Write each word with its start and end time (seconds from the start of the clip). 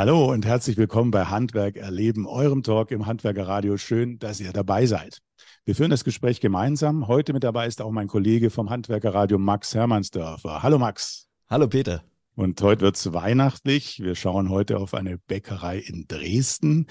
Hallo 0.00 0.32
und 0.32 0.46
herzlich 0.46 0.78
willkommen 0.78 1.10
bei 1.10 1.26
Handwerk 1.26 1.76
erleben, 1.76 2.26
eurem 2.26 2.62
Talk 2.62 2.90
im 2.90 3.04
Handwerkerradio. 3.04 3.76
Schön, 3.76 4.18
dass 4.18 4.40
ihr 4.40 4.50
dabei 4.50 4.86
seid. 4.86 5.18
Wir 5.66 5.74
führen 5.74 5.90
das 5.90 6.04
Gespräch 6.04 6.40
gemeinsam. 6.40 7.06
Heute 7.06 7.34
mit 7.34 7.44
dabei 7.44 7.66
ist 7.66 7.82
auch 7.82 7.90
mein 7.90 8.08
Kollege 8.08 8.48
vom 8.48 8.70
Handwerkerradio 8.70 9.36
Max 9.36 9.74
Hermannsdörfer. 9.74 10.62
Hallo 10.62 10.78
Max. 10.78 11.28
Hallo 11.50 11.68
Peter. 11.68 12.02
Und 12.34 12.62
heute 12.62 12.80
wird 12.80 12.96
es 12.96 13.12
weihnachtlich. 13.12 14.00
Wir 14.00 14.14
schauen 14.14 14.48
heute 14.48 14.78
auf 14.78 14.94
eine 14.94 15.18
Bäckerei 15.18 15.76
in 15.80 16.06
Dresden, 16.08 16.86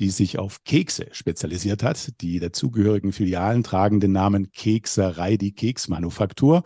die 0.00 0.08
sich 0.08 0.38
auf 0.38 0.64
Kekse 0.64 1.08
spezialisiert 1.12 1.82
hat. 1.82 2.18
Die 2.22 2.40
dazugehörigen 2.40 3.12
Filialen 3.12 3.62
tragen 3.62 4.00
den 4.00 4.12
Namen 4.12 4.52
Kekserei, 4.52 5.36
die 5.36 5.52
Keksmanufaktur. 5.52 6.62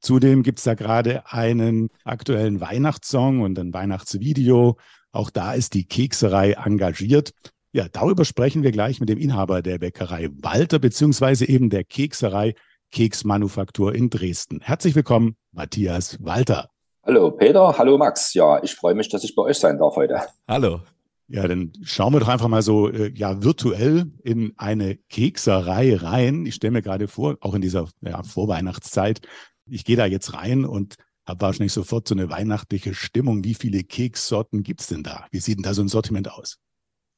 Zudem 0.00 0.42
gibt 0.42 0.60
es 0.60 0.64
da 0.64 0.72
gerade 0.72 1.30
einen 1.30 1.90
aktuellen 2.02 2.62
Weihnachtssong 2.62 3.42
und 3.42 3.58
ein 3.58 3.74
Weihnachtsvideo. 3.74 4.78
Auch 5.14 5.30
da 5.30 5.52
ist 5.52 5.74
die 5.74 5.84
Kekserei 5.84 6.52
engagiert. 6.52 7.32
Ja, 7.72 7.86
darüber 7.90 8.24
sprechen 8.24 8.64
wir 8.64 8.72
gleich 8.72 8.98
mit 8.98 9.08
dem 9.08 9.18
Inhaber 9.18 9.62
der 9.62 9.78
Bäckerei 9.78 10.28
Walter, 10.42 10.80
beziehungsweise 10.80 11.48
eben 11.48 11.70
der 11.70 11.84
Kekserei 11.84 12.54
Keksmanufaktur 12.90 13.94
in 13.94 14.10
Dresden. 14.10 14.60
Herzlich 14.60 14.96
willkommen, 14.96 15.36
Matthias 15.52 16.18
Walter. 16.20 16.68
Hallo 17.04 17.30
Peter, 17.30 17.78
hallo 17.78 17.96
Max. 17.96 18.34
Ja, 18.34 18.60
ich 18.64 18.74
freue 18.74 18.94
mich, 18.94 19.08
dass 19.08 19.22
ich 19.22 19.36
bei 19.36 19.42
euch 19.42 19.58
sein 19.58 19.78
darf 19.78 19.94
heute. 19.94 20.20
Hallo. 20.48 20.80
Ja, 21.28 21.46
dann 21.46 21.72
schauen 21.82 22.12
wir 22.12 22.18
doch 22.18 22.28
einfach 22.28 22.48
mal 22.48 22.62
so 22.62 22.88
äh, 22.88 23.12
ja 23.14 23.40
virtuell 23.40 24.10
in 24.24 24.52
eine 24.56 24.96
Kekserei 24.96 25.94
rein. 25.94 26.44
Ich 26.44 26.56
stelle 26.56 26.72
mir 26.72 26.82
gerade 26.82 27.06
vor, 27.06 27.36
auch 27.40 27.54
in 27.54 27.60
dieser 27.60 27.88
ja, 28.00 28.24
Vorweihnachtszeit, 28.24 29.20
ich 29.66 29.84
gehe 29.84 29.96
da 29.96 30.06
jetzt 30.06 30.34
rein 30.34 30.64
und 30.64 30.96
habe 31.26 31.40
wahrscheinlich 31.40 31.72
sofort 31.72 32.06
so 32.08 32.14
eine 32.14 32.30
weihnachtliche 32.30 32.94
Stimmung. 32.94 33.44
Wie 33.44 33.54
viele 33.54 33.82
Kekssorten 33.82 34.62
gibt 34.62 34.80
es 34.80 34.88
denn 34.88 35.02
da? 35.02 35.26
Wie 35.30 35.40
sieht 35.40 35.58
denn 35.58 35.62
da 35.62 35.74
so 35.74 35.82
ein 35.82 35.88
Sortiment 35.88 36.30
aus? 36.30 36.58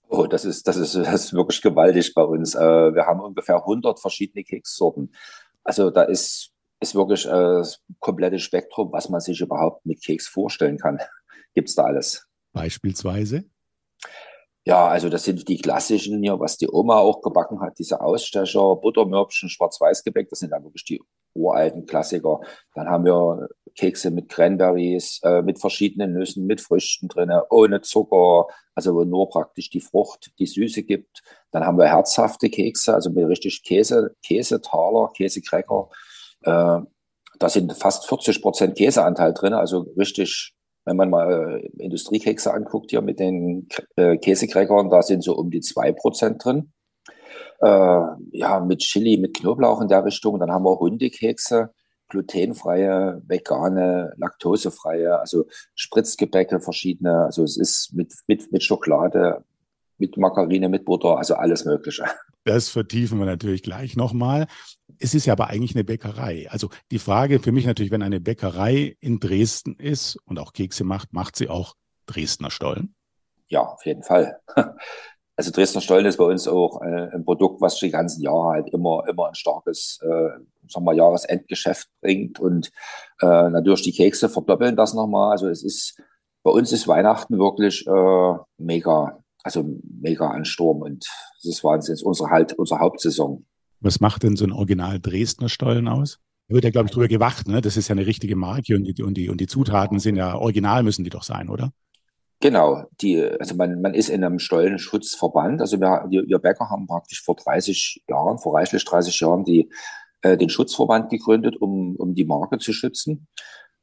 Oh, 0.09 0.27
das 0.27 0.45
ist, 0.45 0.69
das 0.69 0.77
ist, 0.77 0.95
das 0.95 1.25
ist 1.25 1.33
wirklich 1.33 1.61
gewaltig 1.61 2.15
bei 2.15 2.23
uns. 2.23 2.55
Äh, 2.55 2.61
wir 2.61 3.07
haben 3.07 3.21
ungefähr 3.21 3.57
100 3.57 3.99
verschiedene 3.99 4.45
Kekssorten. 4.45 5.13
Also 5.65 5.91
da 5.91 6.03
ist, 6.03 6.53
ist 6.81 6.95
wirklich 6.95 7.27
äh, 7.27 7.31
das 7.31 7.81
komplette 7.99 8.39
Spektrum, 8.39 8.93
was 8.93 9.09
man 9.09 9.21
sich 9.21 9.41
überhaupt 9.41 9.85
mit 9.85 10.03
Keks 10.05 10.29
vorstellen 10.29 10.79
kann. 10.79 11.01
Gibt 11.55 11.69
es 11.69 11.75
da 11.75 11.85
alles. 11.85 12.27
Beispielsweise? 12.53 13.45
Ja, 14.65 14.89
also 14.89 15.09
das 15.09 15.25
sind 15.25 15.49
die 15.49 15.59
klassischen 15.59 16.23
hier, 16.23 16.39
was 16.41 16.57
die 16.57 16.69
Oma 16.69 16.99
auch 16.99 17.21
gebacken 17.23 17.61
hat, 17.61 17.79
diese 17.79 18.01
Ausstecher, 18.01 18.77
Buttermörbchen, 18.77 19.49
Schwarz-Weiß-Gebäck, 19.49 20.29
das 20.29 20.41
sind 20.41 20.51
dann 20.51 20.65
wirklich 20.65 20.85
die 20.85 21.01
uralten 21.35 21.87
Klassiker. 21.87 22.41
Dann 22.75 22.89
haben 22.89 23.05
wir 23.05 23.49
Kekse 23.77 24.11
mit 24.11 24.29
Cranberries, 24.29 25.21
äh, 25.23 25.43
mit 25.43 25.61
verschiedenen 25.61 26.13
Nüssen, 26.13 26.47
mit 26.47 26.61
Früchten 26.61 27.09
drin, 27.09 27.31
ohne 27.51 27.83
Zucker, 27.83 28.47
also 28.75 28.95
wo 28.95 29.05
nur 29.05 29.29
praktisch 29.29 29.71
die 29.71 29.81
Frucht, 29.81 30.33
die 30.39 30.47
Süße 30.47 30.83
gibt. 30.83 31.23
Dann 31.51 31.65
haben 31.65 31.79
wir 31.79 31.89
herzhafte 31.89 32.49
Kekse, 32.49 32.95
also 32.95 33.11
mit 33.11 33.27
richtig 33.29 33.63
Käse, 33.63 34.15
Käsetaler, 34.25 35.11
Käsekräcker. 35.17 35.89
Äh, 36.43 36.81
da 37.39 37.49
sind 37.49 37.73
fast 37.75 38.09
40 38.09 38.43
Prozent 38.43 38.77
Käseanteil 38.77 39.35
drin, 39.35 39.53
also 39.53 39.87
richtig 39.97 40.57
wenn 40.87 40.97
man 40.97 41.11
mal 41.11 41.61
äh, 41.61 41.83
Industriekekse 41.83 42.55
anguckt 42.55 42.91
hier 42.91 43.03
mit 43.03 43.19
den 43.19 43.69
äh, 43.97 44.17
Käsekräckern, 44.17 44.89
da 44.89 45.03
sind 45.03 45.23
so 45.23 45.37
um 45.37 45.51
die 45.51 45.61
zwei 45.61 45.93
Prozent 45.93 46.45
drin. 46.45 46.73
Äh, 47.61 48.03
ja, 48.33 48.61
mit 48.61 48.79
Chili, 48.79 49.17
mit 49.17 49.37
Knoblauch 49.37 49.81
in 49.81 49.89
der 49.89 50.05
Richtung. 50.05 50.39
Dann 50.39 50.51
haben 50.51 50.65
wir 50.65 50.79
Hundekekse, 50.79 51.71
glutenfreie, 52.09 53.23
vegane, 53.27 54.13
laktosefreie, 54.17 55.19
also 55.19 55.47
Spritzgebäcke 55.75 56.61
verschiedene. 56.61 57.25
Also 57.25 57.43
es 57.45 57.57
ist 57.57 57.93
mit, 57.95 58.15
mit, 58.27 58.53
mit 58.53 58.63
Schokolade, 58.63 59.45
mit 59.99 60.17
Margarine, 60.17 60.69
mit 60.69 60.85
Butter, 60.85 61.19
also 61.19 61.35
alles 61.35 61.65
Mögliche. 61.65 62.05
Das 62.45 62.69
vertiefen 62.69 63.19
wir 63.19 63.27
natürlich 63.27 63.63
gleich 63.63 63.97
nochmal. 63.97 64.47
Es 65.01 65.15
ist 65.15 65.27
ja 65.27 65.33
aber 65.33 65.49
eigentlich 65.49 65.75
eine 65.75 65.83
Bäckerei. 65.83 66.49
Also 66.49 66.71
die 66.93 67.01
Frage 67.01 67.41
für 67.41 67.51
mich 67.51 67.67
natürlich, 67.67 67.91
wenn 67.91 68.03
eine 68.03 68.21
Bäckerei 68.21 68.97
in 69.01 69.19
Dresden 69.19 69.75
ist 69.75 70.17
und 70.27 70.39
auch 70.39 70.53
Kekse 70.53 70.85
macht, 70.85 71.13
macht 71.13 71.35
sie 71.35 71.49
auch 71.49 71.75
Dresdner 72.07 72.53
Stollen? 72.53 72.95
Ja, 73.49 73.63
auf 73.63 73.85
jeden 73.85 74.05
Fall. 74.05 74.39
Also 75.39 75.51
Dresdner 75.51 75.83
Stollen 75.83 76.07
ist 76.07 76.17
bei 76.17 76.25
uns 76.25 76.49
auch 76.49 76.81
äh, 76.81 77.11
ein 77.15 77.25
Produkt, 77.25 77.61
was 77.61 77.79
die 77.79 77.91
ganzen 77.91 78.23
Jahre 78.23 78.55
halt 78.55 78.71
immer, 78.71 79.05
immer 79.07 79.29
ein 79.29 79.35
starkes, 79.35 79.99
äh, 80.03 80.41
sagen 80.67 80.87
wir, 80.87 80.95
Jahresendgeschäft 80.95 81.89
bringt. 82.01 82.41
Und 82.41 82.71
äh, 83.21 83.51
natürlich 83.51 83.83
die 83.83 83.93
Kekse 83.93 84.31
verdoppeln 84.31 84.77
das 84.77 84.95
nochmal. 84.95 85.33
Also 85.33 85.49
es 85.49 85.63
ist, 85.63 86.01
bei 86.43 86.51
uns 86.51 86.73
ist 86.73 86.89
Weihnachten 86.89 87.39
wirklich 87.39 87.87
äh, 87.87 88.35
mega, 88.57 89.19
also 89.43 89.69
mega 90.01 90.29
Ansturm 90.29 90.81
und 90.81 91.07
das 91.43 91.45
ist 91.45 91.63
Wahnsinn. 91.63 91.97
Unsere, 92.03 92.31
halt, 92.31 92.55
unsere 92.55 92.81
Hauptsaison. 92.81 93.45
Was 93.81 94.01
macht 94.01 94.23
denn 94.23 94.37
so 94.37 94.47
ein 94.47 94.53
Original 94.53 94.99
Dresdner 95.01 95.51
Stollen 95.51 95.87
aus? 95.87 96.19
Da 96.49 96.55
wird 96.55 96.65
ja, 96.65 96.71
glaube 96.71 96.87
ich, 96.87 96.93
drüber 96.93 97.09
gewacht, 97.09 97.47
ne? 97.47 97.61
Das 97.61 97.77
ist 97.77 97.89
ja 97.89 97.93
eine 97.95 98.07
richtige 98.07 98.37
Marke 98.37 98.75
und 98.75 98.85
die, 98.85 99.03
und 99.03 99.15
die, 99.15 99.29
und 99.29 99.41
die 99.41 99.47
Zutaten 99.47 99.99
sind 99.99 100.17
ja 100.17 100.37
original, 100.37 100.83
müssen 100.83 101.05
die 101.05 101.11
doch 101.11 101.25
sein, 101.25 101.51
oder? 101.51 101.73
Genau, 102.41 102.85
die, 103.01 103.23
also 103.23 103.55
man, 103.55 103.81
man 103.81 103.95
ist 103.95 104.11
in 104.11 104.23
einem 104.23 104.39
Stollenschutzverband. 104.39 105.61
Also 105.61 105.81
wir, 105.81 106.05
wir, 106.09 106.39
Bäcker 106.39 106.69
haben 106.69 106.87
praktisch 106.87 107.23
vor 107.23 107.37
30 107.37 108.05
Jahren, 108.09 108.39
vor 108.39 108.55
reichlich 108.55 108.85
30 108.85 109.19
Jahren 109.21 109.45
die, 109.45 109.71
äh, 110.21 110.37
den 110.37 110.51
Schutzverband 110.51 111.09
gegründet, 111.11 111.57
um, 111.57 111.97
um 111.97 112.15
die 112.15 112.27
Marke 112.27 112.59
zu 112.59 112.73
schützen, 112.75 113.27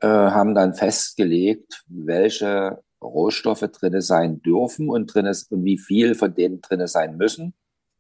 äh, 0.01 0.07
haben 0.07 0.53
dann 0.53 0.75
festgelegt, 0.75 1.83
welche 1.87 2.83
Rohstoffe 3.01 3.61
drinne 3.71 4.01
sein 4.01 4.41
dürfen 4.41 4.89
und 4.89 5.13
drinne, 5.13 5.31
und 5.49 5.63
wie 5.65 5.79
viel 5.79 6.13
von 6.13 6.33
denen 6.35 6.61
drinne 6.61 6.87
sein 6.87 7.17
müssen. 7.17 7.55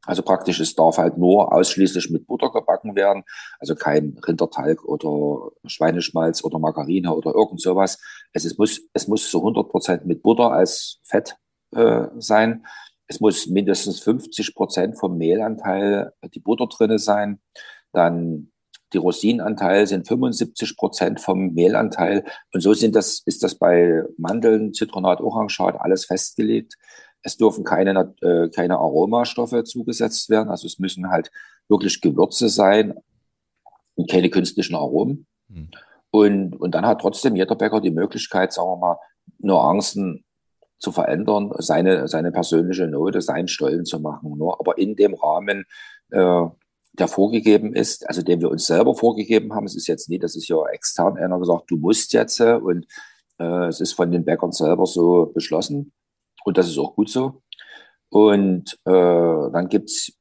Also 0.05 0.21
praktisch, 0.21 0.59
es 0.59 0.75
darf 0.75 0.97
halt 0.97 1.17
nur 1.17 1.53
ausschließlich 1.53 2.09
mit 2.09 2.27
Butter 2.27 2.51
gebacken 2.51 2.95
werden, 2.95 3.23
also 3.59 3.75
kein 3.75 4.19
Rindertalg 4.27 4.83
oder 4.83 5.51
Schweineschmalz 5.65 6.43
oder 6.43 6.59
Margarine 6.59 7.13
oder 7.13 7.33
irgend 7.33 7.61
sowas. 7.61 7.99
Es, 8.33 8.43
es, 8.43 8.57
muss, 8.57 8.81
es 8.93 9.07
muss 9.07 9.29
zu 9.29 9.39
100 9.39 9.69
Prozent 9.69 10.05
mit 10.05 10.21
Butter 10.21 10.51
als 10.51 10.99
Fett 11.03 11.37
äh, 11.71 12.07
sein. 12.17 12.65
Es 13.07 13.19
muss 13.21 13.47
mindestens 13.47 14.01
50 14.01 14.55
Prozent 14.55 14.99
vom 14.99 15.17
Mehlanteil 15.17 16.11
die 16.33 16.39
Butter 16.39 16.67
drinne 16.67 16.99
sein. 16.99 17.39
Dann 17.93 18.51
die 18.93 18.97
Rosinenanteil 18.97 19.87
sind 19.87 20.07
75 20.07 20.77
Prozent 20.77 21.19
vom 21.19 21.53
Mehlanteil. 21.53 22.25
Und 22.53 22.61
so 22.61 22.73
sind 22.73 22.95
das, 22.95 23.21
ist 23.25 23.43
das 23.43 23.55
bei 23.55 24.03
Mandeln, 24.17 24.73
Zitronat, 24.73 25.19
Orangat 25.19 25.75
alles 25.79 26.05
festgelegt. 26.05 26.75
Es 27.23 27.37
dürfen 27.37 27.63
keine, 27.63 28.13
äh, 28.21 28.49
keine 28.49 28.77
Aromastoffe 28.77 29.63
zugesetzt 29.63 30.29
werden. 30.29 30.49
Also 30.49 30.67
es 30.67 30.79
müssen 30.79 31.09
halt 31.09 31.31
wirklich 31.67 32.01
Gewürze 32.01 32.49
sein 32.49 32.93
und 33.95 34.09
keine 34.09 34.29
künstlichen 34.29 34.75
Aromen. 34.75 35.25
Mhm. 35.47 35.71
Und, 36.11 36.55
und 36.59 36.75
dann 36.75 36.85
hat 36.85 37.01
trotzdem 37.01 37.35
jeder 37.35 37.55
Bäcker 37.55 37.81
die 37.81 37.91
Möglichkeit, 37.91 38.53
sagen 38.53 38.69
wir 38.69 38.77
mal, 38.77 38.97
Nuancen 39.39 40.25
zu 40.77 40.91
verändern, 40.91 41.51
seine, 41.57 42.07
seine 42.07 42.31
persönliche 42.31 42.87
Note, 42.87 43.21
seinen 43.21 43.47
Stollen 43.47 43.85
zu 43.85 43.99
machen. 43.99 44.37
Nur, 44.37 44.59
aber 44.59 44.77
in 44.77 44.95
dem 44.95 45.13
Rahmen, 45.15 45.65
äh, 46.11 46.45
der 46.93 47.07
vorgegeben 47.07 47.73
ist, 47.73 48.07
also 48.07 48.21
den 48.21 48.41
wir 48.41 48.51
uns 48.51 48.67
selber 48.67 48.95
vorgegeben 48.95 49.53
haben. 49.53 49.65
Es 49.65 49.75
ist 49.75 49.87
jetzt 49.87 50.09
nie, 50.09 50.19
das 50.19 50.35
ist 50.35 50.47
ja 50.47 50.63
extern 50.67 51.17
einer 51.17 51.39
gesagt, 51.39 51.71
du 51.71 51.77
musst 51.77 52.13
jetzt 52.13 52.39
äh, 52.39 52.53
und 52.53 52.85
äh, 53.39 53.67
es 53.67 53.79
ist 53.79 53.93
von 53.93 54.11
den 54.11 54.25
Bäckern 54.25 54.51
selber 54.51 54.85
so 54.85 55.31
beschlossen 55.33 55.91
und 56.45 56.57
das 56.57 56.67
ist 56.67 56.77
auch 56.77 56.95
gut 56.95 57.09
so. 57.09 57.41
Und 58.09 58.77
äh, 58.85 58.91
dann 58.91 59.67
gibt's 59.69 60.13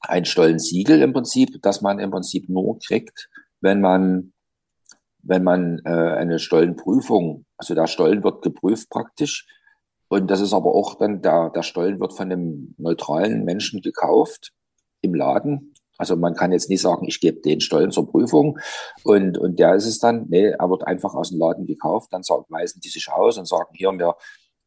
ein 0.00 0.24
Stollensiegel 0.24 1.02
im 1.02 1.12
Prinzip, 1.12 1.60
das 1.62 1.82
man 1.82 1.98
im 1.98 2.10
Prinzip 2.10 2.48
nur 2.48 2.78
kriegt, 2.78 3.28
wenn 3.60 3.80
man 3.80 4.32
wenn 5.20 5.42
man 5.42 5.80
äh, 5.84 5.90
eine 5.90 6.38
Stollenprüfung, 6.38 7.44
also 7.58 7.74
der 7.74 7.86
Stollen 7.86 8.22
wird 8.22 8.40
geprüft 8.40 8.88
praktisch, 8.88 9.46
und 10.08 10.30
das 10.30 10.40
ist 10.40 10.54
aber 10.54 10.74
auch 10.74 10.94
dann, 10.94 11.20
der, 11.20 11.50
der 11.50 11.62
Stollen 11.62 12.00
wird 12.00 12.14
von 12.14 12.32
einem 12.32 12.74
neutralen 12.78 13.44
Menschen 13.44 13.82
gekauft 13.82 14.52
im 15.02 15.14
Laden 15.14 15.74
also 15.98 16.14
man 16.16 16.34
kann 16.34 16.52
jetzt 16.52 16.70
nicht 16.70 16.80
sagen, 16.80 17.06
ich 17.08 17.20
gebe 17.20 17.40
den 17.40 17.60
Stollen 17.60 17.90
zur 17.90 18.08
Prüfung 18.08 18.58
und, 19.02 19.36
und 19.36 19.58
der 19.58 19.74
ist 19.74 19.86
es 19.86 19.98
dann. 19.98 20.26
Nee, 20.28 20.50
er 20.50 20.70
wird 20.70 20.86
einfach 20.86 21.12
aus 21.14 21.30
dem 21.30 21.40
Laden 21.40 21.66
gekauft, 21.66 22.12
dann 22.12 22.22
sagen, 22.22 22.44
weisen 22.48 22.80
die 22.80 22.88
sich 22.88 23.10
aus 23.10 23.36
und 23.36 23.48
sagen, 23.48 23.74
hier, 23.74 23.90
wir, 23.92 24.14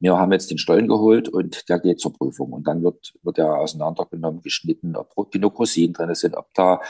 wir 0.02 0.18
haben 0.18 0.32
jetzt 0.32 0.50
den 0.50 0.58
Stollen 0.58 0.88
geholt 0.88 1.30
und 1.30 1.70
der 1.70 1.80
geht 1.80 2.00
zur 2.00 2.14
Prüfung. 2.14 2.52
Und 2.54 2.68
dann 2.68 2.84
wird, 2.84 3.14
wird 3.22 3.38
er 3.38 3.60
auseinandergenommen, 3.60 4.42
geschnitten, 4.42 4.96
ob 4.96 5.32
genug 5.32 5.56
drin 5.56 6.16
sind, 6.16 6.36
ob 6.36 6.48
da 6.56 6.82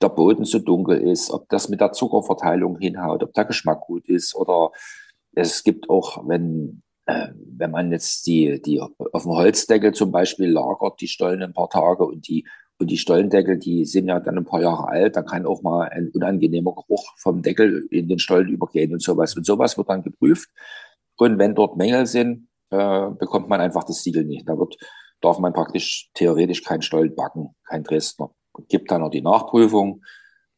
der 0.00 0.08
Boden 0.08 0.44
zu 0.44 0.60
dunkel 0.60 1.00
ist, 1.00 1.30
ob 1.30 1.48
das 1.48 1.68
mit 1.68 1.80
der 1.80 1.92
Zuckerverteilung 1.92 2.78
hinhaut, 2.78 3.22
ob 3.22 3.32
der 3.34 3.44
Geschmack 3.44 3.80
gut 3.82 4.08
ist 4.08 4.34
oder 4.34 4.70
es 5.34 5.62
gibt 5.62 5.88
auch, 5.88 6.26
wenn, 6.26 6.82
äh, 7.06 7.28
wenn 7.34 7.70
man 7.70 7.92
jetzt 7.92 8.26
die, 8.26 8.60
die 8.60 8.80
auf 8.80 9.22
dem 9.22 9.32
Holzdeckel 9.32 9.92
zum 9.92 10.10
Beispiel 10.10 10.50
lagert, 10.50 11.00
die 11.00 11.08
Stollen 11.08 11.42
ein 11.42 11.52
paar 11.52 11.70
Tage 11.70 12.04
und 12.04 12.28
die 12.28 12.46
und 12.78 12.90
die 12.90 12.98
Stollendeckel, 12.98 13.58
die 13.58 13.84
sind 13.84 14.08
ja 14.08 14.18
dann 14.18 14.38
ein 14.38 14.44
paar 14.44 14.60
Jahre 14.60 14.88
alt, 14.88 15.14
da 15.14 15.22
kann 15.22 15.46
auch 15.46 15.62
mal 15.62 15.88
ein 15.88 16.10
unangenehmer 16.12 16.74
Geruch 16.74 17.12
vom 17.16 17.40
Deckel 17.40 17.86
in 17.90 18.08
den 18.08 18.18
Stollen 18.18 18.48
übergehen 18.48 18.92
und 18.92 19.00
sowas. 19.00 19.36
Und 19.36 19.46
sowas 19.46 19.78
wird 19.78 19.88
dann 19.88 20.02
geprüft. 20.02 20.50
Und 21.16 21.38
wenn 21.38 21.54
dort 21.54 21.76
Mängel 21.76 22.06
sind, 22.06 22.48
äh, 22.72 23.10
bekommt 23.18 23.48
man 23.48 23.60
einfach 23.60 23.84
das 23.84 24.02
Siegel 24.02 24.24
nicht. 24.24 24.48
Da 24.48 24.58
wird, 24.58 24.76
darf 25.20 25.38
man 25.38 25.52
praktisch 25.52 26.10
theoretisch 26.14 26.64
kein 26.64 26.82
Stollen 26.82 27.14
backen, 27.14 27.54
kein 27.68 27.84
Dresdner. 27.84 28.30
Gibt 28.68 28.90
dann 28.90 29.02
noch 29.02 29.10
die 29.10 29.22
Nachprüfung. 29.22 30.02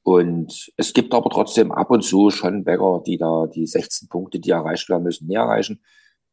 Und 0.02 0.70
es 0.76 0.92
gibt 0.92 1.14
aber 1.14 1.30
trotzdem 1.30 1.72
ab 1.72 1.90
und 1.90 2.02
zu 2.02 2.30
schon 2.30 2.64
Bäcker, 2.64 3.02
die 3.06 3.16
da 3.16 3.46
die 3.46 3.66
16 3.66 4.08
Punkte, 4.08 4.38
die 4.38 4.50
erreicht 4.50 4.88
werden 4.88 5.02
müssen, 5.02 5.26
nie 5.26 5.34
erreichen. 5.34 5.82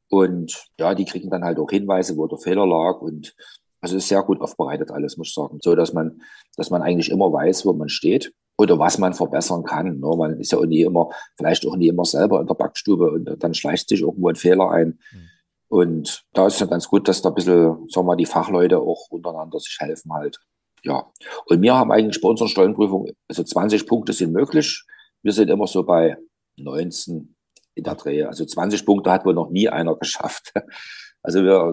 Und 0.09 0.67
ja, 0.77 0.93
die 0.93 1.05
kriegen 1.05 1.29
dann 1.29 1.45
halt 1.45 1.57
auch 1.57 1.69
Hinweise, 1.69 2.17
wo 2.17 2.27
der 2.27 2.37
Fehler 2.37 2.67
lag. 2.67 2.99
Und 3.01 3.33
also 3.79 3.95
ist 3.95 4.09
sehr 4.09 4.21
gut 4.23 4.41
aufbereitet 4.41 4.91
alles, 4.91 5.17
muss 5.17 5.29
ich 5.29 5.33
sagen. 5.33 5.59
So, 5.61 5.75
dass 5.75 5.93
man, 5.93 6.21
dass 6.57 6.69
man 6.69 6.81
eigentlich 6.81 7.09
immer 7.09 7.31
weiß, 7.31 7.65
wo 7.65 7.73
man 7.73 7.89
steht 7.89 8.33
oder 8.57 8.77
was 8.77 8.97
man 8.97 9.13
verbessern 9.13 9.63
kann. 9.63 9.99
Ne? 9.99 10.15
Man 10.17 10.39
ist 10.39 10.51
ja 10.51 10.59
auch 10.59 10.65
nie 10.65 10.81
immer, 10.81 11.09
vielleicht 11.37 11.65
auch 11.65 11.75
nie 11.77 11.87
immer 11.87 12.05
selber 12.05 12.41
in 12.41 12.47
der 12.47 12.53
Backstube 12.53 13.09
und 13.09 13.41
dann 13.41 13.53
schleicht 13.53 13.89
sich 13.89 14.01
irgendwo 14.01 14.29
ein 14.29 14.35
Fehler 14.35 14.69
ein. 14.69 14.99
Mhm. 15.11 15.29
Und 15.71 16.25
da 16.33 16.47
ist 16.47 16.59
ja 16.59 16.65
ganz 16.65 16.89
gut, 16.89 17.07
dass 17.07 17.21
da 17.21 17.29
ein 17.29 17.35
bisschen, 17.35 17.55
sagen 17.55 17.87
wir 17.95 18.03
mal, 18.03 18.15
die 18.17 18.25
Fachleute 18.25 18.77
auch 18.77 19.07
untereinander 19.09 19.57
sich 19.57 19.77
helfen 19.79 20.11
halt. 20.11 20.37
Ja. 20.83 21.09
Und 21.45 21.61
wir 21.61 21.73
haben 21.73 21.93
eigentlich 21.93 22.19
bei 22.19 22.27
unserer 22.27 22.49
Steuernprüfung, 22.49 23.07
also 23.29 23.41
20 23.41 23.87
Punkte 23.87 24.11
sind 24.11 24.33
möglich. 24.33 24.83
Wir 25.23 25.31
sind 25.31 25.49
immer 25.49 25.67
so 25.67 25.83
bei 25.83 26.17
19 26.57 27.33
in 27.75 27.83
der 27.85 27.95
Dreh. 27.95 28.23
Also 28.23 28.43
20 28.43 28.85
Punkte 28.85 29.13
hat 29.13 29.23
wohl 29.23 29.33
noch 29.33 29.49
nie 29.49 29.69
einer 29.69 29.95
geschafft. 29.95 30.53
Also 31.23 31.43
wir 31.43 31.71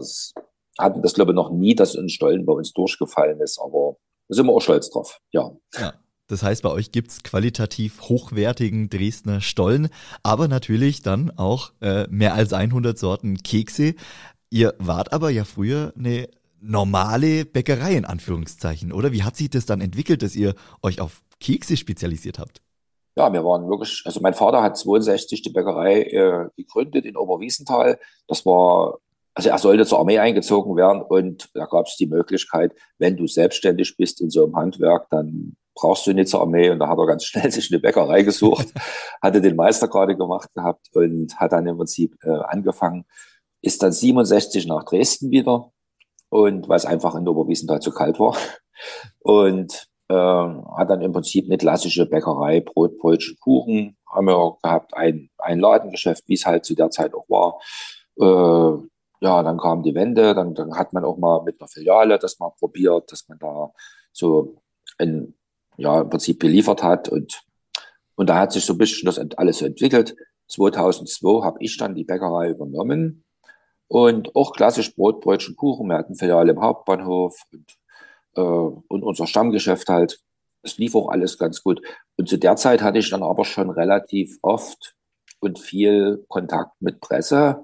hatten 0.79 1.01
das, 1.01 1.15
glaube 1.15 1.31
ich, 1.31 1.35
noch 1.35 1.51
nie, 1.51 1.75
dass 1.75 1.97
ein 1.97 2.11
Stollen 2.11 2.45
bei 2.45 2.53
uns 2.53 2.75
durchgefallen 2.75 3.41
ist, 3.41 3.59
aber 3.59 3.97
da 4.29 4.35
sind 4.35 4.45
wir 4.45 4.53
auch 4.53 4.61
stolz 4.61 4.91
drauf. 4.91 5.21
Ja. 5.33 5.57
ja. 5.79 5.95
Das 6.29 6.43
heißt, 6.43 6.63
bei 6.63 6.71
euch 6.71 6.93
gibt 6.93 7.11
es 7.11 7.23
qualitativ 7.23 8.03
hochwertigen 8.03 8.91
Dresdner 8.91 9.41
Stollen, 9.41 9.89
aber 10.23 10.47
natürlich 10.47 11.03
dann 11.03 11.31
auch 11.37 11.73
äh, 11.81 12.07
mehr 12.11 12.35
als 12.35 12.53
100 12.53 12.99
Sorten 12.99 13.39
Kekse. 13.39 13.95
Ihr 14.51 14.75
wart 14.79 15.13
aber 15.13 15.31
ja 15.31 15.45
früher 15.45 15.93
eine 15.99 16.29
normale 16.61 17.47
Bäckerei 17.47 17.95
in 17.95 18.05
Anführungszeichen, 18.05 18.93
oder? 18.93 19.13
Wie 19.13 19.23
hat 19.23 19.37
sich 19.37 19.49
das 19.49 19.65
dann 19.65 19.81
entwickelt, 19.81 20.23
dass 20.23 20.37
ihr 20.37 20.55
euch 20.83 21.01
auf 21.01 21.23
Kekse 21.41 21.77
spezialisiert 21.77 22.39
habt? 22.39 22.61
Ja, 23.17 23.33
wir 23.33 23.45
waren 23.45 23.69
wirklich, 23.69 24.03
also 24.05 24.21
mein 24.21 24.35
Vater 24.35 24.63
hat 24.63 24.77
62 24.77 25.43
die 25.43 25.51
Bäckerei 25.51 26.03
äh, 26.03 26.49
gegründet 26.57 27.05
in 27.05 27.17
Oberwiesenthal. 27.17 27.99
Das 28.27 28.45
war, 28.45 28.99
also 29.35 29.49
er 29.49 29.59
sollte 29.59 29.87
zur 29.87 29.99
Armee 29.99 30.19
eingezogen 30.19 30.77
werden 30.77 31.03
und 31.03 31.49
da 31.55 31.67
gab 31.67 31.87
es 31.87 31.97
die 31.97 32.07
Möglichkeit, 32.07 32.75
wenn 32.99 33.17
du 33.17 33.27
selbstständig 33.27 33.97
bist 33.97 34.21
in 34.21 34.31
so 34.31 34.45
einem 34.45 34.57
Handwerk, 34.57 35.09
dann 35.11 35.57
brauchst 35.79 36.07
du 36.07 36.13
nicht 36.13 36.29
zur 36.29 36.41
Armee. 36.41 36.71
Und 36.71 36.79
da 36.81 36.89
hat 36.89 36.99
er 36.99 37.07
ganz 37.07 37.25
schnell 37.25 37.51
sich 37.53 37.71
eine 37.71 37.81
Bäckerei 37.81 38.23
gesucht, 38.23 38.69
hatte 39.23 39.41
den 39.41 39.57
Meister 39.57 39.89
gerade 39.89 40.17
gemacht 40.17 40.53
gehabt 40.55 40.89
und 40.93 41.37
hat 41.37 41.53
dann 41.53 41.67
im 41.67 41.77
Prinzip 41.77 42.17
äh, 42.23 42.31
angefangen, 42.31 43.05
ist 43.63 43.83
dann 43.83 43.93
67 43.93 44.67
nach 44.67 44.85
Dresden 44.85 45.31
wieder 45.31 45.73
und 46.31 46.69
weil 46.69 46.77
es 46.77 46.87
einfach 46.87 47.15
in 47.15 47.27
Oberwiesenthal 47.27 47.81
zu 47.81 47.93
kalt 47.93 48.19
war. 48.19 48.37
Und 49.21 49.89
äh, 50.09 50.15
hat 50.15 50.91
dann 50.91 51.03
im 51.03 51.13
Prinzip 51.13 51.47
eine 51.47 51.59
klassische 51.59 52.07
Bäckerei, 52.07 52.61
Brot, 52.61 52.99
Brötchen, 52.99 53.37
Kuchen, 53.41 53.97
haben 54.11 54.27
wir 54.27 54.57
gehabt, 54.63 54.95
ein, 54.95 55.31
ein 55.39 55.61
Ladengeschäft, 55.61 56.25
wie 56.29 56.35
es 56.35 56.47
halt 56.47 56.65
zu 56.65 56.75
der 56.75 56.91
Zeit 56.91 57.15
auch 57.15 57.29
war. 57.29 57.61
Äh, 58.21 58.89
ja, 59.21 59.43
dann 59.43 59.59
kam 59.59 59.83
die 59.83 59.95
Wende, 59.95 60.35
dann, 60.35 60.55
dann 60.55 60.77
hat 60.77 60.93
man 60.93 61.05
auch 61.05 61.19
mal 61.19 61.43
mit 61.43 61.61
einer 61.61 61.69
Filiale 61.69 62.19
das 62.19 62.39
mal 62.39 62.53
probiert, 62.59 63.11
dass 63.11 63.29
man 63.29 63.39
da 63.39 63.73
so 64.13 64.63
ein, 64.99 65.35
ja, 65.79 66.03
im 66.03 66.11
Prinzip 66.11 66.41
beliefert 66.41 66.83
hat 66.83 67.09
und, 67.09 67.43
und 68.17 68.29
da 68.29 68.39
hat 68.39 68.53
sich 68.53 68.67
so 68.67 68.75
ein 68.75 68.79
bisschen 68.79 69.07
das 69.07 69.19
alles 69.37 69.59
so 69.59 69.65
entwickelt. 69.65 70.15
2002 70.49 71.45
habe 71.45 71.59
ich 71.61 71.77
dann 71.77 71.95
die 71.95 72.05
Bäckerei 72.05 72.51
übernommen 72.51 73.25
und 73.87 74.35
auch 74.35 74.53
klassisch 74.53 74.95
Brot, 74.95 75.21
Brötchen, 75.21 75.57
Kuchen. 75.57 75.89
Wir 75.89 75.97
hatten 75.97 76.17
Filiale 76.17 76.53
im 76.53 76.61
Hauptbahnhof 76.61 77.41
und, 77.53 77.79
äh, 78.37 78.41
und 78.41 79.03
unser 79.03 79.27
Stammgeschäft 79.27 79.89
halt. 79.89 80.21
Es 80.63 80.77
lief 80.79 80.95
auch 80.97 81.09
alles 81.09 81.39
ganz 81.39 81.63
gut. 81.63 81.81
Und 82.17 82.29
zu 82.29 82.37
der 82.37 82.57
Zeit 82.57 82.83
hatte 82.83 82.99
ich 82.99 83.09
dann 83.09 83.23
aber 83.23 83.45
schon 83.45 83.71
relativ 83.71 84.39
oft 84.43 84.97
und 85.41 85.59
viel 85.59 86.25
Kontakt 86.29 86.73
mit 86.81 87.01
Presse, 87.01 87.63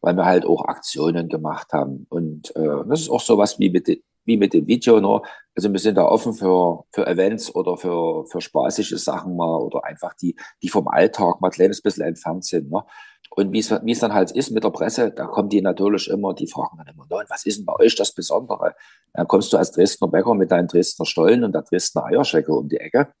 weil 0.00 0.16
wir 0.16 0.24
halt 0.24 0.44
auch 0.44 0.64
Aktionen 0.64 1.28
gemacht 1.28 1.72
haben. 1.72 2.06
Und 2.10 2.54
äh, 2.56 2.84
das 2.88 3.02
ist 3.02 3.10
auch 3.10 3.20
sowas 3.20 3.58
wie 3.60 3.70
mit, 3.70 4.02
wie 4.24 4.36
mit 4.36 4.54
dem 4.54 4.66
Video. 4.66 5.00
Ne? 5.00 5.22
Also 5.54 5.72
wir 5.72 5.78
sind 5.78 5.96
da 5.96 6.04
offen 6.04 6.34
für, 6.34 6.84
für 6.90 7.06
Events 7.06 7.54
oder 7.54 7.76
für, 7.76 8.26
für 8.26 8.40
spaßige 8.40 8.96
Sachen 8.96 9.36
mal 9.36 9.56
oder 9.58 9.84
einfach 9.84 10.14
die, 10.14 10.36
die 10.62 10.68
vom 10.68 10.88
Alltag 10.88 11.40
mal 11.40 11.48
ein 11.48 11.52
kleines 11.52 11.80
bisschen 11.80 12.04
entfernt 12.04 12.44
sind. 12.44 12.70
Ne? 12.70 12.82
Und 13.30 13.52
wie 13.52 13.58
es 13.58 13.98
dann 14.00 14.14
halt 14.14 14.30
ist 14.30 14.50
mit 14.50 14.62
der 14.62 14.70
Presse, 14.70 15.10
da 15.10 15.26
kommen 15.26 15.48
die 15.48 15.60
natürlich 15.60 16.08
immer, 16.08 16.34
die 16.34 16.46
fragen 16.46 16.78
dann 16.78 16.86
immer, 16.86 17.02
und 17.02 17.30
was 17.30 17.44
ist 17.46 17.58
denn 17.58 17.66
bei 17.66 17.74
euch 17.76 17.96
das 17.96 18.12
Besondere? 18.12 18.74
Dann 19.12 19.26
kommst 19.26 19.52
du 19.52 19.56
als 19.56 19.72
Dresdner 19.72 20.08
Bäcker 20.08 20.34
mit 20.34 20.52
deinen 20.52 20.68
Dresdner 20.68 21.04
Stollen 21.04 21.42
und 21.42 21.52
der 21.52 21.62
Dresdner 21.62 22.04
Eierschecke 22.04 22.52
um 22.52 22.68
die 22.68 22.76
Ecke. 22.76 23.12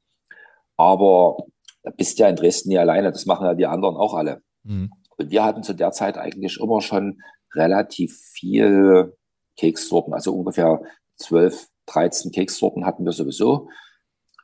Aber 0.76 1.38
da 1.82 1.90
bist 1.90 2.18
ja 2.18 2.28
in 2.28 2.36
Dresden 2.36 2.68
nie 2.68 2.78
alleine, 2.78 3.10
das 3.10 3.26
machen 3.26 3.46
ja 3.46 3.54
die 3.54 3.66
anderen 3.66 3.96
auch 3.96 4.14
alle. 4.14 4.42
Mhm. 4.62 4.90
Und 5.16 5.30
wir 5.30 5.44
hatten 5.44 5.62
zu 5.62 5.74
der 5.74 5.92
Zeit 5.92 6.16
eigentlich 6.16 6.60
immer 6.60 6.80
schon 6.80 7.20
relativ 7.54 8.16
viel 8.16 9.16
Kekssorten, 9.56 10.14
also 10.14 10.34
ungefähr 10.34 10.80
12, 11.16 11.68
13 11.86 12.32
Kekssorten 12.32 12.86
hatten 12.86 13.04
wir 13.04 13.12
sowieso 13.12 13.68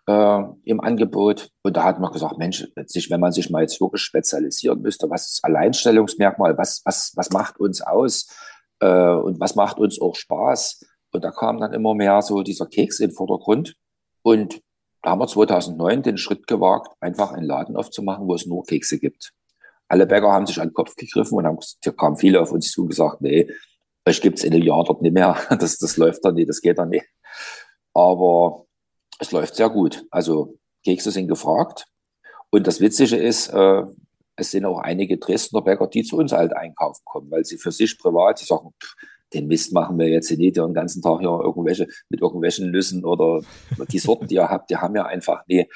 äh, 0.07 0.43
im 0.65 0.81
Angebot. 0.81 1.51
Und 1.62 1.77
da 1.77 1.85
hat 1.85 2.01
man 2.01 2.12
gesagt, 2.12 2.39
Mensch, 2.39 2.67
letztlich, 2.77 3.11
wenn 3.11 3.21
man 3.21 3.33
sich 3.33 3.51
mal 3.51 3.62
jetzt 3.62 3.81
wirklich 3.81 4.03
spezialisieren 4.03 4.81
müsste, 4.83 5.09
was 5.11 5.33
ist 5.33 5.45
Alleinstellungsmerkmal, 5.45 6.57
was, 6.59 6.83
was, 6.85 7.12
was 7.17 7.31
macht 7.31 7.59
uns 7.61 7.81
aus 7.81 8.29
äh, 8.81 9.15
und 9.15 9.41
was 9.41 9.55
macht 9.55 9.79
uns 9.79 10.01
auch 10.01 10.15
Spaß? 10.15 10.85
Und 11.13 11.25
da 11.25 11.31
kam 11.31 11.59
dann 11.59 11.73
immer 11.73 11.95
mehr 11.95 12.23
so 12.23 12.43
dieser 12.43 12.67
Keks 12.67 13.01
in 13.01 13.11
den 13.11 13.17
Vordergrund. 13.17 13.75
Und 14.23 14.61
da 15.03 15.11
haben 15.11 15.21
wir 15.21 15.27
2009 15.27 16.03
den 16.03 16.19
Schritt 16.19 16.47
gewagt, 16.47 16.89
einfach 17.01 17.33
einen 17.33 17.47
Laden 17.47 17.77
aufzumachen, 17.77 18.29
wo 18.29 18.35
es 18.35 18.47
nur 18.47 18.65
Kekse 18.65 18.99
gibt. 18.99 19.33
Alle 19.89 20.06
Bäcker 20.06 20.31
haben 20.31 20.47
sich 20.47 20.61
an 20.61 20.69
den 20.69 20.75
Kopf 20.75 20.95
gegriffen 20.95 21.37
und 21.37 21.47
haben, 21.47 21.59
da 21.83 21.91
kamen 21.91 22.17
viele 22.17 22.41
auf 22.41 22.53
uns 22.53 22.71
zu 22.71 22.83
und 22.83 22.91
gesagt, 22.91 23.23
nee, 23.23 23.51
euch 24.06 24.20
gibt's 24.20 24.44
in 24.44 24.52
einem 24.52 24.62
Jahr 24.62 24.85
dort 24.85 25.02
nicht 25.02 25.12
mehr. 25.12 25.37
Das, 25.58 25.79
das 25.79 25.97
läuft 25.97 26.25
dann 26.25 26.35
nicht, 26.35 26.49
das 26.49 26.61
geht 26.61 26.79
dann 26.79 26.91
nicht. 26.91 27.06
Aber 27.93 28.67
es 29.19 29.32
läuft 29.32 29.56
sehr 29.56 29.70
gut. 29.70 30.05
Also 30.11 30.58
Kekse 30.85 31.11
sind 31.11 31.29
gefragt. 31.29 31.87
Und 32.50 32.67
das 32.67 32.81
Witzige 32.81 33.17
ist, 33.17 33.49
äh, 33.49 33.82
es 34.36 34.51
sind 34.51 34.65
auch 34.65 34.79
einige 34.79 35.19
Dresdner 35.19 35.63
Bäcker, 35.63 35.86
die 35.86 36.03
zu 36.03 36.17
uns 36.17 36.32
halt 36.32 36.55
einkaufen 36.55 37.03
kommen, 37.05 37.31
weil 37.31 37.44
sie 37.44 37.58
für 37.58 37.72
sich 37.72 37.98
privat, 37.98 38.41
die 38.41 38.46
sagen, 38.46 38.70
den 39.32 39.46
Mist 39.46 39.72
machen 39.72 39.98
wir 39.98 40.08
jetzt 40.08 40.31
nicht 40.31 40.56
den 40.56 40.75
ganzen 40.75 41.03
Tag 41.03 41.20
hier 41.20 41.29
irgendwelche, 41.29 41.86
mit 42.08 42.20
irgendwelchen 42.20 42.70
Nüssen 42.70 43.05
oder 43.05 43.43
die 43.93 43.98
Sorten, 43.98 44.27
die 44.27 44.34
ihr 44.36 44.48
habt, 44.48 44.70
die 44.70 44.77
haben 44.77 44.96
ja 44.96 45.05
einfach 45.05 45.46
nie. 45.46 45.69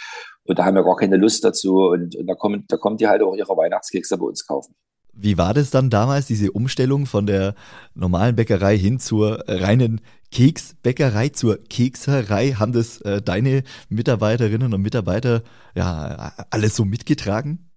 Und 0.45 0.59
da 0.59 0.65
haben 0.65 0.75
wir 0.75 0.83
gar 0.83 0.97
keine 0.97 1.17
Lust 1.17 1.45
dazu. 1.45 1.89
Und, 1.89 2.17
und 2.17 2.27
da 2.27 2.35
kommen, 2.35 2.65
da 2.69 2.77
kommen 2.77 2.97
die 2.97 3.07
halt 3.07 3.23
auch 3.23 3.35
ihre 3.35 3.57
Weihnachtskekse 3.57 4.19
bei 4.19 4.27
uns 4.27 4.47
kaufen. 4.47 4.75
Wie 5.17 5.39
war 5.39 5.55
das 5.55 5.71
dann 5.71 5.91
damals, 5.91 6.27
diese 6.27 6.53
Umstellung 6.53 7.07
von 7.07 7.27
der 7.27 7.55
normalen 7.95 8.37
Bäckerei 8.37 8.77
hin 8.77 8.99
zur 8.99 9.45
reinen 9.47 10.01
Keksbäckerei, 10.31 11.29
zur 11.31 11.59
Kekserei? 11.63 12.53
Haben 12.53 12.73
das 12.73 13.01
äh, 13.03 13.23
deine 13.23 13.63
Mitarbeiterinnen 13.89 14.75
und 14.75 14.83
Mitarbeiter 14.83 15.43
ja 15.75 16.33
alles 16.51 16.77
so 16.77 16.85
mitgetragen? 16.85 17.71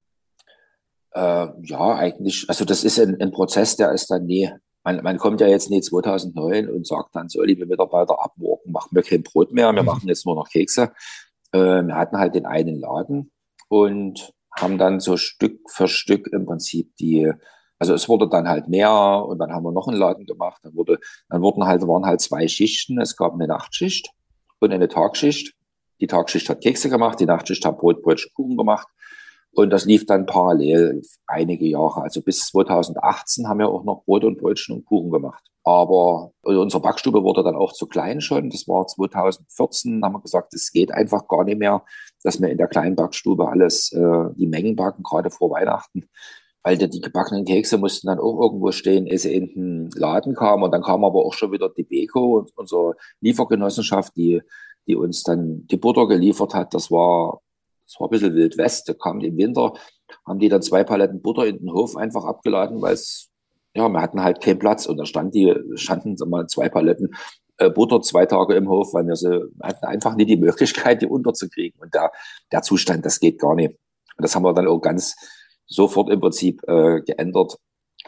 Äh, 1.14 1.48
ja, 1.64 1.96
eigentlich. 1.96 2.46
Also 2.48 2.66
das 2.66 2.84
ist 2.84 3.00
ein, 3.00 3.20
ein 3.22 3.32
Prozess, 3.32 3.76
der 3.76 3.92
ist 3.92 4.10
dann 4.10 4.26
nie 4.26 4.50
man, 4.88 5.04
man 5.04 5.18
kommt 5.18 5.42
ja 5.42 5.48
jetzt 5.48 5.70
nicht 5.70 5.84
2009 5.84 6.70
und 6.70 6.88
sagt 6.88 7.14
dann 7.14 7.28
so, 7.28 7.44
liebe 7.44 7.66
Mitarbeiter, 7.66 8.24
ab 8.24 8.32
morgen 8.38 8.72
machen 8.72 8.96
wir 8.96 9.04
kein 9.04 9.22
Brot 9.22 9.52
mehr, 9.52 9.74
wir 9.74 9.82
mhm. 9.82 9.86
machen 9.86 10.08
jetzt 10.08 10.26
nur 10.26 10.36
noch 10.36 10.48
Kekse. 10.48 10.94
Äh, 11.52 11.84
wir 11.84 11.96
hatten 11.96 12.18
halt 12.18 12.36
den 12.36 12.46
einen 12.46 12.80
Laden 12.80 13.32
und 13.68 14.34
haben 14.58 14.78
dann 14.78 15.00
so 15.00 15.18
Stück 15.18 15.70
für 15.70 15.88
Stück 15.88 16.28
im 16.28 16.46
Prinzip 16.46 16.96
die, 16.98 17.32
also 17.80 17.94
es 17.94 18.10
wurde 18.10 18.28
dann 18.28 18.48
halt 18.48 18.68
mehr 18.68 18.92
und 18.92 19.40
dann 19.40 19.52
haben 19.52 19.64
wir 19.64 19.72
noch 19.72 19.88
einen 19.88 19.98
Laden 19.98 20.26
gemacht. 20.26 20.60
Dann 20.64 20.76
wurde, 20.76 21.00
dann 21.30 21.42
wurden 21.42 21.66
halt, 21.66 21.88
waren 21.88 22.06
halt 22.06 22.22
zwei 22.22 22.48
Schichten. 22.48 23.00
Es 23.00 23.16
gab 23.16 23.34
eine 23.34 23.48
Nachtschicht 23.48 24.12
und 24.60 24.72
eine 24.72 24.88
Tagschicht. 24.88 25.54
Die 26.00 26.08
Tagschicht 26.08 26.50
hat 26.50 26.62
Kekse 26.62 26.90
gemacht, 26.90 27.20
die 27.20 27.26
Nachtschicht 27.26 27.66
hat 27.66 27.80
Brot, 27.80 28.02
Brötchen, 28.02 28.32
Kuchen 28.36 28.58
gemacht. 28.58 28.88
Und 29.52 29.72
das 29.72 29.86
lief 29.86 30.06
dann 30.06 30.28
parallel 30.28 31.02
einige 31.26 31.66
Jahre. 31.66 32.02
Also 32.02 32.22
bis 32.22 32.46
2018 32.48 33.48
haben 33.48 33.60
wir 33.60 33.70
auch 33.70 33.84
noch 33.84 34.04
Brot 34.06 34.24
und 34.24 34.38
Brötchen 34.38 34.76
und 34.76 34.86
Kuchen 34.86 35.10
gemacht. 35.10 35.44
Aber 35.64 36.32
unsere 36.44 36.82
Backstube 36.82 37.24
wurde 37.24 37.44
dann 37.44 37.56
auch 37.56 37.74
zu 37.74 37.88
klein 37.88 38.22
schon. 38.22 38.50
Das 38.50 38.68
war 38.68 38.86
2014, 38.88 40.04
haben 40.04 40.14
wir 40.14 40.22
gesagt, 40.22 40.54
es 40.54 40.72
geht 40.72 40.94
einfach 40.94 41.28
gar 41.28 41.44
nicht 41.44 41.58
mehr, 41.58 41.84
dass 42.28 42.42
wir 42.42 42.50
in 42.50 42.58
der 42.58 42.68
kleinen 42.68 42.98
Backstube 42.98 43.48
alles, 43.48 43.94
äh, 43.94 44.26
die 44.36 44.48
Mengen 44.48 44.76
backen, 44.76 45.02
gerade 45.02 45.30
vor 45.30 45.50
Weihnachten. 45.50 46.10
Weil 46.62 46.78
die, 46.78 47.00
gebackenen 47.00 47.46
Kekse 47.46 47.78
mussten 47.78 48.08
dann 48.08 48.20
auch 48.20 48.42
irgendwo 48.42 48.74
stehen, 48.74 49.08
ehe 49.08 49.18
sie 49.18 49.34
in 49.34 49.48
den 49.54 49.90
Laden 49.92 50.36
kamen. 50.36 50.64
Und 50.64 50.72
dann 50.72 50.82
kam 50.82 51.06
aber 51.06 51.26
auch 51.26 51.34
schon 51.34 51.54
wieder 51.54 51.70
die 51.70 51.84
Beko, 51.84 52.46
unsere 52.56 52.96
Liefergenossenschaft, 53.22 54.14
die, 54.18 54.42
die 54.88 54.98
uns 54.98 55.24
dann 55.24 55.66
die 55.68 55.78
Butter 55.78 56.06
geliefert 56.06 56.54
hat. 56.54 56.74
Das 56.74 56.92
war 56.92 57.40
das 57.86 57.98
war 58.02 58.08
ein 58.08 58.12
bisschen 58.12 58.36
Wild 58.36 58.58
West. 58.58 58.90
Da 58.90 58.94
kam 58.94 59.22
im 59.22 59.38
Winter, 59.38 59.72
haben 60.26 60.40
die 60.40 60.50
dann 60.50 60.62
zwei 60.62 60.84
Paletten 60.84 61.22
Butter 61.22 61.48
in 61.48 61.60
den 61.60 61.72
Hof 61.72 61.96
einfach 61.96 62.26
abgeladen, 62.26 62.82
weil 62.82 62.96
es 62.96 63.30
ja, 63.74 63.88
wir 63.88 64.02
hatten 64.02 64.22
halt 64.22 64.42
keinen 64.42 64.60
Platz 64.60 64.86
und 64.88 64.98
da 64.98 65.06
stand 65.06 65.34
die, 65.34 65.56
standen 65.76 66.18
mal 66.30 66.48
zwei 66.48 66.68
Paletten 66.68 67.16
äh, 67.58 67.70
Butter 67.70 68.02
zwei 68.02 68.26
Tage 68.26 68.56
im 68.56 68.70
Hof, 68.70 68.94
weil 68.94 69.08
wir 69.08 69.16
so, 69.16 69.46
hatten 69.62 69.86
einfach 69.86 70.16
nicht 70.16 70.30
die 70.30 70.38
Möglichkeit, 70.38 71.02
die 71.02 71.08
unterzukriegen. 71.08 71.80
Und 71.82 71.94
der, 71.94 72.12
der 72.52 72.62
Zustand, 72.62 73.06
das 73.06 73.20
geht 73.20 73.40
gar 73.40 73.56
nicht. 73.56 73.72
Und 73.72 74.24
das 74.24 74.36
haben 74.36 74.44
wir 74.44 74.54
dann 74.54 74.68
auch 74.68 74.80
ganz 74.80 75.16
sofort 75.68 76.10
im 76.10 76.20
Prinzip 76.20 76.62
äh, 76.68 77.02
geändert 77.02 77.58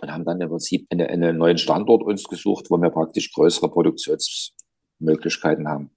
und 0.01 0.11
haben 0.11 0.25
dann 0.25 0.41
im 0.41 0.49
Prinzip 0.49 0.87
einen, 0.89 1.07
einen 1.07 1.37
neuen 1.37 1.57
Standort 1.57 2.03
uns 2.03 2.23
gesucht, 2.23 2.69
wo 2.69 2.77
wir 2.77 2.89
praktisch 2.89 3.31
größere 3.33 3.69
Produktionsmöglichkeiten 3.69 5.67
haben. 5.67 5.91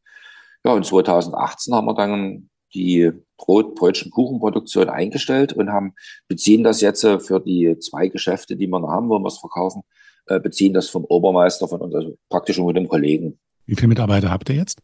Ja, 0.64 0.72
und 0.72 0.86
2018 0.86 1.74
haben 1.74 1.86
wir 1.86 1.94
dann 1.94 2.50
die 2.74 3.12
Brot, 3.36 3.74
Brötchen, 3.74 4.10
Kuchenproduktion 4.10 4.88
eingestellt 4.88 5.52
und 5.52 5.70
haben, 5.70 5.94
beziehen 6.28 6.64
das 6.64 6.80
jetzt 6.80 7.04
äh, 7.04 7.20
für 7.20 7.40
die 7.40 7.78
zwei 7.78 8.08
Geschäfte, 8.08 8.56
die 8.56 8.66
wir 8.66 8.80
noch 8.80 8.88
haben, 8.88 9.08
wo 9.08 9.18
wir 9.18 9.26
es 9.26 9.38
verkaufen, 9.38 9.82
äh, 10.26 10.40
beziehen 10.40 10.72
das 10.72 10.88
vom 10.88 11.04
Obermeister, 11.04 11.68
von 11.68 11.80
uns, 11.80 11.94
also 11.94 12.16
praktisch 12.28 12.58
mit 12.58 12.76
dem 12.76 12.88
Kollegen. 12.88 13.38
Wie 13.66 13.74
viele 13.74 13.88
Mitarbeiter 13.88 14.30
habt 14.30 14.48
ihr 14.50 14.56
jetzt? 14.56 14.78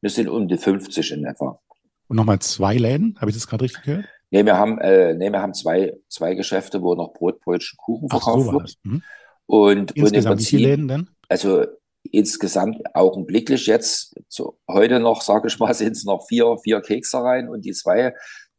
Wir 0.00 0.10
sind 0.10 0.28
um 0.28 0.48
die 0.48 0.58
50 0.58 1.12
in 1.12 1.24
etwa. 1.24 1.60
Und 2.08 2.16
nochmal 2.16 2.40
zwei 2.40 2.76
Läden, 2.76 3.16
habe 3.20 3.30
ich 3.30 3.36
das 3.36 3.46
gerade 3.46 3.64
richtig 3.64 3.82
gehört? 3.82 4.04
Nee, 4.30 4.44
wir 4.44 4.56
haben, 4.56 4.78
äh, 4.78 5.14
nee, 5.14 5.30
wir 5.30 5.42
haben 5.42 5.54
zwei, 5.54 5.96
zwei 6.08 6.34
Geschäfte, 6.34 6.82
wo 6.82 6.94
noch 6.94 7.12
Brot, 7.12 7.40
Brötchen, 7.40 7.76
Kuchen 7.76 8.08
verkauft 8.08 8.46
so 8.46 8.52
wird. 8.52 8.74
Mhm. 8.82 9.02
Und, 9.46 9.90
insgesamt 9.92 10.16
und 10.16 10.36
Prinzip, 10.36 10.52
wie 10.52 10.56
viele 10.56 10.70
Läden 10.70 10.88
denn? 10.88 11.10
Also 11.28 11.66
insgesamt 12.10 12.82
augenblicklich 12.94 13.66
jetzt, 13.66 14.14
so 14.28 14.58
heute 14.68 15.00
noch, 15.00 15.20
sage 15.22 15.48
ich 15.48 15.58
mal, 15.58 15.74
sind 15.74 15.96
es 15.96 16.04
noch 16.04 16.26
vier, 16.26 16.56
vier 16.62 16.80
Keksereien 16.80 17.48
und 17.48 17.64
die 17.64 17.72
zwei, 17.72 18.14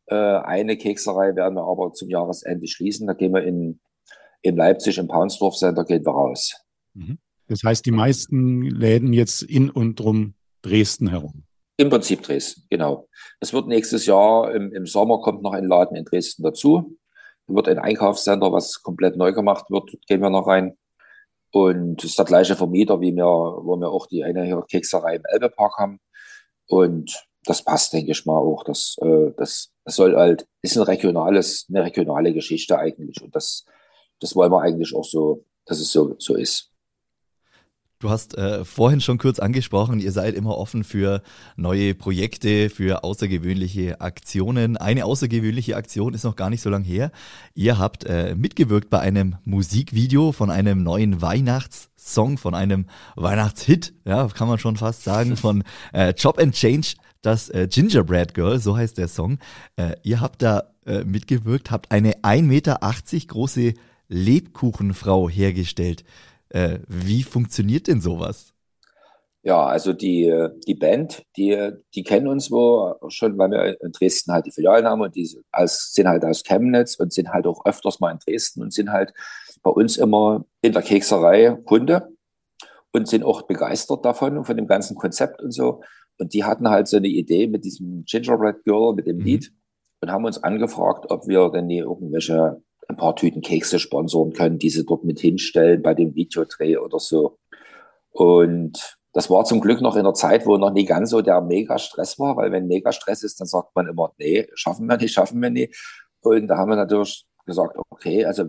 äh, 0.07 0.15
eine 0.15 0.77
Kekserei 0.77 1.35
werden 1.35 1.55
wir 1.55 1.63
aber 1.63 1.93
zum 1.93 2.09
Jahresende 2.09 2.67
schließen. 2.67 3.07
Da 3.07 3.13
gehen 3.13 3.33
wir 3.33 3.43
in, 3.43 3.79
in 4.43 4.57
Leipzig 4.57 4.97
im 4.99 5.07
Paunsdorf 5.07 5.55
Center 5.55 5.83
gehen 5.85 6.05
wir 6.05 6.11
raus. 6.11 6.53
Mhm. 6.93 7.17
Das 7.47 7.63
heißt, 7.63 7.85
die 7.85 7.91
meisten 7.91 8.61
Läden 8.61 9.13
jetzt 9.13 9.41
in 9.41 9.69
und 9.69 9.95
drum 9.95 10.35
Dresden 10.61 11.09
herum. 11.09 11.43
Im 11.77 11.89
Prinzip 11.89 12.21
Dresden, 12.21 12.63
genau. 12.69 13.07
Es 13.39 13.51
wird 13.51 13.67
nächstes 13.67 14.05
Jahr 14.05 14.53
im, 14.53 14.71
im 14.71 14.85
Sommer 14.85 15.19
kommt 15.21 15.41
noch 15.41 15.53
ein 15.53 15.65
Laden 15.65 15.97
in 15.97 16.05
Dresden 16.05 16.43
dazu. 16.43 16.97
Da 17.47 17.55
wird 17.55 17.67
ein 17.67 17.79
Einkaufscenter, 17.79 18.51
was 18.51 18.81
komplett 18.83 19.17
neu 19.17 19.33
gemacht 19.33 19.65
wird, 19.69 19.89
dort 19.91 20.07
gehen 20.07 20.21
wir 20.21 20.29
noch 20.29 20.47
rein. 20.47 20.77
Und 21.51 22.03
es 22.03 22.11
ist 22.11 22.19
der 22.19 22.25
gleiche 22.25 22.55
Vermieter, 22.55 23.01
wie 23.01 23.13
wir, 23.15 23.25
wo 23.25 23.75
wir 23.77 23.89
auch 23.89 24.07
die 24.07 24.23
eine 24.23 24.43
hier 24.43 24.63
Kekserei 24.69 25.15
im 25.15 25.23
Elbepark 25.25 25.77
haben. 25.77 25.99
Und 26.67 27.27
das 27.45 27.63
passt, 27.63 27.93
denke 27.93 28.11
ich 28.11 28.25
mal, 28.25 28.37
auch. 28.37 28.63
Das, 28.63 28.95
äh, 29.01 29.31
das, 29.37 29.71
das 29.83 29.95
soll 29.95 30.15
halt, 30.15 30.47
ist 30.61 30.77
ein 30.77 30.83
regionales, 30.83 31.65
eine 31.69 31.83
regionale 31.83 32.33
Geschichte 32.33 32.77
eigentlich. 32.77 33.21
Und 33.21 33.35
das, 33.35 33.65
das 34.23 34.35
wollen 34.35 34.51
wir 34.51 34.61
eigentlich 34.61 34.95
auch 34.95 35.03
so, 35.03 35.43
dass 35.65 35.79
es 35.79 35.91
so, 35.91 36.15
so 36.17 36.35
ist. 36.35 36.69
Du 37.99 38.09
hast 38.09 38.37
äh, 38.37 38.65
vorhin 38.65 38.99
schon 38.99 39.17
kurz 39.17 39.39
angesprochen, 39.39 39.99
ihr 39.99 40.11
seid 40.11 40.35
immer 40.35 40.57
offen 40.57 40.83
für 40.83 41.21
neue 41.55 41.95
Projekte, 41.95 42.69
für 42.69 43.03
außergewöhnliche 43.03 44.01
Aktionen. 44.01 44.75
Eine 44.75 45.05
außergewöhnliche 45.05 45.77
Aktion 45.77 46.13
ist 46.13 46.25
noch 46.25 46.35
gar 46.35 46.49
nicht 46.49 46.61
so 46.61 46.69
lange 46.69 46.85
her. 46.85 47.11
Ihr 47.53 47.79
habt 47.79 48.05
äh, 48.05 48.35
mitgewirkt 48.35 48.89
bei 48.89 48.99
einem 48.99 49.37
Musikvideo 49.45 50.33
von 50.33 50.51
einem 50.51 50.83
neuen 50.83 51.21
Weihnachtssong, 51.21 52.37
von 52.37 52.55
einem 52.55 52.87
Weihnachtshit, 53.15 53.93
ja, 54.03 54.27
kann 54.27 54.49
man 54.49 54.59
schon 54.59 54.75
fast 54.75 55.03
sagen, 55.03 55.37
von 55.37 55.63
äh, 55.93 56.13
Chop 56.13 56.39
and 56.39 56.53
Change, 56.53 56.95
das 57.21 57.49
äh, 57.49 57.69
Gingerbread 57.69 58.33
Girl, 58.33 58.59
so 58.59 58.75
heißt 58.75 58.97
der 58.97 59.07
Song. 59.07 59.39
Äh, 59.77 59.95
ihr 60.03 60.19
habt 60.19 60.41
da 60.41 60.73
äh, 60.85 61.05
mitgewirkt, 61.05 61.71
habt 61.71 61.89
eine 61.91 62.15
1,80 62.21 62.41
Meter 62.43 62.79
große 63.27 63.73
Lebkuchenfrau 64.13 65.29
hergestellt. 65.29 66.03
Äh, 66.49 66.79
wie 66.87 67.23
funktioniert 67.23 67.87
denn 67.87 68.01
sowas? 68.01 68.53
Ja, 69.45 69.65
also 69.65 69.91
die, 69.91 70.33
die 70.65 70.75
Band, 70.75 71.23
die, 71.35 71.71
die 71.93 72.03
kennen 72.03 72.27
uns 72.27 72.49
wo 72.49 72.95
schon, 73.09 73.37
weil 73.37 73.51
wir 73.51 73.81
in 73.81 73.91
Dresden 73.91 74.31
halt 74.31 74.45
die 74.45 74.51
Filialen 74.51 74.85
haben 74.85 75.01
und 75.01 75.15
die 75.17 75.29
als, 75.51 75.91
sind 75.91 76.07
halt 76.07 76.23
aus 76.23 76.43
Chemnitz 76.43 76.95
und 76.95 77.11
sind 77.11 77.27
halt 77.29 77.45
auch 77.45 77.65
öfters 77.65 77.99
mal 77.99 78.11
in 78.11 78.19
Dresden 78.19 78.61
und 78.61 78.71
sind 78.71 78.93
halt 78.93 79.13
bei 79.61 79.69
uns 79.69 79.97
immer 79.97 80.45
in 80.61 80.71
der 80.71 80.81
Kekserei 80.81 81.57
Kunde 81.65 82.07
und 82.93 83.09
sind 83.09 83.23
auch 83.23 83.41
begeistert 83.41 84.05
davon, 84.05 84.45
von 84.45 84.55
dem 84.55 84.67
ganzen 84.67 84.95
Konzept 84.95 85.41
und 85.41 85.51
so. 85.51 85.81
Und 86.19 86.33
die 86.33 86.45
hatten 86.45 86.69
halt 86.69 86.87
so 86.87 86.95
eine 86.95 87.09
Idee 87.09 87.47
mit 87.47 87.65
diesem 87.65 88.05
Gingerbread 88.05 88.63
Girl, 88.63 88.93
mit 88.93 89.07
dem 89.07 89.17
mhm. 89.17 89.23
Lied 89.23 89.53
und 89.99 90.09
haben 90.09 90.23
uns 90.23 90.41
angefragt, 90.41 91.11
ob 91.11 91.27
wir 91.27 91.49
denn 91.49 91.67
nie 91.67 91.79
irgendwelche 91.79 92.61
ein 92.87 92.97
paar 92.97 93.15
Tüten 93.15 93.41
Kekse 93.41 93.79
sponsoren 93.79 94.33
können, 94.33 94.59
die 94.59 94.69
sie 94.69 94.85
dort 94.85 95.03
mit 95.03 95.19
hinstellen 95.19 95.81
bei 95.81 95.93
dem 95.93 96.15
Videodreh 96.15 96.77
oder 96.77 96.99
so. 96.99 97.37
Und 98.11 98.97
das 99.13 99.29
war 99.29 99.45
zum 99.45 99.61
Glück 99.61 99.81
noch 99.81 99.95
in 99.95 100.03
der 100.03 100.13
Zeit, 100.13 100.45
wo 100.45 100.57
noch 100.57 100.71
nie 100.71 100.85
ganz 100.85 101.11
so 101.11 101.21
der 101.21 101.41
Mega-Stress 101.41 102.19
war, 102.19 102.35
weil 102.35 102.51
wenn 102.51 102.67
Mega-Stress 102.67 103.23
ist, 103.23 103.39
dann 103.39 103.47
sagt 103.47 103.75
man 103.75 103.87
immer, 103.87 104.13
nee, 104.17 104.47
schaffen 104.55 104.87
wir 104.87 104.97
nicht, 104.97 105.13
schaffen 105.13 105.41
wir 105.41 105.49
nicht. 105.49 105.75
Und 106.21 106.47
da 106.47 106.57
haben 106.57 106.69
wir 106.69 106.75
natürlich 106.75 107.25
gesagt, 107.45 107.77
okay, 107.89 108.25
also 108.25 108.45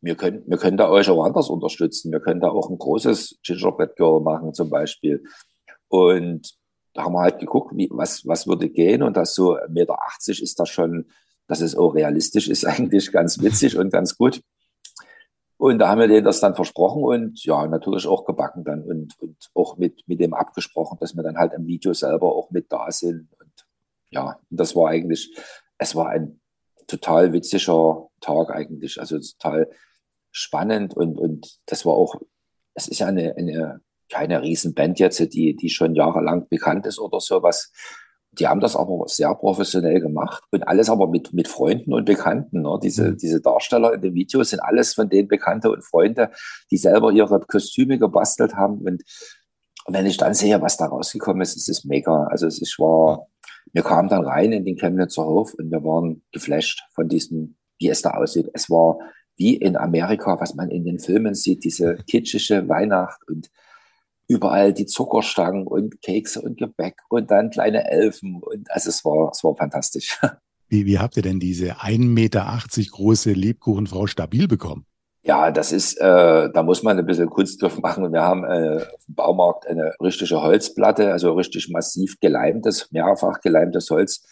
wir 0.00 0.16
können, 0.16 0.42
wir 0.46 0.58
können 0.58 0.76
da 0.76 0.90
euch 0.90 1.08
auch 1.08 1.24
anders 1.24 1.48
unterstützen. 1.48 2.10
Wir 2.10 2.20
können 2.20 2.40
da 2.40 2.48
auch 2.48 2.68
ein 2.68 2.78
großes 2.78 3.38
Gingerbread 3.44 3.94
Girl 3.96 4.20
machen 4.20 4.52
zum 4.52 4.68
Beispiel. 4.68 5.22
Und 5.88 6.52
da 6.94 7.04
haben 7.04 7.12
wir 7.12 7.20
halt 7.20 7.38
geguckt, 7.38 7.72
wie, 7.76 7.88
was, 7.92 8.26
was 8.26 8.48
würde 8.48 8.68
gehen. 8.68 9.02
Und 9.02 9.16
das 9.16 9.34
so 9.34 9.56
1,80 9.56 9.68
Meter 9.70 9.96
ist 10.26 10.58
das 10.58 10.68
schon 10.68 11.06
dass 11.48 11.60
es 11.60 11.74
auch 11.74 11.94
realistisch 11.94 12.48
ist, 12.48 12.64
eigentlich 12.66 13.12
ganz 13.12 13.40
witzig 13.40 13.76
und 13.76 13.92
ganz 13.92 14.16
gut. 14.16 14.42
Und 15.56 15.78
da 15.78 15.88
haben 15.88 16.00
wir 16.00 16.08
denen 16.08 16.24
das 16.24 16.40
dann 16.40 16.56
versprochen 16.56 17.04
und 17.04 17.44
ja, 17.44 17.66
natürlich 17.68 18.06
auch 18.06 18.24
gebacken 18.24 18.64
dann 18.64 18.82
und, 18.82 19.14
und 19.20 19.36
auch 19.54 19.76
mit, 19.76 20.02
mit 20.08 20.18
dem 20.18 20.34
abgesprochen, 20.34 20.98
dass 21.00 21.14
wir 21.14 21.22
dann 21.22 21.38
halt 21.38 21.52
im 21.52 21.66
Video 21.66 21.92
selber 21.92 22.34
auch 22.34 22.50
mit 22.50 22.72
da 22.72 22.90
sind. 22.90 23.28
Und 23.38 23.66
ja, 24.10 24.40
das 24.50 24.74
war 24.74 24.88
eigentlich, 24.88 25.32
es 25.78 25.94
war 25.94 26.08
ein 26.08 26.40
total 26.88 27.32
witziger 27.32 28.08
Tag 28.20 28.50
eigentlich, 28.50 28.98
also 28.98 29.20
total 29.20 29.70
spannend 30.32 30.94
und, 30.94 31.20
und 31.20 31.60
das 31.66 31.86
war 31.86 31.92
auch, 31.92 32.16
es 32.74 32.88
ist 32.88 32.98
ja 32.98 33.06
eine, 33.06 33.36
eine 33.36 33.80
keine 34.12 34.42
Riesenband 34.42 34.98
jetzt, 34.98 35.20
die, 35.32 35.56
die 35.56 35.70
schon 35.70 35.94
jahrelang 35.94 36.46
bekannt 36.48 36.86
ist 36.86 36.98
oder 36.98 37.18
sowas. 37.18 37.72
Die 38.38 38.48
haben 38.48 38.60
das 38.60 38.76
aber 38.76 39.04
sehr 39.08 39.34
professionell 39.34 40.00
gemacht 40.00 40.42
und 40.50 40.66
alles 40.66 40.88
aber 40.88 41.06
mit, 41.06 41.34
mit 41.34 41.48
Freunden 41.48 41.92
und 41.92 42.06
Bekannten. 42.06 42.62
Ne? 42.62 42.78
Diese, 42.82 43.10
mhm. 43.10 43.16
diese 43.18 43.40
Darsteller 43.42 43.92
in 43.92 44.00
den 44.00 44.14
Videos 44.14 44.50
sind 44.50 44.60
alles 44.60 44.94
von 44.94 45.10
denen 45.10 45.28
Bekannte 45.28 45.70
und 45.70 45.84
Freunde, 45.84 46.30
die 46.70 46.78
selber 46.78 47.12
ihre 47.12 47.40
Kostüme 47.40 47.98
gebastelt 47.98 48.54
haben. 48.54 48.78
Und, 48.78 49.02
und 49.84 49.94
wenn 49.94 50.06
ich 50.06 50.16
dann 50.16 50.32
sehe, 50.32 50.62
was 50.62 50.78
da 50.78 50.86
rausgekommen 50.86 51.42
ist, 51.42 51.56
ist 51.56 51.68
es 51.68 51.84
mega. 51.84 52.24
Also 52.24 52.46
es 52.46 52.60
ist, 52.62 52.78
war, 52.78 53.26
wir 53.72 53.82
kamen 53.82 54.08
dann 54.08 54.24
rein 54.24 54.52
in 54.52 54.64
den 54.64 54.76
Chemnitzer 54.76 55.24
Hof 55.24 55.52
und 55.54 55.70
wir 55.70 55.84
waren 55.84 56.22
geflasht 56.32 56.82
von 56.94 57.08
diesem, 57.08 57.56
wie 57.78 57.88
es 57.88 58.00
da 58.00 58.12
aussieht. 58.12 58.48
Es 58.54 58.70
war 58.70 58.98
wie 59.36 59.56
in 59.56 59.76
Amerika, 59.76 60.40
was 60.40 60.54
man 60.54 60.70
in 60.70 60.84
den 60.84 60.98
Filmen 60.98 61.34
sieht, 61.34 61.64
diese 61.64 61.96
kitschische 61.96 62.68
Weihnacht 62.68 63.20
und 63.28 63.50
überall 64.32 64.72
die 64.72 64.86
Zuckerstangen 64.86 65.66
und 65.66 66.00
Kekse 66.00 66.40
und 66.40 66.58
Gebäck 66.58 66.96
und 67.08 67.30
dann 67.30 67.50
kleine 67.50 67.90
Elfen. 67.90 68.40
Und 68.42 68.70
also 68.70 68.88
es 68.88 69.04
war, 69.04 69.30
es 69.30 69.44
war 69.44 69.54
fantastisch. 69.56 70.18
Wie, 70.68 70.86
wie 70.86 70.98
habt 70.98 71.18
ihr 71.18 71.22
denn 71.22 71.38
diese 71.38 71.80
1,80 71.80 71.98
Meter 71.98 72.58
große 72.90 73.32
Lebkuchenfrau 73.32 74.06
stabil 74.06 74.48
bekommen? 74.48 74.86
Ja, 75.22 75.50
das 75.50 75.70
ist, 75.70 76.00
äh, 76.00 76.50
da 76.50 76.62
muss 76.62 76.82
man 76.82 76.98
ein 76.98 77.04
bisschen 77.04 77.28
Kunst 77.28 77.60
drauf 77.60 77.78
machen. 77.78 78.10
Wir 78.10 78.22
haben 78.22 78.42
äh, 78.44 78.78
auf 78.78 79.04
dem 79.06 79.14
Baumarkt 79.14 79.66
eine 79.66 79.92
richtige 80.00 80.40
Holzplatte, 80.40 81.12
also 81.12 81.34
richtig 81.34 81.68
massiv 81.68 82.18
geleimtes, 82.20 82.90
mehrfach 82.90 83.42
geleimtes 83.42 83.90
Holz. 83.90 84.24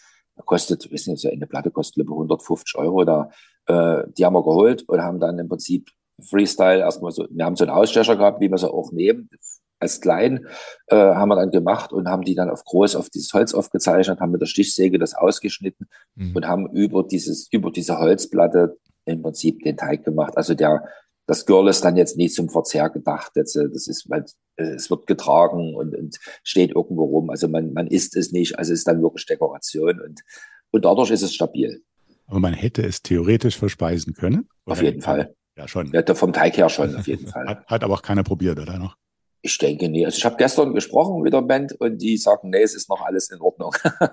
Kostet, 0.43 0.91
wissen 0.91 1.15
Sie, 1.15 1.31
eine 1.31 1.45
Platte 1.45 1.69
kostet 1.69 2.03
über 2.03 2.13
150 2.13 2.75
Euro. 2.75 3.05
Da, 3.05 3.29
äh, 3.67 4.03
die 4.17 4.25
haben 4.25 4.33
wir 4.33 4.43
geholt 4.43 4.81
und 4.89 4.99
haben 4.99 5.19
dann 5.19 5.37
im 5.37 5.47
Prinzip 5.47 5.91
Freestyle 6.21 6.79
erstmal 6.79 7.11
so, 7.11 7.27
wir 7.29 7.45
haben 7.45 7.55
so 7.55 7.65
einen 7.65 7.73
Ausstecher 7.73 8.15
gehabt, 8.15 8.41
wie 8.41 8.49
wir 8.49 8.57
sie 8.57 8.67
auch 8.67 8.91
nehmen, 8.91 9.29
als 9.81 9.99
klein, 9.99 10.45
äh, 10.87 10.95
haben 10.95 11.29
wir 11.29 11.35
dann 11.35 11.51
gemacht 11.51 11.91
und 11.91 12.07
haben 12.07 12.23
die 12.23 12.35
dann 12.35 12.49
auf 12.49 12.63
groß 12.63 12.95
auf 12.95 13.09
dieses 13.09 13.33
Holz 13.33 13.53
aufgezeichnet, 13.53 14.19
haben 14.19 14.31
mit 14.31 14.41
der 14.41 14.47
Stichsäge 14.47 14.99
das 14.99 15.13
ausgeschnitten 15.13 15.87
mhm. 16.15 16.35
und 16.35 16.47
haben 16.47 16.69
über 16.71 17.03
dieses, 17.03 17.47
über 17.51 17.71
diese 17.71 17.97
Holzplatte 17.97 18.77
im 19.05 19.21
Prinzip 19.21 19.63
den 19.63 19.77
Teig 19.77 20.03
gemacht. 20.03 20.37
Also 20.37 20.53
der, 20.53 20.85
das 21.25 21.45
Girl 21.45 21.67
ist 21.67 21.83
dann 21.83 21.95
jetzt 21.95 22.17
nicht 22.17 22.35
zum 22.35 22.49
Verzehr 22.49 22.89
gedacht. 22.89 23.31
Jetzt, 23.35 23.55
äh, 23.55 23.69
das 23.71 23.87
ist, 23.87 24.09
weil 24.09 24.25
äh, 24.57 24.63
es 24.63 24.89
wird 24.89 25.07
getragen 25.07 25.75
und, 25.75 25.95
und 25.95 26.17
steht 26.43 26.71
irgendwo 26.75 27.05
rum. 27.05 27.29
Also 27.29 27.47
man, 27.47 27.73
man 27.73 27.87
isst 27.87 28.15
es 28.15 28.31
nicht. 28.31 28.57
Also 28.59 28.73
es 28.73 28.79
ist 28.79 28.87
dann 28.87 29.01
wirklich 29.01 29.25
Dekoration 29.25 29.99
und, 30.01 30.21
und 30.71 30.85
dadurch 30.85 31.11
ist 31.11 31.23
es 31.23 31.33
stabil. 31.33 31.81
Aber 32.27 32.39
man 32.39 32.53
hätte 32.53 32.83
es 32.83 33.01
theoretisch 33.01 33.57
verspeisen 33.57 34.13
können. 34.13 34.47
Auf 34.65 34.81
jeden 34.81 35.01
Fall. 35.01 35.35
Ja, 35.57 35.67
schon. 35.67 35.91
Ja, 35.91 36.15
vom 36.15 36.31
Teig 36.31 36.55
her 36.57 36.69
schon, 36.69 36.95
auf 36.95 37.07
jeden 37.07 37.27
Fall. 37.31 37.45
Hat, 37.45 37.65
hat 37.67 37.83
aber 37.83 37.95
auch 37.95 38.01
keiner 38.01 38.23
probiert, 38.23 38.59
oder 38.59 38.79
noch? 38.79 38.95
Ich 39.41 39.57
denke 39.57 39.89
nie. 39.89 40.05
Also 40.05 40.17
ich 40.17 40.25
habe 40.25 40.35
gestern 40.37 40.73
gesprochen 40.73 41.21
mit 41.21 41.33
der 41.33 41.41
Band 41.41 41.73
und 41.79 41.97
die 41.97 42.17
sagen, 42.17 42.49
nee, 42.51 42.61
es 42.61 42.75
ist 42.75 42.89
noch 42.89 43.01
alles 43.01 43.29
in 43.29 43.41
Ordnung. 43.41 43.73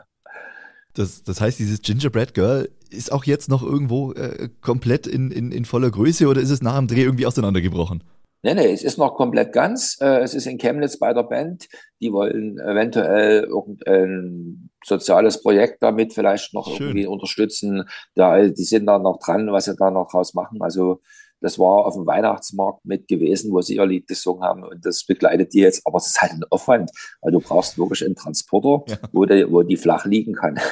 Das, 0.95 1.23
das 1.23 1.41
heißt, 1.41 1.61
dieses 1.61 1.81
Gingerbread 1.81 2.35
Girl 2.35 2.69
ist 2.91 3.13
auch 3.13 3.23
jetzt 3.23 3.49
noch 3.49 3.63
irgendwo 3.63 4.15
äh, 4.15 4.49
komplett 4.61 5.07
in, 5.07 5.31
in, 5.31 5.53
in 5.53 5.65
voller 5.65 5.93
Größe 5.93 6.27
oder 6.27 6.41
ist 6.41 6.51
es 6.51 6.61
nach 6.61 6.77
dem 6.77 6.89
Dreh 6.89 7.03
irgendwie 7.03 7.27
auseinandergebrochen? 7.27 8.03
Nee, 8.43 8.55
nee, 8.55 8.73
es 8.73 8.83
ist 8.83 8.99
noch 8.99 9.15
komplett 9.15 9.53
ganz. 9.53 9.99
Äh, 10.01 10.21
es 10.21 10.35
ist 10.35 10.47
in 10.47 10.59
Chemnitz 10.59 10.99
bei 10.99 11.13
der 11.13 11.25
Band. 11.25 11.69
Die 12.01 12.13
wollen 12.13 12.59
eventuell 12.59 13.45
irgendein 13.45 14.71
soziales 14.85 15.43
Projekt 15.43 15.83
damit 15.83 16.15
vielleicht 16.15 16.55
noch 16.55 16.69
Schön. 16.69 16.89
irgendwie 16.89 17.07
unterstützen. 17.07 17.89
Da, 18.15 18.41
die 18.41 18.65
sind 18.65 18.87
da 18.87 18.99
noch 18.99 19.19
dran, 19.19 19.53
was 19.53 19.65
sie 19.65 19.77
da 19.77 19.91
noch 19.91 20.11
draus 20.11 20.35
machen. 20.35 20.63
Also 20.63 21.01
das 21.41 21.59
war 21.59 21.87
auf 21.87 21.95
dem 21.95 22.07
Weihnachtsmarkt 22.07 22.85
mit 22.85 23.09
gewesen, 23.09 23.53
wo 23.53 23.61
sie 23.61 23.77
ihr 23.77 23.87
Lied 23.87 24.07
gesungen 24.07 24.43
haben 24.43 24.65
und 24.65 24.85
das 24.85 25.05
begleitet 25.05 25.53
die 25.55 25.61
jetzt. 25.61 25.87
Aber 25.87 25.99
es 25.99 26.09
ist 26.09 26.21
halt 26.21 26.33
ein 26.33 26.45
Aufwand, 26.51 26.91
weil 27.21 27.33
du 27.33 27.41
brauchst 27.41 27.79
wirklich 27.79 28.05
einen 28.05 28.17
Transporter, 28.17 28.85
ja. 28.93 28.99
wo, 29.13 29.25
die, 29.25 29.51
wo 29.51 29.63
die 29.63 29.77
flach 29.77 30.05
liegen 30.05 30.35
kann. 30.35 30.59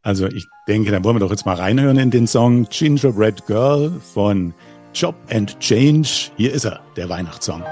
Also 0.00 0.26
ich 0.26 0.46
denke, 0.68 0.90
dann 0.90 1.04
wollen 1.04 1.16
wir 1.16 1.20
doch 1.20 1.32
jetzt 1.32 1.44
mal 1.44 1.56
reinhören 1.56 1.98
in 1.98 2.10
den 2.10 2.26
Song 2.26 2.66
Gingerbread 2.70 3.44
Girl 3.46 3.90
von 4.00 4.54
Job 4.94 5.16
and 5.30 5.58
Change. 5.60 6.30
Hier 6.36 6.54
ist 6.54 6.64
er, 6.64 6.80
der 6.96 7.08
Weihnachtssong. 7.08 7.62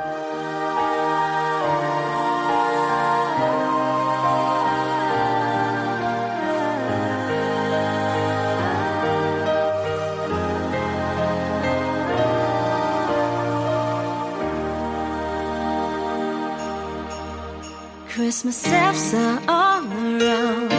Christmas 18.27 18.67
elves 18.67 19.15
are 19.15 19.41
all 19.47 19.85
around. 19.87 20.71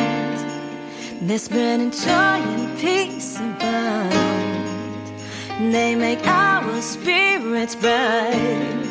They're 1.21 1.39
spreading 1.39 1.91
joy 1.91 2.39
and 2.53 2.77
peace 2.77 3.39
abound. 3.39 4.13
They 5.73 5.95
make 5.95 6.27
our 6.27 6.81
spirits 6.81 7.73
bright. 7.75 8.83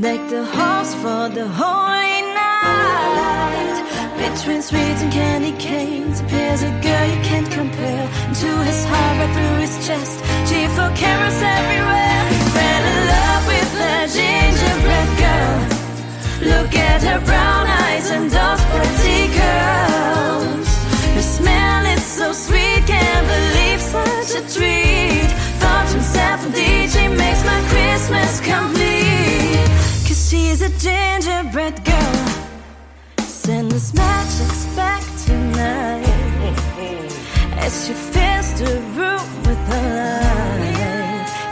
Deck 0.00 0.28
the 0.28 0.44
halls 0.44 0.92
for 0.96 1.28
the 1.28 1.46
holy 1.46 2.22
night. 2.34 3.78
Between 4.18 4.60
sweets 4.60 5.00
and 5.02 5.12
candy 5.12 5.52
canes 5.52 6.18
appears 6.18 6.64
a 6.64 6.70
girl 6.82 7.06
you 7.14 7.20
can't 7.30 7.48
compare. 7.48 8.06
To 8.42 8.50
his 8.68 8.84
heart, 8.86 9.18
right 9.20 9.32
through 9.36 9.58
his 9.66 9.86
chest, 9.86 10.18
cheerful 10.50 10.90
carols 10.96 11.40
everywhere. 11.58 12.22
Fell 12.56 12.84
in 12.92 12.98
love 13.14 13.46
with 13.46 13.70
the 13.82 13.94
gingerbread 14.16 15.10
girl. 15.22 15.72
Look 16.42 16.71
her 17.02 17.20
brown 17.24 17.66
eyes 17.66 18.10
and 18.10 18.30
those 18.30 18.62
pretty 18.72 19.22
curls. 19.38 20.68
Her 21.16 21.26
smell 21.38 21.86
is 21.86 22.02
so 22.02 22.32
sweet, 22.32 22.82
can't 22.86 23.26
believe 23.34 23.80
such 23.80 24.30
a 24.40 24.42
treat. 24.54 25.30
Thought 25.60 25.88
himself, 25.90 26.40
DJ 26.54 26.96
makes 27.16 27.44
my 27.44 27.60
Christmas 27.72 28.40
complete. 28.40 29.68
Cause 30.06 30.28
she's 30.28 30.60
a 30.62 30.70
gingerbread 30.84 31.84
girl. 31.84 32.14
Send 33.26 33.72
us 33.72 33.92
magic 33.94 34.76
back 34.76 35.02
tonight. 35.26 36.06
As 37.64 37.86
she 37.86 37.92
fills 37.92 38.48
the 38.60 38.74
room 38.96 39.28
with 39.46 39.62
her 39.72 39.88
light. 40.00 41.02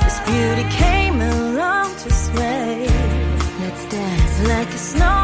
This 0.05 0.21
beauty 0.21 0.65
came 0.71 1.21
along 1.21 1.95
to 1.97 2.13
sway 2.13 2.89
Let's 3.61 3.85
dance 3.87 4.49
like 4.49 4.69
a 4.69 4.79
snowman 4.79 5.20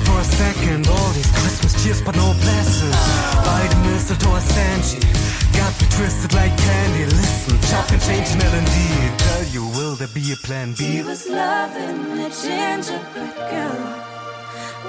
for 0.00 0.18
a 0.18 0.24
second 0.24 0.88
all 0.88 1.12
these 1.12 1.30
Christmas 1.30 1.82
cheers, 1.82 2.02
but 2.02 2.16
no 2.16 2.32
twisted 5.96 6.32
like 6.34 6.56
candy. 6.56 7.04
Listen, 7.04 7.56
chop 7.70 7.90
and 7.90 8.02
change 8.02 8.28
an 8.34 8.40
Tell 9.18 9.44
you, 9.54 9.62
will 9.76 9.94
there 9.94 10.08
be 10.08 10.32
a 10.32 10.36
plan 10.36 10.74
B? 10.78 11.02
was 11.02 11.28
loving 11.28 12.16
the 12.18 12.28
gingerbread 12.42 13.36
girl 13.52 14.14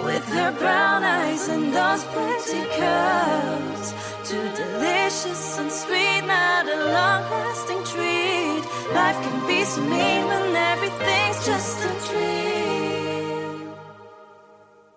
with 0.03 0.25
her 0.37 0.51
brown 0.51 1.03
eyes 1.03 1.47
and 1.47 1.73
those 1.73 2.03
pretty 2.13 2.63
curls. 2.77 3.93
Too 4.29 4.47
delicious 4.63 5.57
and 5.59 5.71
sweet, 5.71 6.21
not 6.25 6.65
a 6.67 6.77
long-lasting 6.97 7.83
treat. 7.91 8.63
Life 8.93 9.19
can 9.25 9.47
be 9.47 9.63
so 9.63 9.81
mean 9.81 10.25
when 10.31 10.55
everything's 10.55 11.45
just 11.45 11.77
a 11.85 11.93
dream. 12.07 13.73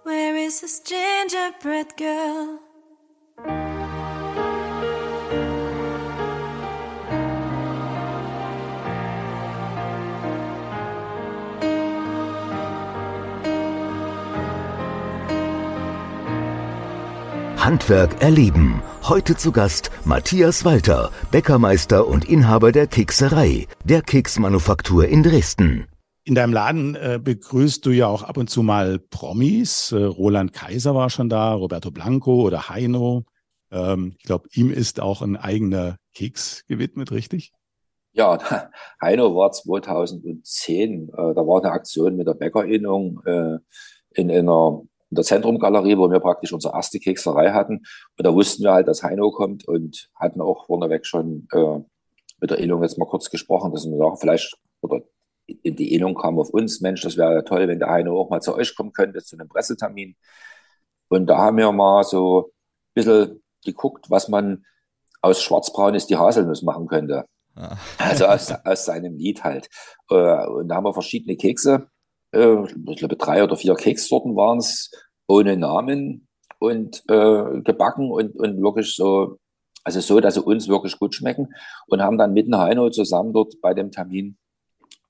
Where 0.02 0.36
is 0.36 0.60
this 0.62 0.80
gingerbread 0.80 1.96
girl? 1.96 2.67
Handwerk 17.68 18.22
erleben. 18.22 18.82
Heute 19.02 19.36
zu 19.36 19.52
Gast 19.52 19.90
Matthias 20.06 20.64
Walter, 20.64 21.10
Bäckermeister 21.30 22.08
und 22.08 22.26
Inhaber 22.26 22.72
der 22.72 22.86
Kekserei, 22.86 23.66
der 23.84 24.00
Keksmanufaktur 24.00 25.06
in 25.06 25.22
Dresden. 25.22 25.86
In 26.24 26.34
deinem 26.34 26.54
Laden 26.54 26.94
äh, 26.94 27.20
begrüßt 27.22 27.84
du 27.84 27.90
ja 27.90 28.06
auch 28.06 28.22
ab 28.22 28.38
und 28.38 28.48
zu 28.48 28.62
mal 28.62 28.98
Promis. 28.98 29.92
Äh, 29.92 30.02
Roland 30.02 30.54
Kaiser 30.54 30.94
war 30.94 31.10
schon 31.10 31.28
da, 31.28 31.52
Roberto 31.52 31.90
Blanco 31.90 32.40
oder 32.40 32.70
Heino. 32.70 33.24
Ähm, 33.70 34.14
ich 34.18 34.24
glaube, 34.24 34.48
ihm 34.54 34.70
ist 34.70 34.98
auch 34.98 35.20
ein 35.20 35.36
eigener 35.36 35.98
Keks 36.14 36.64
gewidmet, 36.68 37.12
richtig? 37.12 37.52
Ja, 38.12 38.38
Heino 39.02 39.36
war 39.36 39.52
2010, 39.52 41.08
äh, 41.08 41.12
da 41.12 41.46
war 41.46 41.62
eine 41.62 41.72
Aktion 41.72 42.16
mit 42.16 42.28
der 42.28 42.32
Bäckerinnung 42.32 43.20
äh, 43.26 43.58
in 44.14 44.30
einer 44.30 44.80
in 45.10 45.14
der 45.14 45.24
Zentrumgalerie, 45.24 45.96
wo 45.96 46.10
wir 46.10 46.20
praktisch 46.20 46.52
unsere 46.52 46.74
erste 46.74 46.98
Kekserei 46.98 47.50
hatten. 47.52 47.78
Und 48.16 48.26
da 48.26 48.34
wussten 48.34 48.62
wir 48.62 48.72
halt, 48.72 48.88
dass 48.88 49.02
Heino 49.02 49.30
kommt 49.30 49.66
und 49.66 50.08
hatten 50.14 50.40
auch 50.40 50.66
vorneweg 50.66 51.06
schon 51.06 51.48
äh, 51.52 51.80
mit 52.40 52.50
der 52.50 52.58
Innung 52.58 52.82
jetzt 52.82 52.98
mal 52.98 53.06
kurz 53.06 53.30
gesprochen, 53.30 53.72
dass 53.72 53.86
wir 53.86 53.96
sagen, 53.96 54.16
vielleicht, 54.18 54.56
oder 54.80 55.00
in 55.46 55.76
die 55.76 55.94
Innung 55.94 56.14
kam 56.14 56.38
auf 56.38 56.50
uns, 56.50 56.80
Mensch, 56.80 57.00
das 57.02 57.16
wäre 57.16 57.34
ja 57.36 57.42
toll, 57.42 57.66
wenn 57.68 57.78
der 57.78 57.88
Heino 57.88 58.18
auch 58.20 58.28
mal 58.28 58.42
zu 58.42 58.54
euch 58.54 58.76
kommen 58.76 58.92
könnte, 58.92 59.22
zu 59.22 59.36
einem 59.36 59.48
Pressetermin. 59.48 60.14
Und 61.08 61.26
da 61.26 61.38
haben 61.38 61.56
wir 61.56 61.72
mal 61.72 62.04
so 62.04 62.40
ein 62.40 62.94
bisschen 62.94 63.42
geguckt, 63.64 64.10
was 64.10 64.28
man 64.28 64.64
aus 65.22 65.42
Schwarzbraun 65.42 65.94
ist 65.94 66.10
die 66.10 66.16
Haselnuss 66.16 66.62
machen 66.62 66.86
könnte. 66.86 67.24
Ah. 67.54 67.76
Also 67.98 68.26
aus, 68.26 68.52
aus 68.52 68.84
seinem 68.84 69.16
Lied 69.16 69.42
halt. 69.42 69.68
Äh, 70.10 70.46
Und 70.46 70.68
da 70.68 70.76
haben 70.76 70.84
wir 70.84 70.92
verschiedene 70.92 71.36
Kekse 71.36 71.88
äh, 72.32 72.64
ich 72.64 72.98
glaube, 72.98 73.16
drei 73.16 73.42
oder 73.42 73.56
vier 73.56 73.74
Kekssorten 73.74 74.36
waren 74.36 74.58
es, 74.58 74.90
ohne 75.26 75.56
Namen 75.56 76.26
und 76.58 77.02
äh, 77.08 77.60
gebacken 77.60 78.10
und, 78.10 78.34
und 78.36 78.62
wirklich 78.62 78.94
so, 78.94 79.38
also 79.84 80.00
so, 80.00 80.20
dass 80.20 80.34
sie 80.34 80.42
uns 80.42 80.68
wirklich 80.68 80.98
gut 80.98 81.14
schmecken 81.14 81.54
und 81.86 82.02
haben 82.02 82.18
dann 82.18 82.32
mit 82.32 82.52
Heino 82.52 82.90
zusammen 82.90 83.32
dort 83.32 83.60
bei 83.60 83.74
dem 83.74 83.90
Termin, 83.90 84.38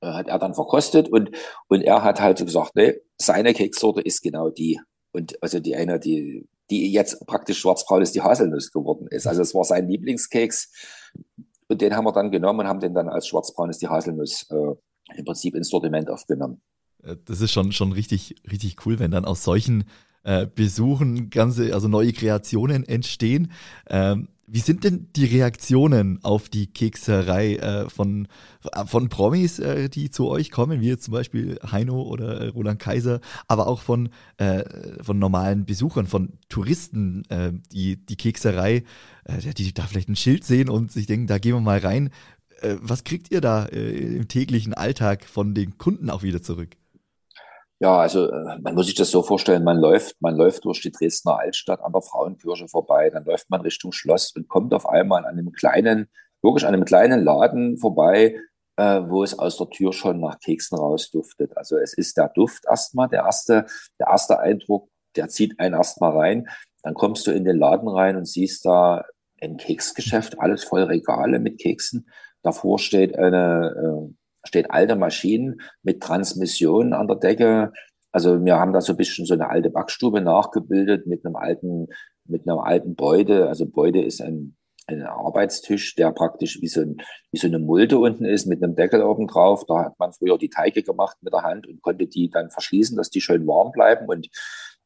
äh, 0.01 0.13
hat 0.13 0.29
er 0.29 0.39
dann 0.39 0.55
verkostet 0.55 1.09
und, 1.09 1.31
und 1.69 1.83
er 1.83 2.03
hat 2.03 2.21
halt 2.21 2.39
so 2.39 2.45
gesagt, 2.45 2.73
nee, 2.75 3.01
seine 3.17 3.55
Kekssorte 3.55 4.01
ist 4.01 4.23
genau 4.23 4.51
die. 4.51 4.81
Und 5.13 5.43
also 5.43 5.59
die 5.61 5.75
eine, 5.75 5.99
die, 5.99 6.47
die 6.71 6.93
jetzt 6.93 7.27
praktisch 7.27 7.61
schwarzbraun 7.61 8.03
ist, 8.03 8.15
die 8.15 8.23
Haselnuss 8.23 8.71
geworden 8.71 9.07
ist. 9.09 9.27
Also 9.27 9.43
es 9.43 9.55
war 9.55 9.65
sein 9.65 9.89
Lieblingskeks. 9.89 10.71
Und 11.69 11.81
den 11.81 11.97
haben 11.97 12.05
wir 12.05 12.13
dann 12.13 12.31
genommen 12.31 12.61
und 12.61 12.69
haben 12.69 12.81
den 12.81 12.95
dann 12.95 13.09
als 13.09 13.27
schwarzbraunes 13.27 13.79
die 13.79 13.89
Haselnuss 13.89 14.47
äh, 14.51 15.17
im 15.17 15.25
Prinzip 15.25 15.55
ins 15.55 15.71
Sortiment 15.71 16.11
aufgenommen. 16.11 16.63
Äh, 17.03 17.17
das 17.25 17.41
ist 17.41 17.53
schon, 17.53 17.73
schon 17.73 17.93
richtig, 17.93 18.37
richtig 18.51 18.87
cool, 18.87 18.99
wenn 18.99 19.11
dann 19.11 19.25
aus 19.25 19.45
solchen 19.45 19.85
äh, 20.25 20.47
Besuchen 20.47 21.31
ganze, 21.31 21.75
also 21.75 21.89
neue 21.89 22.13
Kreationen 22.13 22.85
entstehen. 22.85 23.53
Ähm, 23.89 24.29
wie 24.51 24.61
sind 24.61 24.83
denn 24.83 25.09
die 25.15 25.27
Reaktionen 25.27 26.21
auf 26.23 26.49
die 26.49 26.69
Kekserei 26.69 27.57
äh, 27.57 27.91
von, 27.91 28.29
von 28.87 29.11
Promis, 29.11 29.59
äh, 29.59 29.91
die 29.91 30.11
zu 30.11 30.27
euch 30.29 30.51
kommen, 30.51 30.81
wie 30.81 30.89
jetzt 30.89 31.05
zum 31.05 31.13
Beispiel 31.13 31.59
Heino 31.71 32.01
oder 32.01 32.41
äh, 32.41 32.49
Roland 32.49 32.81
Kaiser, 32.81 33.21
aber 33.47 33.67
auch 33.67 33.83
von, 33.83 34.09
äh, 34.39 34.65
von 35.03 35.19
normalen 35.19 35.67
Besuchern, 35.67 36.07
von 36.07 36.33
Touristen, 36.49 37.25
äh, 37.29 37.53
die 37.73 37.97
die 37.97 38.17
Kekserei, 38.17 38.85
äh, 39.25 39.53
die 39.55 39.75
da 39.75 39.83
vielleicht 39.83 40.09
ein 40.09 40.17
Schild 40.17 40.45
sehen 40.45 40.71
und 40.71 40.93
sich 40.93 41.07
denken, 41.07 41.27
da 41.27 41.39
gehen 41.39 41.55
wir 41.55 41.61
mal 41.61 41.79
rein. 41.79 42.09
Äh, 42.63 42.77
was 42.81 43.05
kriegt 43.05 43.31
ihr 43.31 43.43
da 43.43 43.67
äh, 43.67 44.17
im 44.17 44.29
täglichen 44.29 44.73
Alltag 44.73 45.27
von 45.27 45.53
den 45.53 45.77
Kunden 45.77 46.09
auch 46.09 46.23
wieder 46.23 46.43
zurück? 46.43 46.77
Ja, 47.81 47.99
also 47.99 48.29
äh, 48.29 48.59
man 48.61 48.75
muss 48.75 48.87
sich 48.87 48.97
das 48.97 49.11
so 49.11 49.23
vorstellen, 49.23 49.63
man 49.63 49.79
läuft, 49.79 50.21
man 50.21 50.35
läuft 50.37 50.65
durch 50.65 50.81
die 50.81 50.91
Dresdner 50.91 51.39
Altstadt 51.39 51.81
an 51.81 51.93
der 51.93 52.03
Frauenkirche 52.03 52.67
vorbei, 52.67 53.09
dann 53.11 53.25
läuft 53.25 53.51
man 53.51 53.61
Richtung 53.61 53.93
Schloss 53.93 54.33
und 54.35 54.49
kommt 54.49 54.75
auf 54.75 54.89
einmal 54.89 55.25
an 55.25 55.39
einem 55.39 55.53
kleinen, 55.53 56.09
wirklich 56.43 56.67
an 56.67 56.75
einem 56.75 56.85
kleinen 56.85 57.23
Laden 57.23 57.79
vorbei, 57.79 58.37
äh, 58.77 59.03
wo 59.09 59.23
es 59.23 59.39
aus 59.39 59.59
der 59.59 59.71
Tür 59.71 59.93
schon 59.93 60.19
nach 60.19 60.41
Keksen 60.41 60.77
rausduftet. 60.77 61.57
Also 61.57 61.77
es 61.77 61.93
ist 61.93 62.17
der 62.17 62.29
Duft 62.31 62.65
erstmal, 62.69 63.09
der 63.09 63.23
erste, 63.25 63.67
der 64.01 64.09
erste 64.09 64.41
Eindruck, 64.41 64.89
der 65.15 65.29
zieht 65.29 65.61
einen 65.61 65.75
erstmal 65.75 66.17
rein. 66.17 66.49
Dann 66.83 66.95
kommst 66.95 67.29
du 67.29 67.31
in 67.31 67.45
den 67.45 67.59
Laden 67.59 67.89
rein 67.89 68.17
und 68.17 68.27
siehst 68.27 68.65
da 68.65 69.05
ein 69.41 69.57
Keksgeschäft, 69.57 70.41
alles 70.41 70.65
voll 70.65 70.83
Regale 70.83 71.39
mit 71.39 71.61
Keksen. 71.61 72.09
Davor 72.43 72.81
steht 72.81 73.17
eine, 73.17 74.13
steht 74.45 74.71
alte 74.71 74.97
Maschinen 74.97 75.61
mit 75.83 76.03
Transmission 76.03 76.93
an 76.93 77.07
der 77.07 77.17
Decke. 77.17 77.73
Also 78.13 78.45
wir 78.45 78.57
haben 78.57 78.73
da 78.73 78.81
so 78.81 78.93
ein 78.93 78.97
bisschen 78.97 79.27
so 79.27 79.35
eine 79.35 79.49
alte 79.51 79.71
Backstube 79.71 80.21
nachgebildet 80.21 81.07
mit 81.07 81.25
einem 81.25 81.37
alten, 81.37 81.89
mit 82.25 82.49
einem 82.49 82.59
alten 82.59 82.95
Beude. 82.95 83.49
Also 83.49 83.67
Beude 83.67 84.03
ist 84.03 84.21
ein, 84.23 84.57
ein 84.87 85.03
Arbeitstisch, 85.03 85.95
der 85.95 86.13
praktisch 86.13 86.61
wie 86.63 86.69
so, 86.69 86.81
ein, 86.81 86.97
wie 87.31 87.39
so 87.39 87.47
eine 87.47 87.59
Mulde 87.59 87.99
unten 87.99 88.25
ist 88.25 88.47
mit 88.47 88.63
einem 88.63 88.75
Deckel 88.75 89.03
oben 89.03 89.27
drauf. 89.27 89.65
Da 89.67 89.85
hat 89.85 89.99
man 89.99 90.13
früher 90.13 90.39
die 90.39 90.49
Teige 90.49 90.83
gemacht 90.83 91.17
mit 91.21 91.33
der 91.33 91.43
Hand 91.43 91.67
und 91.67 91.83
konnte 91.83 92.07
die 92.07 92.31
dann 92.31 92.51
verschließen, 92.51 92.97
dass 92.97 93.11
die 93.11 93.21
schön 93.21 93.47
warm 93.47 93.73
bleiben 93.73 94.07
und, 94.07 94.29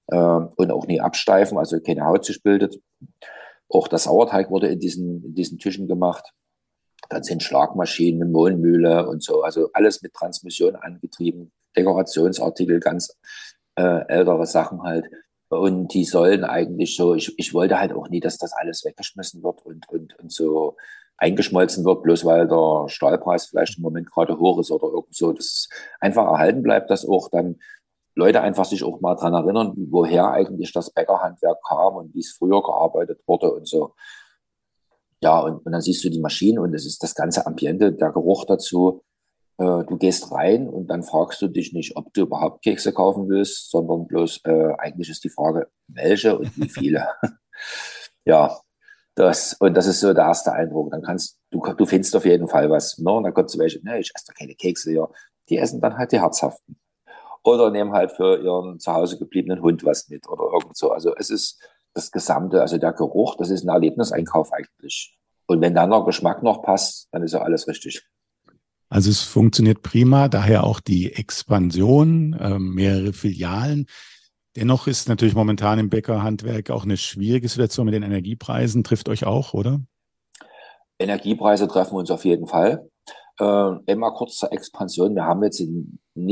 äh, 0.09 0.17
und 0.17 0.71
auch 0.73 0.87
nie 0.87 1.01
absteifen, 1.01 1.59
also 1.59 1.79
keine 1.81 2.05
Haut 2.05 2.25
sich 2.25 2.43
bildet. 2.43 2.81
Auch 3.69 3.89
der 3.89 3.99
Sauerteig 3.99 4.51
wurde 4.51 4.69
in 4.69 4.81
diesen, 4.81 5.25
in 5.25 5.35
diesen 5.35 5.59
Tischen 5.59 5.87
gemacht. 5.87 6.33
Dann 7.13 7.23
sind 7.23 7.43
Schlagmaschinen, 7.43 8.33
Mohnmühle 8.33 9.07
und 9.07 9.23
so, 9.23 9.43
also 9.43 9.69
alles 9.75 10.01
mit 10.01 10.15
Transmission 10.15 10.77
angetrieben, 10.77 11.53
Dekorationsartikel, 11.77 12.81
ganz 12.81 13.15
äh, 13.77 14.07
ältere 14.09 14.47
Sachen 14.47 14.83
halt. 14.83 15.11
Und 15.51 15.93
die 15.93 16.07
sollen 16.07 16.45
eigentlich 16.45 16.97
so, 16.97 17.15
ich, 17.15 17.39
ich 17.39 17.53
wollte 17.53 17.79
halt 17.79 17.93
auch 17.93 18.09
nie, 18.09 18.21
dass 18.21 18.39
das 18.39 18.55
alles 18.55 18.85
weggeschmissen 18.87 19.43
wird 19.43 19.65
und, 19.67 19.87
und, 19.91 20.19
und 20.19 20.33
so 20.33 20.77
eingeschmolzen 21.19 21.85
wird, 21.85 22.03
bloß 22.03 22.25
weil 22.25 22.49
der 22.49 22.89
Stahlpreis 22.89 23.47
vielleicht 23.47 23.77
im 23.77 23.83
Moment 23.83 24.11
gerade 24.11 24.39
hoch 24.39 24.59
ist 24.59 24.71
oder 24.71 24.89
irgend 24.89 25.15
so, 25.15 25.33
dass 25.33 25.69
einfach 26.01 26.25
erhalten 26.25 26.63
bleibt, 26.63 26.89
dass 26.89 27.07
auch 27.07 27.29
dann 27.29 27.61
Leute 28.15 28.41
einfach 28.41 28.65
sich 28.65 28.83
auch 28.83 29.01
mal 29.01 29.15
dran 29.15 29.35
erinnern, 29.35 29.75
woher 29.91 30.31
eigentlich 30.31 30.73
das 30.73 30.91
Bäckerhandwerk 30.91 31.59
kam 31.69 31.97
und 31.97 32.15
wie 32.15 32.21
es 32.21 32.33
früher 32.33 32.63
gearbeitet 32.63 33.21
wurde 33.27 33.53
und 33.53 33.69
so. 33.69 33.95
Ja, 35.23 35.39
und, 35.41 35.65
und 35.65 35.73
dann 35.73 35.81
siehst 35.81 36.03
du 36.05 36.11
die 36.11 36.21
Maschinen 36.21 36.59
und 36.59 36.75
es 36.75 36.85
ist 36.85 37.03
das 37.03 37.15
ganze 37.15 37.47
Ambiente, 37.47 37.93
der 37.93 38.11
Geruch 38.11 38.45
dazu. 38.45 39.03
Äh, 39.59 39.85
du 39.85 39.97
gehst 39.97 40.33
rein 40.33 40.69
und 40.69 40.89
dann 40.89 41.05
fragst 41.05 41.41
du 41.43 41.49
dich 41.49 41.73
nicht, 41.73 41.97
ob 41.97 42.13
du 42.13 42.23
überhaupt 42.23 42.63
Kekse 42.63 42.93
kaufen 42.93 43.29
willst, 43.29 43.71
sondern 43.71 44.07
bloß, 44.07 44.41
äh, 44.45 44.73
eigentlich 44.79 45.11
ist 45.11 45.25
die 45.25 45.29
Frage, 45.29 45.69
welche 45.87 46.39
und 46.39 46.57
wie 46.57 46.69
viele. 46.69 47.07
ja, 48.25 48.59
das, 49.15 49.55
und 49.61 49.75
das 49.75 49.87
ist 49.87 50.01
so 50.01 50.13
der 50.13 50.25
erste 50.25 50.53
Eindruck. 50.53 50.91
Dann 50.91 51.03
kannst 51.03 51.39
du, 51.51 51.61
du 51.61 51.87
findest 51.87 52.17
auf 52.17 52.25
jeden 52.25 52.49
Fall 52.49 52.71
was. 52.71 52.99
Ne? 52.99 53.13
Und 53.13 53.25
dann 53.25 53.35
kommst 53.35 53.55
du 53.55 53.59
welche, 53.59 53.85
ne, 53.85 54.01
ich 54.01 54.11
esse 54.15 54.27
doch 54.29 54.35
keine 54.35 54.55
Kekse, 54.55 54.93
ja. 54.93 55.09
Die 55.49 55.59
essen 55.59 55.81
dann 55.81 55.99
halt 55.99 56.13
die 56.13 56.21
herzhaften. 56.21 56.79
Oder 57.45 57.71
nehmen 57.71 57.93
halt 57.93 58.13
für 58.13 58.41
ihren 58.43 58.79
zu 58.79 58.93
Hause 58.93 59.19
gebliebenen 59.19 59.63
Hund 59.63 59.85
was 59.85 60.09
mit 60.09 60.29
oder 60.29 60.45
irgend 60.53 60.77
so. 60.77 60.93
Also 60.93 61.15
es 61.17 61.31
ist, 61.31 61.61
das 61.95 62.11
Gesamte, 62.11 62.61
also 62.61 62.79
der 62.79 62.93
Geruch, 62.93 63.37
das 63.37 63.51
ist 63.51 63.65
ein 63.65 63.69
Erlebniseinkauf 63.69 64.53
eigentlich. 64.53 65.17
Und 65.47 65.61
wenn 65.61 65.75
dann 65.75 65.91
der 65.91 66.05
Geschmack 66.05 66.43
noch 66.43 66.63
passt, 66.63 67.09
dann 67.13 67.23
ist 67.23 67.33
ja 67.33 67.43
alles 67.43 67.69
richtig. 67.69 68.07
Also 68.89 69.11
es 69.11 69.23
funktioniert 69.23 69.83
prima, 69.83 70.29
daher 70.29 70.65
auch 70.65 70.81
die 70.81 71.13
Expansion, 71.15 72.35
äh, 72.35 72.59
mehrere 72.59 73.13
Filialen. 73.13 73.87
Dennoch 74.57 74.87
ist 74.87 75.09
natürlich 75.09 75.35
momentan 75.35 75.79
im 75.79 75.89
Bäckerhandwerk 75.89 76.71
auch 76.71 76.85
eine 76.85 76.99
schwierige 76.99 77.49
Situation 77.49 77.87
mit 77.87 77.95
den 77.95 78.03
Energiepreisen. 78.03 78.85
Trifft 78.85 79.09
euch 79.09 79.25
auch, 79.25 79.55
oder? 79.55 79.81
Energiepreise 80.99 81.69
treffen 81.69 81.97
uns 81.97 82.11
auf 82.11 82.25
jeden 82.27 82.47
Fall. 82.47 82.87
Äh, 83.41 83.71
immer 83.87 84.13
kurz 84.13 84.37
zur 84.37 84.53
Expansion. 84.53 85.15
Wir 85.15 85.25
haben 85.25 85.43
jetzt 85.43 85.61
nie 85.61 85.87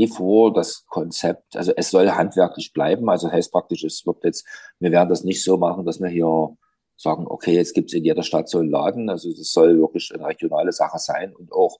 vor, 0.07 0.53
das 0.53 0.85
Konzept, 0.87 1.55
also 1.55 1.73
es 1.75 1.89
soll 1.89 2.09
handwerklich 2.11 2.73
bleiben. 2.73 3.09
Also 3.09 3.31
heißt 3.31 3.51
praktisch, 3.51 3.83
es 3.83 4.05
wird 4.05 4.23
jetzt, 4.23 4.45
wir 4.79 4.91
werden 4.91 5.09
das 5.09 5.23
nicht 5.23 5.43
so 5.43 5.57
machen, 5.57 5.85
dass 5.85 5.99
wir 5.99 6.09
hier 6.09 6.55
sagen, 6.97 7.25
okay, 7.27 7.53
jetzt 7.53 7.73
gibt 7.73 7.89
es 7.89 7.97
in 7.97 8.03
jeder 8.03 8.23
Stadt 8.23 8.49
so 8.49 8.59
einen 8.59 8.69
Laden. 8.69 9.09
Also 9.09 9.29
es 9.29 9.51
soll 9.51 9.79
wirklich 9.79 10.11
eine 10.13 10.27
regionale 10.27 10.71
Sache 10.71 10.99
sein 10.99 11.35
und 11.35 11.51
auch 11.51 11.79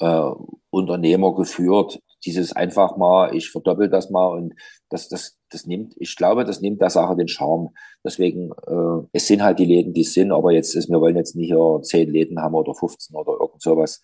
äh, 0.00 0.30
Unternehmer 0.70 1.34
geführt. 1.34 2.00
Dieses 2.24 2.52
einfach 2.52 2.96
mal, 2.96 3.34
ich 3.36 3.50
verdoppel 3.50 3.90
das 3.90 4.10
mal 4.10 4.28
und 4.28 4.54
das, 4.88 5.08
das, 5.08 5.38
das 5.50 5.66
nimmt, 5.66 5.94
ich 5.98 6.16
glaube, 6.16 6.44
das 6.44 6.60
nimmt 6.62 6.80
der 6.80 6.90
Sache 6.90 7.16
den 7.16 7.28
Charme. 7.28 7.70
Deswegen, 8.02 8.52
äh, 8.66 9.06
es 9.12 9.26
sind 9.26 9.42
halt 9.42 9.58
die 9.58 9.66
Läden, 9.66 9.92
die 9.92 10.00
es 10.02 10.14
sind, 10.14 10.32
aber 10.32 10.52
jetzt 10.52 10.74
ist, 10.74 10.88
wir 10.88 11.00
wollen 11.00 11.16
jetzt 11.16 11.36
nicht 11.36 11.48
hier 11.48 11.80
zehn 11.82 12.10
Läden 12.10 12.40
haben 12.40 12.54
oder 12.54 12.74
15 12.74 13.14
oder 13.14 13.32
irgend 13.38 13.60
sowas 13.60 14.00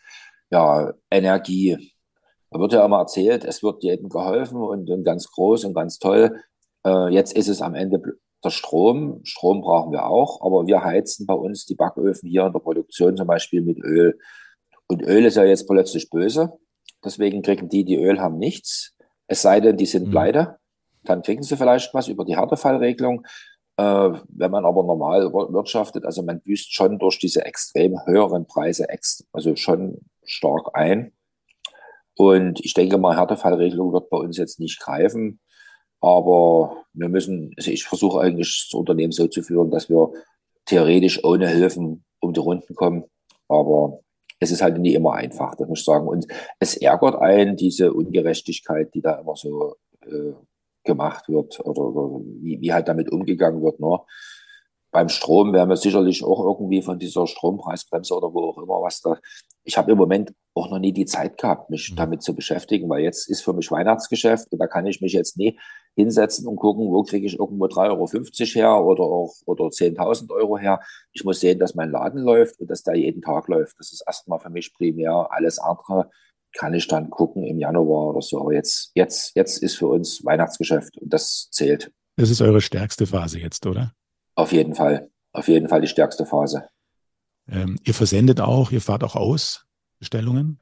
ja, 0.51 0.93
Energie. 1.11 1.95
Da 2.51 2.59
wird 2.59 2.73
ja 2.73 2.85
immer 2.85 2.99
erzählt, 2.99 3.45
es 3.45 3.63
wird 3.63 3.83
jedem 3.83 4.09
geholfen 4.09 4.61
und, 4.61 4.91
und 4.91 5.05
ganz 5.05 5.31
groß 5.31 5.65
und 5.65 5.75
ganz 5.75 5.99
toll. 5.99 6.41
Äh, 6.85 7.09
jetzt 7.09 7.33
ist 7.37 7.49
es 7.49 7.63
am 7.63 7.75
Ende 7.75 8.03
der 8.43 8.51
Strom. 8.51 9.21
Strom 9.25 9.61
brauchen 9.61 9.93
wir 9.93 10.07
auch, 10.07 10.41
aber 10.45 10.67
wir 10.67 10.83
heizen 10.83 11.27
bei 11.27 11.35
uns 11.35 11.67
die 11.67 11.75
Backöfen 11.75 12.29
hier 12.29 12.47
in 12.47 12.53
der 12.53 12.61
Produktion 12.61 13.17
zum 13.17 13.27
Beispiel 13.27 13.63
mit 13.63 13.79
Öl. 13.79 14.19
Und 14.89 15.03
Öl 15.03 15.25
ist 15.25 15.37
ja 15.37 15.45
jetzt 15.45 15.69
plötzlich 15.69 16.11
böse. 16.11 16.53
Deswegen 17.05 17.43
kriegen 17.43 17.69
die, 17.69 17.85
die 17.85 17.97
Öl 17.97 18.21
haben, 18.21 18.39
nichts. 18.39 18.95
Es 19.29 19.43
sei 19.43 19.61
denn, 19.61 19.77
die 19.77 19.87
sind 19.87 20.09
mhm. 20.09 20.11
pleite. 20.11 20.59
Dann 21.05 21.23
kriegen 21.23 21.43
sie 21.43 21.57
vielleicht 21.57 21.95
was 21.95 22.09
über 22.09 22.25
die 22.25 22.37
Härtefallregelung. 22.37 23.25
Äh, 23.77 24.11
wenn 24.29 24.51
man 24.51 24.65
aber 24.65 24.83
normal 24.83 25.33
wirtschaftet, 25.33 26.05
also 26.05 26.23
man 26.23 26.41
büßt 26.41 26.75
schon 26.75 26.99
durch 26.99 27.19
diese 27.19 27.45
extrem 27.45 28.05
höheren 28.07 28.47
Preise, 28.47 28.87
also 29.33 29.55
schon 29.55 30.01
stark 30.25 30.71
ein. 30.75 31.13
Und 32.21 32.63
ich 32.63 32.75
denke 32.75 32.99
mal, 32.99 33.17
Härtefallregelung 33.17 33.95
wird 33.95 34.11
bei 34.11 34.19
uns 34.19 34.37
jetzt 34.37 34.61
nicht 34.61 34.79
greifen. 34.79 35.41
Aber 36.03 36.85
wir 36.93 37.09
müssen, 37.09 37.55
also 37.57 37.71
ich 37.71 37.85
versuche 37.85 38.21
eigentlich 38.21 38.69
das 38.69 38.79
Unternehmen 38.79 39.11
so 39.11 39.27
zu 39.27 39.43
führen, 39.43 39.71
dass 39.71 39.89
wir 39.89 40.13
theoretisch 40.67 41.25
ohne 41.25 41.49
Hilfen 41.49 42.05
um 42.21 42.35
die 42.35 42.41
Runden 42.41 42.75
kommen. 42.75 43.05
Aber 43.49 44.01
es 44.39 44.51
ist 44.51 44.61
halt 44.61 44.77
nicht 44.77 44.97
immer 44.97 45.15
einfach, 45.15 45.55
das 45.55 45.67
muss 45.67 45.79
ich 45.79 45.85
sagen. 45.87 46.09
Und 46.09 46.27
es 46.59 46.77
ärgert 46.77 47.15
einen, 47.23 47.57
diese 47.57 47.95
Ungerechtigkeit, 47.95 48.93
die 48.93 49.01
da 49.01 49.15
immer 49.15 49.37
so 49.37 49.77
äh, 50.03 50.35
gemacht 50.85 51.27
wird 51.31 51.59
oder, 51.61 51.81
oder 51.81 52.23
wie, 52.43 52.61
wie, 52.61 52.73
halt 52.75 52.87
damit 52.89 53.11
umgegangen 53.11 53.63
wird. 53.63 53.81
Ne? 53.81 53.99
Beim 54.93 55.09
Strom 55.09 55.53
werden 55.53 55.69
wir 55.69 55.77
sicherlich 55.77 56.25
auch 56.25 56.45
irgendwie 56.45 56.83
von 56.83 56.99
dieser 56.99 57.27
Strompreisbremse 57.27 58.15
oder 58.15 58.33
wo 58.33 58.51
auch 58.51 58.59
immer 58.59 58.83
was 58.83 59.01
da. 59.01 59.19
Ich 59.63 59.77
habe 59.77 59.93
im 59.93 59.99
Moment 59.99 60.33
auch 60.55 60.71
noch 60.71 60.79
nie 60.79 60.93
die 60.93 61.07
Zeit 61.07 61.39
gehabt, 61.39 61.71
mich 61.71 61.93
mhm. 61.93 61.97
damit 61.97 62.23
zu 62.23 62.35
beschäftigen, 62.35 62.89
weil 62.89 63.01
jetzt 63.01 63.29
ist 63.29 63.43
für 63.43 63.53
mich 63.53 63.71
Weihnachtsgeschäft 63.71 64.51
und 64.53 64.59
da 64.59 64.67
kann 64.67 64.87
ich 64.87 65.01
mich 65.01 65.13
jetzt 65.13 65.37
nie 65.37 65.59
hinsetzen 65.97 66.47
und 66.47 66.57
gucken, 66.57 66.91
wo 66.91 67.03
kriege 67.03 67.27
ich 67.27 67.39
irgendwo 67.39 67.67
3,50 67.67 67.87
Euro 67.91 68.55
her 68.55 68.85
oder 68.85 69.03
auch 69.05 69.35
oder 69.47 69.65
10.000 69.67 70.31
Euro 70.33 70.59
her. 70.59 70.81
Ich 71.13 71.25
muss 71.25 71.41
sehen, 71.41 71.59
dass 71.59 71.75
mein 71.75 71.91
Laden 71.91 72.23
läuft 72.23 72.61
und 72.61 72.71
dass 72.71 72.83
der 72.83 72.97
jeden 72.97 73.23
Tag 73.23 73.49
läuft. 73.49 73.79
Das 73.79 73.93
ist 73.93 74.03
erstmal 74.07 74.39
für 74.39 74.51
mich 74.51 74.73
primär. 74.75 75.29
Alles 75.31 75.59
andere 75.59 76.11
kann 76.57 76.75
ich 76.75 76.89
dann 76.89 77.11
gucken 77.11 77.45
im 77.45 77.59
Januar 77.59 78.09
oder 78.09 78.23
so. 78.23 78.41
Aber 78.41 78.53
jetzt, 78.53 78.93
jetzt, 78.95 79.37
jetzt 79.37 79.63
ist 79.63 79.77
für 79.77 79.89
uns 79.89 80.25
Weihnachtsgeschäft 80.25 80.97
und 80.99 81.13
das 81.13 81.49
zählt. 81.51 81.93
Das 82.17 82.31
ist 82.31 82.41
eure 82.41 82.61
stärkste 82.61 83.07
Phase 83.07 83.39
jetzt, 83.39 83.67
oder? 83.67 83.93
Auf 84.35 84.53
jeden 84.53 84.75
Fall. 84.75 85.11
Auf 85.33 85.49
jeden 85.49 85.69
Fall 85.69 85.81
die 85.81 85.87
stärkste 85.87 86.27
Phase. 86.27 86.69
Ähm, 87.49 87.79
ihr 87.85 87.95
versendet 87.95 88.41
auch, 88.41 88.71
ihr 88.71 88.81
fahrt 88.81 89.05
auch 89.05 89.17
aus 89.17 89.67
Bestellungen? 89.99 90.61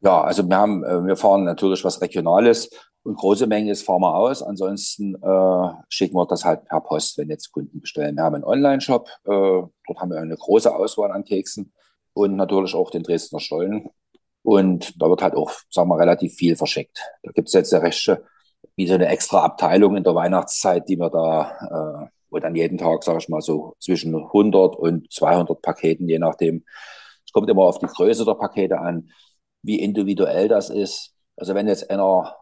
Ja, 0.00 0.22
also 0.22 0.48
wir 0.48 0.56
haben, 0.56 0.84
äh, 0.84 1.04
wir 1.04 1.16
fahren 1.16 1.44
natürlich 1.44 1.84
was 1.84 2.00
Regionales 2.00 2.70
und 3.02 3.16
große 3.16 3.46
Mengen 3.46 3.68
ist 3.68 3.82
fahren 3.82 4.02
wir 4.02 4.14
aus. 4.14 4.42
Ansonsten 4.42 5.14
äh, 5.16 5.72
schicken 5.88 6.16
wir 6.16 6.26
das 6.26 6.44
halt 6.44 6.64
per 6.66 6.80
Post, 6.80 7.18
wenn 7.18 7.28
jetzt 7.30 7.52
Kunden 7.52 7.80
bestellen. 7.80 8.16
Wir 8.16 8.22
haben 8.22 8.36
einen 8.36 8.44
Online-Shop, 8.44 9.08
äh, 9.24 9.30
dort 9.30 9.98
haben 9.98 10.10
wir 10.10 10.20
eine 10.20 10.36
große 10.36 10.74
Auswahl 10.74 11.10
an 11.12 11.24
Keksen 11.24 11.72
und 12.12 12.36
natürlich 12.36 12.74
auch 12.74 12.90
den 12.90 13.02
Dresdner 13.02 13.40
Stollen. 13.40 13.88
Und 14.42 15.00
da 15.00 15.08
wird 15.08 15.22
halt 15.22 15.34
auch, 15.34 15.50
sagen 15.70 15.88
wir, 15.88 15.98
relativ 15.98 16.34
viel 16.34 16.56
verschickt. 16.56 17.02
Da 17.22 17.32
gibt 17.32 17.48
es 17.48 17.54
jetzt 17.54 17.72
der 17.72 17.82
Rechte, 17.82 18.24
wie 18.76 18.86
so 18.86 18.94
eine 18.94 19.08
extra 19.08 19.44
Abteilung 19.44 19.96
in 19.96 20.04
der 20.04 20.14
Weihnachtszeit, 20.14 20.88
die 20.88 20.96
wir 20.96 21.10
da, 21.10 22.06
äh, 22.06 22.17
wo 22.30 22.38
dann 22.38 22.54
jeden 22.54 22.78
Tag, 22.78 23.04
sage 23.04 23.18
ich 23.18 23.28
mal, 23.28 23.40
so 23.40 23.74
zwischen 23.78 24.14
100 24.14 24.76
und 24.76 25.12
200 25.12 25.60
Paketen, 25.62 26.08
je 26.08 26.18
nachdem. 26.18 26.64
Es 27.24 27.32
kommt 27.32 27.48
immer 27.50 27.62
auf 27.62 27.78
die 27.78 27.86
Größe 27.86 28.24
der 28.24 28.34
Pakete 28.34 28.78
an, 28.78 29.10
wie 29.62 29.80
individuell 29.80 30.48
das 30.48 30.70
ist. 30.70 31.14
Also 31.36 31.54
wenn 31.54 31.68
jetzt 31.68 31.90
einer 31.90 32.34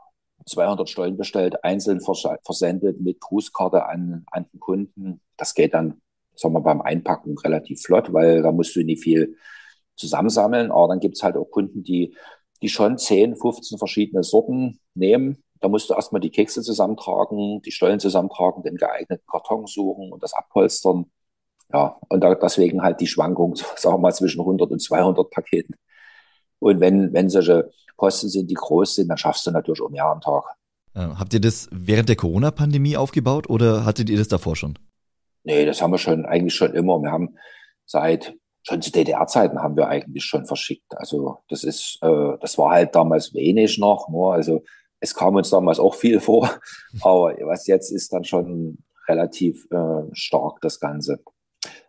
200 0.46 0.88
Stollen 0.88 1.16
bestellt, 1.16 1.64
einzeln 1.64 2.00
versendet 2.00 3.00
mit 3.00 3.20
Grußkarte 3.20 3.86
an, 3.86 4.24
an 4.30 4.46
den 4.52 4.60
Kunden, 4.60 5.20
das 5.36 5.54
geht 5.54 5.74
dann, 5.74 6.00
sagen 6.34 6.54
wir, 6.54 6.60
beim 6.60 6.82
Einpacken 6.82 7.36
relativ 7.38 7.82
flott, 7.82 8.12
weil 8.12 8.42
da 8.42 8.52
musst 8.52 8.76
du 8.76 8.84
nicht 8.84 9.02
viel 9.02 9.36
zusammensammeln. 9.96 10.70
Aber 10.70 10.88
dann 10.88 11.00
gibt 11.00 11.16
es 11.16 11.22
halt 11.22 11.36
auch 11.36 11.50
Kunden, 11.50 11.82
die, 11.82 12.14
die 12.62 12.68
schon 12.68 12.98
10, 12.98 13.36
15 13.36 13.78
verschiedene 13.78 14.22
Sorten 14.22 14.80
nehmen. 14.94 15.42
Da 15.60 15.68
musst 15.68 15.90
du 15.90 15.94
erstmal 15.94 16.20
die 16.20 16.30
Kekse 16.30 16.62
zusammentragen, 16.62 17.62
die 17.62 17.72
Stollen 17.72 18.00
zusammentragen, 18.00 18.62
den 18.62 18.76
geeigneten 18.76 19.26
Karton 19.30 19.66
suchen 19.66 20.12
und 20.12 20.22
das 20.22 20.34
abpolstern. 20.34 21.06
Ja, 21.72 21.98
und 22.08 22.20
da, 22.20 22.34
deswegen 22.34 22.82
halt 22.82 23.00
die 23.00 23.06
Schwankung, 23.06 23.54
sagen 23.76 23.96
wir 23.96 23.98
mal, 23.98 24.12
zwischen 24.14 24.40
100 24.40 24.70
und 24.70 24.80
200 24.80 25.30
Paketen. 25.30 25.74
Und 26.58 26.80
wenn, 26.80 27.12
wenn 27.12 27.28
solche 27.28 27.70
Posten 27.96 28.28
sind, 28.28 28.50
die 28.50 28.54
groß 28.54 28.96
sind, 28.96 29.08
dann 29.08 29.18
schaffst 29.18 29.46
du 29.46 29.50
natürlich 29.50 29.80
auch 29.80 29.90
mehr 29.90 30.06
am 30.06 30.20
Tag. 30.20 30.44
Habt 30.94 31.34
ihr 31.34 31.40
das 31.40 31.68
während 31.70 32.08
der 32.08 32.16
Corona-Pandemie 32.16 32.96
aufgebaut 32.96 33.50
oder 33.50 33.84
hattet 33.84 34.08
ihr 34.08 34.16
das 34.16 34.28
davor 34.28 34.56
schon? 34.56 34.78
Nee, 35.44 35.66
das 35.66 35.82
haben 35.82 35.90
wir 35.90 35.98
schon 35.98 36.24
eigentlich 36.24 36.54
schon 36.54 36.72
immer. 36.72 36.98
Wir 37.02 37.12
haben 37.12 37.36
seit 37.84 38.34
schon 38.62 38.82
zu 38.82 38.90
DDR-Zeiten 38.90 39.62
haben 39.62 39.76
wir 39.76 39.88
eigentlich 39.88 40.24
schon 40.24 40.46
verschickt. 40.46 40.96
Also 40.96 41.38
das 41.48 41.64
ist, 41.64 41.98
äh, 42.02 42.38
das 42.40 42.58
war 42.58 42.72
halt 42.72 42.94
damals 42.94 43.32
wenig 43.32 43.78
noch. 43.78 44.08
Ne? 44.08 44.32
also 44.32 44.64
es 45.00 45.14
kam 45.14 45.36
uns 45.36 45.50
damals 45.50 45.78
auch 45.78 45.94
viel 45.94 46.20
vor, 46.20 46.50
aber 47.00 47.36
was 47.46 47.66
jetzt 47.66 47.90
ist 47.90 48.12
dann 48.12 48.24
schon 48.24 48.78
relativ 49.08 49.66
äh, 49.70 50.02
stark 50.12 50.60
das 50.60 50.80
Ganze. 50.80 51.20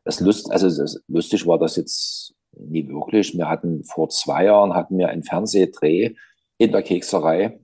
Das 0.04 0.20
Lust, 0.20 0.52
also 0.52 0.68
das 0.68 1.02
lustig 1.08 1.46
war 1.48 1.58
das 1.58 1.76
jetzt 1.76 2.34
nie 2.52 2.88
wirklich. 2.88 3.36
Wir 3.36 3.50
hatten 3.50 3.84
vor 3.84 4.10
zwei 4.10 4.46
Jahren 4.46 4.74
hatten 4.74 4.98
wir 4.98 5.10
einen 5.10 5.24
Fernsehdreh 5.24 6.16
in 6.58 6.72
der 6.72 6.84
Kekserei. 6.84 7.60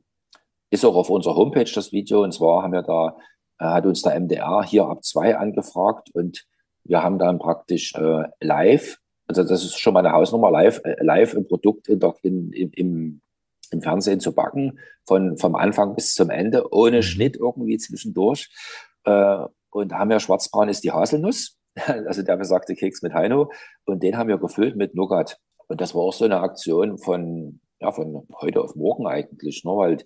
Ist 0.69 0.86
auch 0.86 0.95
auf 0.95 1.10
unserer 1.10 1.36
Homepage 1.36 1.71
das 1.73 1.91
Video. 1.91 2.23
Und 2.23 2.34
zwar 2.34 2.63
haben 2.63 2.73
wir 2.73 2.82
da, 2.82 3.17
äh, 3.60 3.65
hat 3.65 3.86
uns 3.86 4.01
der 4.01 4.19
MDR 4.19 4.63
hier 4.63 4.86
ab 4.86 5.03
zwei 5.03 5.38
angefragt 5.38 6.10
und 6.13 6.45
wir 6.84 7.01
haben 7.01 7.17
dann 7.17 7.39
praktisch 7.39 7.93
äh, 7.95 8.23
live 8.41 8.97
also 9.27 9.43
das 9.43 9.63
ist 9.63 9.79
schon 9.79 9.93
mal 9.93 10.06
eine 10.06 10.13
Hausnummer, 10.13 10.51
live, 10.51 10.82
äh, 10.84 10.95
live 11.01 11.36
ein 11.36 11.47
Produkt 11.47 11.88
in 11.88 11.99
der, 11.99 12.13
in, 12.23 12.51
im, 12.51 13.21
im 13.73 13.81
Fernsehen 13.81 14.19
zu 14.19 14.33
backen, 14.33 14.79
von, 15.05 15.38
vom 15.38 15.55
Anfang 15.55 15.95
bis 15.95 16.13
zum 16.13 16.29
Ende, 16.29 16.71
ohne 16.71 16.97
mhm. 16.97 17.01
Schnitt 17.03 17.36
irgendwie 17.36 17.77
zwischendurch. 17.77 18.49
Äh, 19.03 19.45
und 19.69 19.93
haben 19.93 20.12
ja 20.12 20.19
schwarzbraun 20.19 20.69
ist 20.69 20.83
die 20.83 20.91
Haselnuss, 20.91 21.57
also 21.86 22.21
der 22.21 22.38
besagte 22.38 22.75
Keks 22.75 23.01
mit 23.01 23.13
Heino. 23.13 23.51
Und 23.86 24.03
den 24.03 24.17
haben 24.17 24.29
wir 24.29 24.38
gefüllt 24.38 24.75
mit 24.75 24.95
Nougat. 24.95 25.39
Und 25.67 25.81
das 25.81 25.95
war 25.95 26.01
auch 26.03 26.13
so 26.13 26.25
eine 26.25 26.39
Aktion 26.39 26.97
von, 26.97 27.59
ja, 27.81 27.91
von 27.91 28.27
heute 28.39 28.62
auf 28.62 28.75
morgen 28.75 29.07
eigentlich, 29.07 29.63
ne? 29.63 29.71
weil 29.71 29.97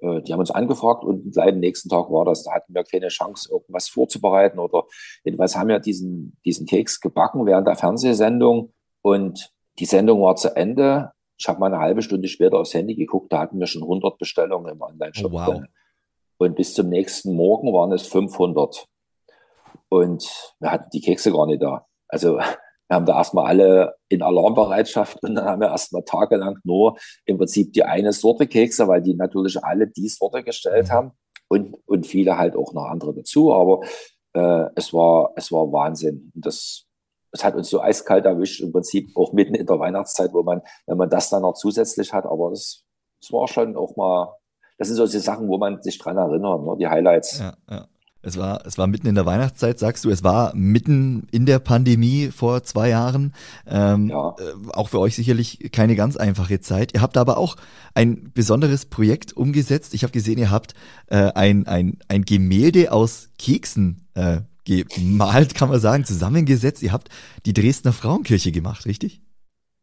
äh, 0.00 0.22
die 0.22 0.32
haben 0.32 0.40
uns 0.40 0.50
angefragt 0.50 1.04
und 1.04 1.32
gleich 1.32 1.52
am 1.52 1.58
nächsten 1.58 1.88
Tag 1.88 2.10
war 2.10 2.24
das, 2.24 2.44
da 2.44 2.52
hatten 2.52 2.74
wir 2.74 2.84
keine 2.84 3.08
Chance, 3.08 3.50
irgendwas 3.50 3.88
vorzubereiten 3.88 4.58
oder 4.58 4.84
jedenfalls 5.24 5.56
haben 5.56 5.68
wir 5.68 5.80
diesen, 5.80 6.36
diesen 6.44 6.66
Keks 6.66 7.00
gebacken 7.00 7.46
während 7.46 7.66
der 7.66 7.76
Fernsehsendung 7.76 8.72
und 9.02 9.50
die 9.78 9.86
Sendung 9.86 10.22
war 10.22 10.36
zu 10.36 10.54
Ende. 10.54 11.12
Ich 11.38 11.48
habe 11.48 11.60
mal 11.60 11.72
eine 11.72 11.78
halbe 11.78 12.02
Stunde 12.02 12.28
später 12.28 12.58
aufs 12.58 12.74
Handy 12.74 12.94
geguckt, 12.94 13.32
da 13.32 13.40
hatten 13.40 13.60
wir 13.60 13.66
schon 13.66 13.82
100 13.82 14.18
Bestellungen 14.18 14.72
im 14.72 14.82
Online-Shop. 14.82 15.32
Oh, 15.32 15.36
wow. 15.36 15.62
Und 16.38 16.56
bis 16.56 16.74
zum 16.74 16.88
nächsten 16.88 17.34
Morgen 17.34 17.72
waren 17.72 17.92
es 17.92 18.06
500. 18.06 18.86
Und 19.88 20.54
wir 20.60 20.72
hatten 20.72 20.90
die 20.92 21.00
Kekse 21.00 21.32
gar 21.32 21.46
nicht 21.46 21.62
da. 21.62 21.86
Also 22.08 22.36
wir 22.88 22.96
haben 22.96 23.06
da 23.06 23.18
erstmal 23.18 23.46
alle 23.46 23.94
in 24.08 24.22
Alarmbereitschaft 24.22 25.22
und 25.22 25.34
dann 25.34 25.44
haben 25.44 25.60
wir 25.60 25.68
erstmal 25.68 26.02
tagelang 26.04 26.58
nur 26.64 26.96
im 27.26 27.36
Prinzip 27.36 27.72
die 27.72 27.84
eine 27.84 28.12
Sorte 28.12 28.46
Kekse, 28.46 28.88
weil 28.88 29.02
die 29.02 29.14
natürlich 29.14 29.62
alle 29.62 29.86
die 29.86 30.08
Sorte 30.08 30.42
gestellt 30.42 30.88
mhm. 30.88 30.92
haben 30.92 31.12
und, 31.48 31.76
und 31.86 32.06
viele 32.06 32.38
halt 32.38 32.56
auch 32.56 32.72
noch 32.72 32.86
andere 32.86 33.14
dazu. 33.14 33.52
Aber 33.52 33.80
äh, 34.32 34.70
es, 34.74 34.92
war, 34.92 35.32
es 35.36 35.52
war 35.52 35.70
Wahnsinn. 35.72 36.32
Und 36.34 36.46
das, 36.46 36.86
das 37.30 37.44
hat 37.44 37.54
uns 37.54 37.68
so 37.68 37.80
eiskalt 37.80 38.24
erwischt, 38.24 38.60
im 38.60 38.72
Prinzip 38.72 39.10
auch 39.16 39.32
mitten 39.32 39.54
in 39.54 39.66
der 39.66 39.78
Weihnachtszeit, 39.78 40.32
wo 40.32 40.42
man, 40.42 40.62
wenn 40.86 40.96
man 40.96 41.10
das 41.10 41.30
dann 41.30 41.42
noch 41.42 41.54
zusätzlich 41.54 42.12
hat, 42.12 42.24
aber 42.24 42.50
das, 42.50 42.84
das 43.20 43.32
war 43.32 43.48
schon 43.48 43.76
auch 43.76 43.96
mal, 43.96 44.34
das 44.78 44.88
sind 44.88 44.96
so 44.96 45.06
die 45.06 45.18
Sachen, 45.18 45.48
wo 45.48 45.58
man 45.58 45.82
sich 45.82 45.98
dran 45.98 46.16
erinnert, 46.16 46.62
ne? 46.62 46.76
die 46.78 46.88
Highlights. 46.88 47.38
Ja, 47.40 47.54
ja. 47.68 47.88
Es 48.20 48.36
war, 48.36 48.66
es 48.66 48.76
war 48.76 48.88
mitten 48.88 49.06
in 49.06 49.14
der 49.14 49.26
Weihnachtszeit, 49.26 49.78
sagst 49.78 50.04
du. 50.04 50.10
Es 50.10 50.24
war 50.24 50.52
mitten 50.54 51.28
in 51.30 51.46
der 51.46 51.60
Pandemie 51.60 52.30
vor 52.34 52.64
zwei 52.64 52.88
Jahren. 52.88 53.32
Ähm, 53.66 54.08
ja. 54.08 54.34
äh, 54.38 54.72
auch 54.72 54.88
für 54.88 54.98
euch 54.98 55.14
sicherlich 55.14 55.70
keine 55.70 55.94
ganz 55.94 56.16
einfache 56.16 56.60
Zeit. 56.60 56.92
Ihr 56.94 57.00
habt 57.00 57.16
aber 57.16 57.38
auch 57.38 57.56
ein 57.94 58.32
besonderes 58.34 58.86
Projekt 58.86 59.36
umgesetzt. 59.36 59.94
Ich 59.94 60.02
habe 60.02 60.12
gesehen, 60.12 60.38
ihr 60.38 60.50
habt 60.50 60.74
äh, 61.06 61.30
ein, 61.32 61.68
ein, 61.68 61.98
ein 62.08 62.24
Gemälde 62.24 62.90
aus 62.90 63.30
Keksen 63.38 64.08
äh, 64.14 64.40
gemalt, 64.68 65.54
kann 65.54 65.68
man 65.68 65.80
sagen, 65.80 66.04
zusammengesetzt. 66.04 66.82
Ihr 66.82 66.92
habt 66.92 67.08
die 67.46 67.52
Dresdner 67.52 67.92
Frauenkirche 67.92 68.52
gemacht, 68.52 68.86
richtig? 68.86 69.22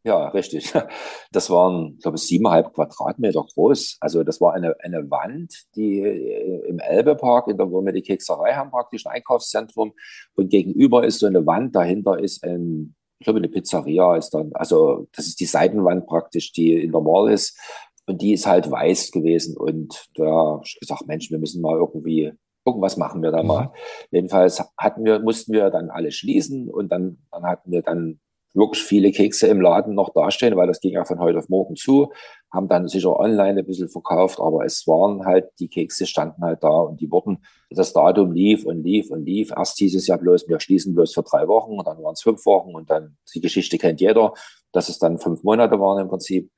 Ja, 0.06 0.28
richtig. 0.30 0.72
Das 1.32 1.50
waren, 1.50 1.98
glaube 1.98 2.18
ich, 2.18 2.24
siebeneinhalb 2.24 2.74
Quadratmeter 2.74 3.44
groß. 3.44 3.98
Also 4.00 4.24
das 4.24 4.40
war 4.40 4.54
eine, 4.54 4.76
eine 4.82 5.10
Wand, 5.10 5.66
die 5.76 6.00
äh, 6.00 6.68
im 6.68 6.80
Elbepark, 6.80 7.48
in 7.48 7.58
der, 7.58 7.72
wo 7.72 7.82
wir 7.84 7.92
die 7.92 8.04
Kekserei 8.04 8.54
haben, 8.54 8.70
praktisch 8.70 9.06
ein 9.06 9.14
Einkaufszentrum. 9.14 9.94
Und 10.36 10.50
gegenüber 10.50 11.06
ist 11.06 11.20
so 11.20 11.26
eine 11.26 11.46
Wand, 11.46 11.76
dahinter 11.76 12.20
ist 12.20 12.44
ein, 12.44 12.96
ich 13.20 13.26
glaube, 13.26 13.40
eine 13.40 13.50
Pizzeria 13.50 14.16
ist 14.16 14.30
dann, 14.30 14.52
also 14.54 15.08
das 15.14 15.26
ist 15.26 15.40
die 15.40 15.46
Seitenwand 15.46 16.06
praktisch, 16.06 16.54
die 16.54 16.74
in 16.84 16.92
der 16.92 17.02
Mall 17.02 17.32
ist. 17.32 17.58
Und 18.06 18.22
die 18.22 18.34
ist 18.34 18.46
halt 18.46 18.70
weiß 18.70 19.12
gewesen. 19.12 19.58
Und 19.58 20.08
da 20.14 20.26
habe 20.26 20.62
ich 20.64 20.78
gesagt, 20.80 21.08
Mensch, 21.08 21.32
wir 21.32 21.40
müssen 21.40 21.62
mal 21.62 21.78
irgendwie 21.78 22.32
irgendwas 22.66 22.98
machen 22.98 23.22
wir 23.22 23.32
da 23.32 23.42
mhm. 23.42 23.48
mal. 23.48 23.72
Jedenfalls 24.12 24.64
hatten 24.78 25.06
wir, 25.06 25.20
mussten 25.20 25.54
wir 25.54 25.70
dann 25.70 25.90
alle 25.90 26.12
schließen 26.12 26.70
und 26.70 26.92
dann, 26.92 27.20
dann 27.32 27.44
hatten 27.44 27.72
wir 27.72 27.82
dann 27.82 28.20
wirklich 28.56 28.84
viele 28.84 29.12
Kekse 29.12 29.48
im 29.48 29.62
Laden 29.62 29.94
noch 29.94 30.14
dastehen, 30.14 30.56
weil 30.56 30.68
das 30.68 30.80
ging 30.80 30.94
ja 30.94 31.04
von 31.04 31.20
heute 31.20 31.40
auf 31.40 31.50
morgen 31.50 31.76
zu, 31.76 32.12
haben 32.52 32.70
dann 32.70 32.88
sicher 32.88 33.20
online 33.20 33.60
ein 33.60 33.66
bisschen 33.66 33.90
verkauft, 33.90 34.40
aber 34.40 34.66
es 34.66 34.88
waren 34.88 35.26
halt, 35.26 35.50
die 35.60 35.68
Kekse 35.68 36.06
standen 36.08 36.42
halt 36.42 36.64
da 36.64 36.70
und 36.70 37.02
die 37.02 37.12
wurden, 37.12 37.44
das 37.70 37.92
Datum 37.92 38.32
lief 38.32 38.66
und 38.66 38.84
lief 38.84 39.12
und 39.12 39.26
lief. 39.26 39.52
Erst 39.52 39.78
hieß 39.78 39.96
es 39.96 40.08
ja 40.08 40.16
bloß, 40.16 40.48
wir 40.48 40.60
schließen 40.60 40.96
bloß 40.96 41.14
für 41.14 41.24
drei 41.24 41.48
Wochen 41.50 41.78
und 41.78 41.86
dann 41.86 42.02
waren 42.02 42.14
es 42.14 42.22
fünf 42.22 42.46
Wochen 42.46 42.74
und 42.74 42.90
dann, 42.90 43.18
die 43.34 43.42
Geschichte 43.42 43.78
kennt 43.78 44.00
jeder, 44.00 44.34
dass 44.72 44.88
es 44.88 45.00
dann 45.00 45.20
fünf 45.20 45.44
Monate 45.44 45.80
waren 45.80 46.02
im 46.02 46.08
Prinzip. 46.08 46.50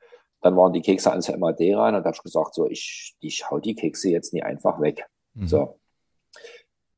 Dann 0.41 0.56
waren 0.56 0.74
die 0.74 0.82
Kekse 0.82 1.10
ans 1.10 1.36
MAD 1.36 1.60
rein 1.76 1.96
und 1.96 2.06
habe 2.06 2.15
ich 2.15 2.22
gesagt, 2.22 2.54
so, 2.54 2.67
ich, 2.67 3.15
ich 3.20 3.50
hau 3.50 3.60
die 3.60 3.74
Kekse 3.74 4.12
jetzt 4.12 4.34
nie 4.34 4.43
einfach 4.43 4.80
weg. 4.80 5.08
Mhm. 5.34 5.48
So. 5.48 5.80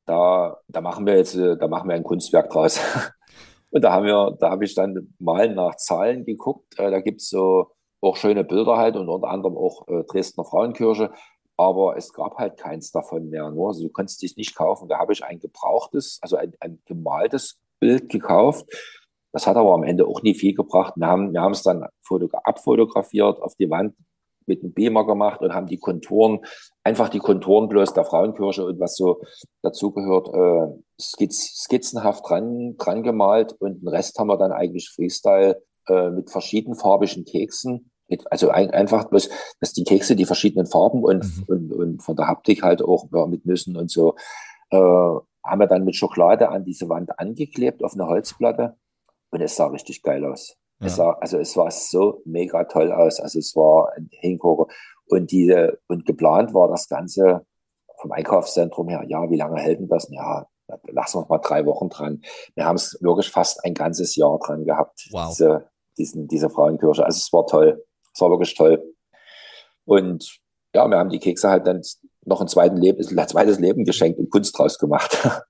Da, 0.09 0.57
da 0.67 0.81
machen 0.81 1.05
wir 1.05 1.17
jetzt, 1.17 1.37
da 1.37 1.67
machen 1.67 1.87
wir 1.87 1.95
ein 1.95 2.03
Kunstwerk 2.03 2.49
draus. 2.49 2.79
Und 3.69 3.83
da 3.83 3.91
haben 3.93 4.07
wir, 4.07 4.35
da 4.39 4.49
habe 4.49 4.65
ich 4.65 4.73
dann 4.73 5.13
mal 5.19 5.53
nach 5.53 5.75
Zahlen 5.75 6.25
geguckt. 6.25 6.79
Äh, 6.79 6.89
da 6.89 6.99
gibt 6.99 7.21
es 7.21 7.29
so 7.29 7.67
auch 8.01 8.15
schöne 8.15 8.43
Bilder 8.43 8.77
halt 8.77 8.95
und 8.95 9.07
unter 9.07 9.27
anderem 9.27 9.55
auch 9.55 9.87
äh, 9.87 10.03
Dresdner 10.05 10.45
Frauenkirche. 10.45 11.11
Aber 11.57 11.95
es 11.95 12.11
gab 12.11 12.39
halt 12.39 12.57
keins 12.57 12.91
davon 12.91 13.29
mehr. 13.29 13.51
Nur, 13.51 13.67
also 13.67 13.83
du 13.83 13.89
konntest 13.89 14.23
dich 14.23 14.35
nicht 14.35 14.55
kaufen. 14.55 14.89
Da 14.89 14.97
habe 14.97 15.13
ich 15.13 15.23
ein 15.23 15.39
gebrauchtes, 15.39 16.17
also 16.23 16.37
ein, 16.37 16.53
ein 16.59 16.81
gemaltes 16.85 17.59
Bild 17.79 18.09
gekauft. 18.09 18.65
Das 19.31 19.45
hat 19.45 19.57
aber 19.57 19.75
am 19.75 19.83
Ende 19.83 20.07
auch 20.07 20.23
nie 20.23 20.33
viel 20.33 20.55
gebracht. 20.55 20.95
Wir 20.95 21.05
haben 21.05 21.33
wir 21.33 21.41
haben 21.41 21.51
es 21.51 21.61
dann 21.61 21.85
abfotografiert, 22.01 23.39
auf 23.43 23.53
die 23.57 23.69
Wand 23.69 23.93
mit 24.49 24.61
einem 24.61 24.73
Beamer 24.73 25.05
gemacht 25.05 25.39
und 25.41 25.53
haben 25.53 25.67
die 25.67 25.77
Konturen, 25.77 26.39
einfach 26.83 27.07
die 27.07 27.19
Konturen 27.19 27.69
bloß 27.69 27.93
der 27.93 28.03
Frauenkirche 28.03 28.65
und 28.65 28.79
was 28.81 28.97
so 28.97 29.21
dazugehört, 29.61 30.27
äh, 30.33 30.81
skizz, 30.99 31.63
skizzenhaft 31.63 32.27
dran, 32.27 32.75
dran 32.77 33.03
gemalt 33.03 33.53
und 33.59 33.81
den 33.81 33.87
Rest 33.87 34.19
haben 34.19 34.27
wir 34.27 34.37
dann 34.37 34.51
eigentlich 34.51 34.89
Freestyle 34.89 35.61
äh, 35.87 36.09
mit 36.09 36.29
verschiedenfarbigen 36.29 37.23
Keksen. 37.23 37.91
Also 38.31 38.49
ein, 38.49 38.71
einfach 38.71 39.05
bloß, 39.05 39.29
dass 39.61 39.71
die 39.71 39.83
Kekse 39.83 40.15
die 40.15 40.25
verschiedenen 40.25 40.65
Farben 40.65 41.03
und, 41.03 41.23
mhm. 41.23 41.43
und, 41.47 41.73
und 41.73 42.03
von 42.03 42.15
der 42.15 42.27
Haptik 42.27 42.63
halt 42.63 42.81
auch 42.81 43.07
ja, 43.13 43.27
mit 43.27 43.45
Nüssen 43.45 43.77
und 43.77 43.91
so 43.91 44.15
äh, 44.71 44.77
haben 44.77 45.59
wir 45.59 45.67
dann 45.67 45.85
mit 45.85 45.95
Schokolade 45.95 46.49
an 46.49 46.65
diese 46.65 46.89
Wand 46.89 47.17
angeklebt 47.17 47.83
auf 47.83 47.93
eine 47.93 48.07
Holzplatte 48.07 48.75
und 49.29 49.41
es 49.41 49.55
sah 49.55 49.67
richtig 49.67 50.03
geil 50.03 50.25
aus. 50.25 50.58
Ja. 50.79 50.87
Es 50.87 50.95
sah, 50.95 51.11
also 51.19 51.37
es 51.39 51.55
war 51.57 51.71
so 51.71 52.21
mega 52.25 52.63
toll 52.65 52.91
aus. 52.91 53.19
Also 53.19 53.39
es 53.39 53.55
war 53.55 53.91
ein 53.95 54.09
Hingucker. 54.11 54.71
Und 55.07 55.31
diese, 55.31 55.79
und 55.87 56.05
geplant 56.05 56.53
war 56.53 56.67
das 56.67 56.87
Ganze 56.87 57.45
vom 57.99 58.11
Einkaufszentrum 58.11 58.87
her, 58.87 59.03
ja, 59.07 59.29
wie 59.29 59.37
lange 59.37 59.59
hält 59.59 59.79
denn 59.79 59.89
das? 59.89 60.07
Ja, 60.09 60.47
lassen 60.87 61.15
wir 61.15 61.19
uns 61.21 61.29
mal 61.29 61.39
drei 61.39 61.65
Wochen 61.65 61.89
dran. 61.89 62.21
Wir 62.55 62.65
haben 62.65 62.75
es 62.75 62.97
wirklich 63.01 63.29
fast 63.29 63.63
ein 63.65 63.73
ganzes 63.73 64.15
Jahr 64.15 64.39
dran 64.39 64.63
gehabt, 64.65 65.07
wow. 65.11 65.27
diese, 65.29 65.69
diesen, 65.97 66.27
diese 66.27 66.49
Frauenkirche. 66.49 67.03
Also 67.03 67.17
es 67.17 67.33
war 67.33 67.45
toll. 67.45 67.83
Es 68.13 68.21
war 68.21 68.29
wirklich 68.29 68.55
toll. 68.55 68.81
Und 69.85 70.39
ja, 70.73 70.87
wir 70.87 70.97
haben 70.97 71.09
die 71.09 71.19
Kekse 71.19 71.49
halt 71.49 71.67
dann 71.67 71.81
noch 72.25 72.41
ein, 72.41 72.47
zweiten 72.47 72.77
Leben, 72.77 72.99
ein 72.99 73.27
zweites 73.27 73.59
Leben 73.59 73.83
geschenkt 73.83 74.19
und 74.19 74.29
Kunst 74.29 74.57
draus 74.57 74.77
gemacht. 74.77 75.17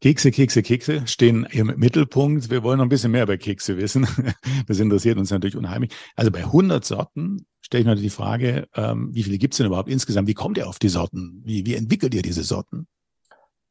Kekse, 0.00 0.30
Kekse, 0.30 0.62
Kekse 0.62 1.06
stehen 1.06 1.46
im 1.50 1.74
Mittelpunkt. 1.76 2.50
Wir 2.50 2.62
wollen 2.62 2.78
noch 2.78 2.86
ein 2.86 2.88
bisschen 2.88 3.12
mehr 3.12 3.24
über 3.24 3.36
Kekse 3.36 3.76
wissen. 3.76 4.06
Das 4.66 4.78
interessiert 4.78 5.18
uns 5.18 5.30
natürlich 5.30 5.56
unheimlich. 5.56 5.92
Also 6.16 6.30
bei 6.30 6.40
100 6.40 6.84
Sorten 6.84 7.46
stelle 7.60 7.82
ich 7.82 7.86
mir 7.86 7.96
die 7.96 8.10
Frage, 8.10 8.66
ähm, 8.74 9.10
wie 9.12 9.22
viele 9.22 9.38
gibt 9.38 9.54
es 9.54 9.58
denn 9.58 9.66
überhaupt 9.66 9.88
insgesamt? 9.88 10.28
Wie 10.28 10.34
kommt 10.34 10.58
ihr 10.58 10.68
auf 10.68 10.78
die 10.78 10.88
Sorten? 10.88 11.42
Wie, 11.44 11.66
wie 11.66 11.74
entwickelt 11.74 12.14
ihr 12.14 12.22
diese 12.22 12.44
Sorten? 12.44 12.86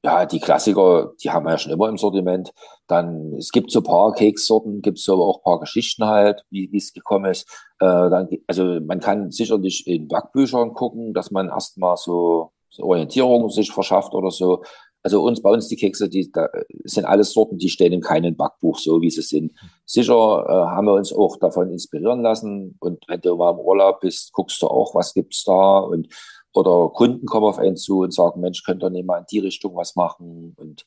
Ja, 0.04 0.26
die 0.26 0.40
Klassiker, 0.40 1.12
die 1.22 1.30
haben 1.30 1.46
wir 1.46 1.52
ja 1.52 1.58
schon 1.58 1.74
immer 1.74 1.90
im 1.90 1.98
Sortiment. 1.98 2.52
Dann, 2.88 3.34
es 3.38 3.52
gibt 3.52 3.72
so 3.72 3.82
paar 3.82 4.14
Kekssorten, 4.14 4.82
gibt 4.82 5.00
es 5.00 5.10
aber 5.10 5.26
auch 5.26 5.44
paar 5.44 5.60
Geschichten 5.60 6.06
halt, 6.06 6.44
wie 6.50 6.70
es 6.76 6.94
gekommen 6.94 7.32
ist. 7.32 7.50
Äh, 7.80 8.10
dann, 8.10 8.30
also 8.48 8.80
man 8.80 9.00
kann 9.00 9.32
sicherlich 9.32 9.88
in 9.88 10.08
Backbüchern 10.08 10.74
gucken, 10.74 11.14
dass 11.14 11.32
man 11.32 11.50
erstmal 11.50 11.98
so, 11.98 12.52
so 12.70 12.84
Orientierung 12.84 13.50
sich 13.50 13.72
verschafft 13.72 14.14
oder 14.14 14.32
so. 14.32 14.64
Also 15.02 15.24
uns, 15.24 15.42
bei 15.42 15.50
uns 15.50 15.68
die 15.68 15.78
Kekse, 15.78 16.10
die 16.10 16.32
da 16.32 16.50
sind 16.84 17.06
alles 17.06 17.32
Sorten, 17.32 17.58
die 17.58 17.70
stehen 17.70 17.94
in 17.94 18.02
keinem 18.02 18.36
Backbuch, 18.36 18.78
so 18.78 19.02
wie 19.02 19.10
sie 19.10 19.22
sind. 19.22 19.54
Sicher 19.86 20.46
äh, 20.48 20.52
haben 20.52 20.88
wir 20.88 20.94
uns 20.94 21.14
auch 21.14 21.38
davon 21.38 21.72
inspirieren 21.72 22.22
lassen. 22.22 22.76
Und 22.80 23.06
wenn 23.08 23.22
du 23.22 23.36
mal 23.38 23.52
im 23.52 23.60
Urlaub 23.60 24.02
bist, 24.02 24.34
guckst 24.34 24.62
du 24.62 24.68
auch, 24.68 24.96
was 24.96 25.14
gibt's 25.14 25.44
da 25.44 25.80
und 25.80 26.10
oder 26.54 26.90
Kunden 26.90 27.26
kommen 27.28 27.46
auf 27.46 27.60
einen 27.60 27.78
zu 27.78 28.00
und 28.00 28.14
sagen, 28.14 28.42
Mensch, 28.42 28.64
könnt 28.64 28.84
ihr 28.84 28.90
nicht 28.90 29.06
mal 29.06 29.20
in 29.20 29.26
die 29.32 29.40
Richtung 29.40 29.76
was 29.76 29.96
machen? 29.96 30.56
Und 30.58 30.86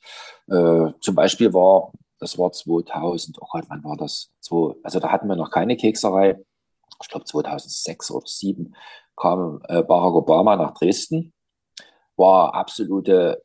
äh, 0.48 0.92
zum 1.00 1.14
Beispiel 1.14 1.54
war, 1.54 1.92
das 2.18 2.38
war 2.38 2.52
2000, 2.52 3.38
oh 3.40 3.46
Gott, 3.50 3.64
wann 3.68 3.84
war 3.84 3.96
das? 3.96 4.30
So, 4.40 4.76
also 4.82 4.98
da 5.00 5.10
hatten 5.10 5.28
wir 5.28 5.36
noch 5.36 5.50
keine 5.50 5.76
Kekserei. 5.76 6.38
Ich 7.00 7.08
glaube 7.08 7.24
2006 7.24 8.10
oder 8.10 8.24
2007 8.24 8.74
kam 9.16 9.60
äh, 9.68 9.82
Barack 9.82 10.14
Obama 10.14 10.56
nach 10.56 10.74
Dresden. 10.74 11.32
War 12.16 12.54
absolute 12.54 13.42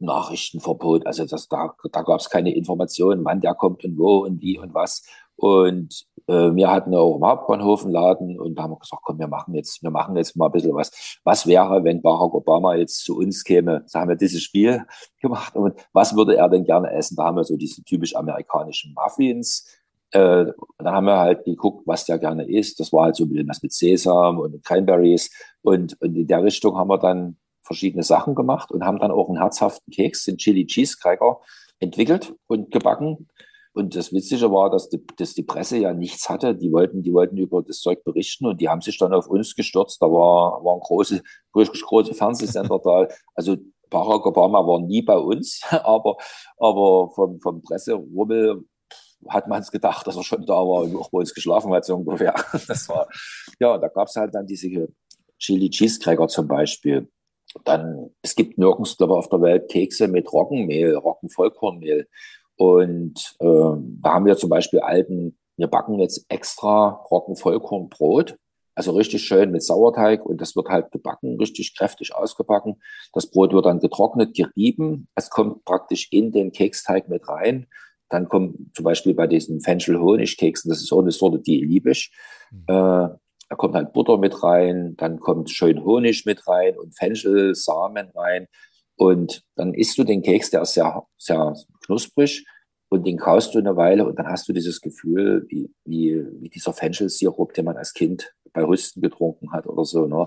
Nachrichtenverbot. 0.00 1.06
Also 1.06 1.24
das, 1.24 1.48
da, 1.48 1.74
da 1.92 2.02
gab 2.02 2.20
es 2.20 2.30
keine 2.30 2.54
Informationen, 2.54 3.24
wann 3.24 3.40
der 3.40 3.54
kommt 3.54 3.84
und 3.84 3.98
wo 3.98 4.18
und 4.24 4.40
wie 4.40 4.58
und 4.58 4.74
was. 4.74 5.02
Und 5.36 6.04
äh, 6.26 6.54
wir 6.54 6.68
hatten 6.68 6.94
auch 6.96 7.16
im 7.16 7.24
Hauptbahnhof 7.24 7.84
einen 7.84 7.92
Laden 7.92 8.40
und 8.40 8.56
da 8.56 8.64
haben 8.64 8.72
wir 8.72 8.78
gesagt, 8.80 9.02
komm, 9.04 9.20
wir 9.20 9.28
machen 9.28 9.54
jetzt, 9.54 9.82
wir 9.84 9.90
machen 9.90 10.16
jetzt 10.16 10.36
mal 10.36 10.46
ein 10.46 10.52
bisschen 10.52 10.74
was. 10.74 11.20
Was 11.22 11.46
wäre, 11.46 11.84
wenn 11.84 12.02
Barack 12.02 12.34
Obama 12.34 12.74
jetzt 12.74 13.04
zu 13.04 13.18
uns 13.18 13.44
käme? 13.44 13.86
Da 13.92 14.00
haben 14.00 14.08
wir 14.08 14.16
dieses 14.16 14.42
Spiel 14.42 14.84
gemacht 15.20 15.54
und 15.54 15.74
was 15.92 16.16
würde 16.16 16.36
er 16.36 16.48
denn 16.48 16.64
gerne 16.64 16.90
essen? 16.90 17.14
Da 17.14 17.24
haben 17.24 17.36
wir 17.36 17.44
so 17.44 17.56
diese 17.56 17.84
typisch 17.84 18.16
amerikanischen 18.16 18.94
Muffins. 18.94 19.64
Äh, 20.10 20.46
dann 20.78 20.92
haben 20.92 21.06
wir 21.06 21.18
halt 21.18 21.44
geguckt, 21.44 21.86
was 21.86 22.04
der 22.04 22.18
gerne 22.18 22.48
isst. 22.50 22.80
Das 22.80 22.92
war 22.92 23.04
halt 23.04 23.16
so 23.16 23.24
ein 23.24 23.28
bisschen 23.28 23.48
was 23.48 23.62
mit 23.62 23.72
Sesam 23.72 24.40
und 24.40 24.64
Cranberries. 24.64 25.30
Und, 25.62 26.00
und 26.00 26.16
in 26.16 26.26
der 26.26 26.42
Richtung 26.42 26.76
haben 26.76 26.88
wir 26.88 26.98
dann 26.98 27.36
verschiedene 27.68 28.02
Sachen 28.02 28.34
gemacht 28.34 28.72
und 28.72 28.84
haben 28.84 28.98
dann 28.98 29.12
auch 29.12 29.28
einen 29.28 29.38
herzhaften 29.38 29.92
Keks, 29.92 30.24
den 30.24 30.38
Chili 30.38 30.66
Cheese 30.66 30.96
Cracker, 31.00 31.40
entwickelt 31.78 32.34
und 32.48 32.72
gebacken. 32.72 33.28
Und 33.72 33.94
das 33.94 34.12
Witzige 34.12 34.50
war, 34.50 34.70
dass 34.70 34.88
die, 34.88 35.00
dass 35.16 35.34
die 35.34 35.44
Presse 35.44 35.78
ja 35.78 35.94
nichts 35.94 36.28
hatte. 36.28 36.56
Die 36.56 36.72
wollten, 36.72 37.02
die 37.02 37.12
wollten 37.12 37.36
über 37.36 37.62
das 37.62 37.78
Zeug 37.78 38.02
berichten 38.02 38.46
und 38.46 38.60
die 38.60 38.68
haben 38.68 38.80
sich 38.80 38.98
dann 38.98 39.14
auf 39.14 39.28
uns 39.28 39.54
gestürzt. 39.54 40.02
Da 40.02 40.06
war, 40.06 40.64
waren 40.64 40.80
große, 40.80 41.22
richtig 41.54 41.82
große 41.82 42.14
Fernsehsender 42.14 42.80
da. 42.82 43.06
Also 43.36 43.56
Barack 43.88 44.26
Obama 44.26 44.66
war 44.66 44.80
nie 44.80 45.02
bei 45.02 45.16
uns, 45.16 45.60
aber, 45.70 46.16
aber 46.56 47.10
vom, 47.14 47.38
vom 47.40 47.62
Presserummel 47.62 48.64
hat 49.28 49.48
man 49.48 49.60
es 49.60 49.70
gedacht, 49.70 50.06
dass 50.06 50.16
er 50.16 50.22
schon 50.22 50.46
da 50.46 50.54
war 50.54 50.82
und 50.82 50.96
auch 50.96 51.10
bei 51.10 51.18
uns 51.18 51.34
geschlafen 51.34 51.72
hat, 51.72 51.84
so 51.84 51.96
ungefähr. 51.96 52.34
Das 52.66 52.88
war, 52.88 53.08
ja, 53.60 53.78
da 53.78 53.88
gab 53.88 54.08
es 54.08 54.16
halt 54.16 54.34
dann 54.34 54.46
diese 54.46 54.88
Chili 55.38 55.70
Cheese 55.70 55.98
Cracker 56.00 56.28
zum 56.28 56.48
Beispiel. 56.48 57.08
Dann, 57.64 58.10
es 58.22 58.34
gibt 58.34 58.58
nirgends 58.58 58.96
glaube 58.96 59.14
ich, 59.14 59.18
auf 59.18 59.28
der 59.28 59.40
Welt 59.40 59.70
Kekse 59.70 60.08
mit 60.08 60.32
Roggenmehl, 60.32 60.94
Roggenvollkornmehl. 60.94 62.08
Und 62.56 63.36
äh, 63.40 63.46
da 63.46 64.14
haben 64.14 64.26
wir 64.26 64.36
zum 64.36 64.50
Beispiel 64.50 64.80
alten, 64.80 65.38
wir 65.56 65.68
backen 65.68 65.98
jetzt 65.98 66.26
extra 66.28 66.88
Roggenvollkornbrot, 67.10 68.36
also 68.74 68.92
richtig 68.92 69.22
schön 69.24 69.50
mit 69.50 69.62
Sauerteig 69.62 70.24
und 70.24 70.40
das 70.40 70.54
wird 70.54 70.68
halt 70.68 70.92
gebacken, 70.92 71.36
richtig 71.38 71.76
kräftig 71.76 72.14
ausgebacken. 72.14 72.80
Das 73.12 73.28
Brot 73.28 73.52
wird 73.52 73.66
dann 73.66 73.80
getrocknet, 73.80 74.36
gerieben. 74.36 75.08
Es 75.16 75.30
kommt 75.30 75.64
praktisch 75.64 76.08
in 76.12 76.30
den 76.30 76.52
Keksteig 76.52 77.08
mit 77.08 77.26
rein. 77.28 77.66
Dann 78.08 78.28
kommt 78.28 78.74
zum 78.74 78.84
Beispiel 78.84 79.14
bei 79.14 79.26
diesen 79.26 79.60
Fenchel-Honig-Keksen, 79.60 80.68
das 80.70 80.80
ist 80.80 80.92
auch 80.92 81.00
eine 81.00 81.10
Sorte, 81.10 81.40
die 81.40 81.60
liebe 81.60 81.90
ich. 81.90 82.12
Mhm. 82.50 82.64
Äh, 82.68 83.08
da 83.48 83.56
kommt 83.56 83.74
halt 83.74 83.92
Butter 83.92 84.18
mit 84.18 84.42
rein, 84.42 84.94
dann 84.96 85.20
kommt 85.20 85.50
schön 85.50 85.84
Honig 85.84 86.26
mit 86.26 86.46
rein 86.46 86.76
und 86.78 86.96
Fenchel, 86.96 87.54
Samen 87.54 88.10
rein. 88.14 88.46
Und 88.96 89.42
dann 89.56 89.74
isst 89.74 89.96
du 89.96 90.04
den 90.04 90.22
Keks, 90.22 90.50
der 90.50 90.62
ist 90.62 90.74
sehr, 90.74 91.04
sehr 91.16 91.54
knusprig 91.84 92.44
und 92.88 93.06
den 93.06 93.16
kaust 93.16 93.54
du 93.54 93.58
eine 93.58 93.76
Weile 93.76 94.06
und 94.06 94.18
dann 94.18 94.26
hast 94.26 94.48
du 94.48 94.52
dieses 94.52 94.80
Gefühl, 94.80 95.46
wie, 95.48 95.70
wie, 95.84 96.24
wie 96.40 96.48
dieser 96.48 96.72
Fenchelsirup, 96.72 97.54
den 97.54 97.64
man 97.64 97.76
als 97.76 97.92
Kind 97.92 98.32
bei 98.52 98.64
Rüsten 98.64 99.02
getrunken 99.02 99.52
hat 99.52 99.66
oder 99.66 99.84
so. 99.84 100.06
Ne? 100.06 100.26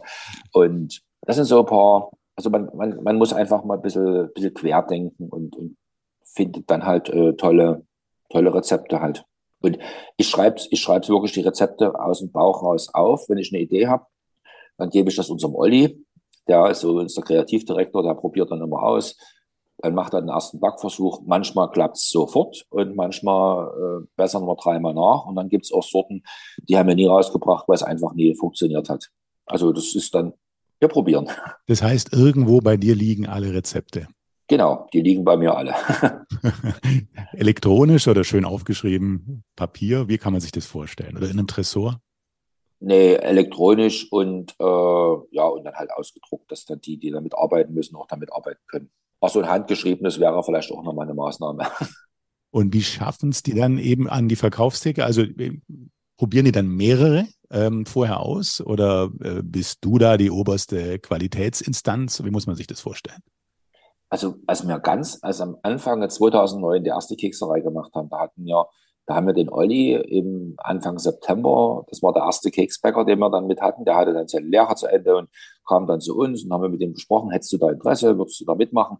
Und 0.54 1.02
das 1.22 1.36
sind 1.36 1.46
so 1.46 1.60
ein 1.60 1.66
paar, 1.66 2.12
also 2.36 2.50
man, 2.50 2.70
man, 2.76 3.04
man 3.04 3.18
muss 3.18 3.34
einfach 3.34 3.64
mal 3.64 3.76
ein 3.76 3.82
bisschen, 3.82 4.32
bisschen 4.34 4.54
querdenken 4.54 5.30
und, 5.30 5.56
und 5.56 5.78
findet 6.24 6.70
dann 6.70 6.86
halt 6.86 7.10
äh, 7.10 7.34
tolle, 7.34 7.86
tolle 8.30 8.54
Rezepte 8.54 9.02
halt. 9.02 9.26
Und 9.62 9.78
ich 10.18 10.28
schreibe 10.28 10.62
ich 10.70 10.82
schreibe 10.82 11.08
wirklich 11.08 11.34
die 11.34 11.42
Rezepte 11.42 11.98
aus 12.00 12.20
dem 12.20 12.32
Bauch 12.32 12.64
raus 12.64 12.90
auf. 12.94 13.30
Wenn 13.30 13.38
ich 13.38 13.54
eine 13.54 13.62
Idee 13.62 13.88
habe, 13.88 14.06
dann 14.78 14.90
gebe 14.90 15.10
ich 15.10 15.16
das 15.16 15.30
unserem 15.30 15.56
Olli. 15.56 16.04
Der 16.48 16.70
ist 16.72 16.82
so 16.82 16.98
unser 16.98 17.22
Kreativdirektor, 17.22 18.04
der 18.04 18.16
probiert 18.16 18.52
dann 18.52 18.62
immer 18.62 18.82
aus. 18.82 19.16
Dann 19.78 19.96
macht 19.96 20.14
er 20.14 20.22
den 20.22 20.30
ersten 20.30 20.60
Backversuch. 20.60 21.22
Manchmal 21.26 21.70
klappt 21.72 21.98
es 21.98 22.10
sofort 22.10 22.66
und 22.70 22.96
manchmal 22.96 23.68
äh, 23.68 24.08
bessern 24.16 24.46
wir 24.46 24.56
dreimal 24.56 24.94
nach. 24.94 25.26
Und 25.26 25.36
dann 25.36 25.50
gibt 25.50 25.66
es 25.66 25.72
auch 25.72 25.84
Sorten, 25.84 26.24
die 26.58 26.78
haben 26.78 26.88
wir 26.88 26.96
nie 26.96 27.08
rausgebracht, 27.08 27.68
weil 27.68 27.76
es 27.76 27.84
einfach 27.84 28.14
nie 28.14 28.36
funktioniert 28.36 28.90
hat. 28.90 29.10
Also 29.46 29.72
das 29.72 29.96
ist 29.96 30.14
dann, 30.14 30.34
wir 30.80 30.88
probieren. 30.88 31.30
Das 31.68 31.82
heißt, 31.82 32.14
irgendwo 32.14 32.60
bei 32.60 32.78
dir 32.78 32.96
liegen 32.96 33.28
alle 33.28 33.54
Rezepte. 33.54 34.08
Genau, 34.52 34.86
die 34.92 35.00
liegen 35.00 35.24
bei 35.24 35.38
mir 35.38 35.56
alle. 35.56 35.74
Elektronisch 37.32 38.10
oder 38.10 38.26
schön 38.26 38.44
aufgeschrieben? 38.44 39.46
Papier? 39.56 40.10
Wie 40.10 40.18
kann 40.18 40.34
man 40.34 40.42
sich 40.42 40.52
das 40.52 40.66
vorstellen? 40.66 41.16
Oder 41.16 41.28
in 41.28 41.40
einem 41.40 41.48
Tresor? 41.48 42.02
Nee, 42.82 43.14
elektronisch 43.14 44.12
und 44.12 44.52
äh, 44.60 44.64
ja, 45.32 45.46
und 45.46 45.64
dann 45.64 45.76
halt 45.76 45.92
ausgedruckt, 45.92 46.52
dass 46.52 46.66
dann 46.66 46.82
die, 46.82 46.98
die 46.98 47.12
damit 47.12 47.34
arbeiten 47.34 47.74
müssen, 47.74 47.96
auch 47.96 48.08
damit 48.08 48.34
arbeiten 48.34 48.60
können. 48.68 48.92
Ach, 49.22 49.30
so 49.30 49.40
ein 49.40 49.48
handgeschriebenes 49.48 50.20
wäre 50.20 50.44
vielleicht 50.44 50.70
auch 50.74 50.84
nochmal 50.84 51.06
eine 51.06 51.16
Maßnahme. 51.16 51.66
Und 52.54 52.74
wie 52.74 52.84
schaffen 52.84 53.30
es 53.30 53.44
die 53.44 53.54
dann 53.54 53.78
eben 53.78 54.10
an 54.10 54.28
die 54.28 54.36
Verkaufstheke? 54.36 55.06
Also 55.06 55.22
äh, 55.22 55.62
probieren 56.18 56.44
die 56.44 56.52
dann 56.52 56.68
mehrere 56.68 57.26
ähm, 57.52 57.86
vorher 57.86 58.20
aus 58.20 58.60
oder 58.60 59.10
äh, 59.24 59.42
bist 59.42 59.78
du 59.86 59.98
da 59.98 60.18
die 60.18 60.30
oberste 60.30 61.00
Qualitätsinstanz? 61.00 62.22
Wie 62.26 62.32
muss 62.32 62.48
man 62.48 62.58
sich 62.58 62.68
das 62.68 62.82
vorstellen? 62.82 63.22
Also 64.12 64.36
als 64.46 64.68
wir 64.68 64.78
ganz, 64.80 65.20
als 65.22 65.40
am 65.40 65.58
Anfang 65.64 66.08
2009 66.08 66.84
die 66.84 66.90
erste 66.90 67.16
Kekserei 67.16 67.62
gemacht 67.62 67.94
haben, 67.96 68.10
da 68.10 68.20
hatten 68.20 68.46
wir, 68.46 68.68
da 69.06 69.16
haben 69.16 69.26
wir 69.26 69.34
den 69.34 69.50
Olli 69.50 69.94
im 69.94 70.56
Anfang 70.58 71.00
September, 71.00 71.86
das 71.90 72.04
war 72.04 72.12
der 72.12 72.24
erste 72.24 72.52
Keksbäcker, 72.52 73.06
den 73.06 73.20
wir 73.20 73.30
dann 73.30 73.48
mit 73.48 73.62
hatten, 73.62 73.86
der 73.86 73.96
hatte 73.96 74.14
dann 74.14 74.28
seine 74.28 74.48
Lehre 74.48 74.76
zu 74.76 74.88
Ende 74.88 75.16
und 75.16 75.30
kam 75.66 75.88
dann 75.88 76.02
zu 76.02 76.18
uns 76.18 76.44
und 76.44 76.52
haben 76.52 76.62
wir 76.62 76.70
mit 76.70 76.82
ihm 76.82 76.94
gesprochen, 76.94 77.32
hättest 77.32 77.54
du 77.54 77.58
da 77.58 77.72
Interesse, 77.72 78.18
würdest 78.18 78.42
du 78.42 78.46
da 78.46 78.54
mitmachen? 78.54 78.98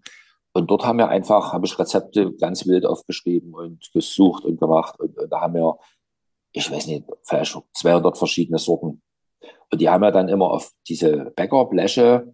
Und 0.54 0.72
dort 0.72 0.86
haben 0.86 0.98
wir 0.98 1.10
einfach, 1.10 1.52
habe 1.52 1.66
ich 1.66 1.78
Rezepte 1.78 2.34
ganz 2.38 2.66
wild 2.66 2.86
aufgeschrieben 2.86 3.54
und 3.54 3.92
gesucht 3.94 4.46
und 4.46 4.62
gemacht 4.62 4.98
und, 4.98 5.18
und 5.18 5.30
da 5.30 5.42
haben 5.42 5.56
wir, 5.56 5.78
ich 6.54 6.72
weiß 6.72 6.88
nicht, 6.88 7.06
vielleicht 7.24 7.62
200 7.74 8.18
verschiedene 8.18 8.60
Sorten. 8.60 9.02
Und 9.72 9.82
die 9.82 9.90
haben 9.90 10.02
wir 10.02 10.12
dann 10.12 10.30
immer 10.30 10.52
auf 10.52 10.72
diese 10.88 11.32
Bäckerbleche 11.36 12.34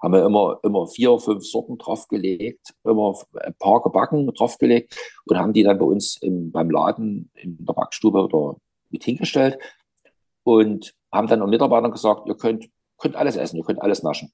haben 0.00 0.12
wir 0.12 0.24
immer, 0.24 0.60
immer 0.62 0.86
vier, 0.86 1.18
fünf 1.18 1.44
Sorten 1.44 1.78
draufgelegt, 1.78 2.74
immer 2.84 3.14
ein 3.40 3.54
paar 3.58 3.82
gebacken 3.82 4.26
draufgelegt 4.34 4.96
und 5.26 5.38
haben 5.38 5.52
die 5.52 5.62
dann 5.62 5.78
bei 5.78 5.84
uns 5.84 6.16
im, 6.20 6.50
beim 6.52 6.70
Laden 6.70 7.30
in 7.34 7.64
der 7.64 7.72
Backstube 7.72 8.22
oder 8.22 8.56
mit 8.90 9.04
hingestellt 9.04 9.58
und 10.44 10.94
haben 11.12 11.28
dann 11.28 11.40
den 11.40 11.50
Mitarbeitern 11.50 11.90
gesagt, 11.90 12.28
ihr 12.28 12.36
könnt, 12.36 12.68
könnt 12.96 13.16
alles 13.16 13.36
essen, 13.36 13.56
ihr 13.56 13.64
könnt 13.64 13.82
alles 13.82 14.02
naschen. 14.02 14.32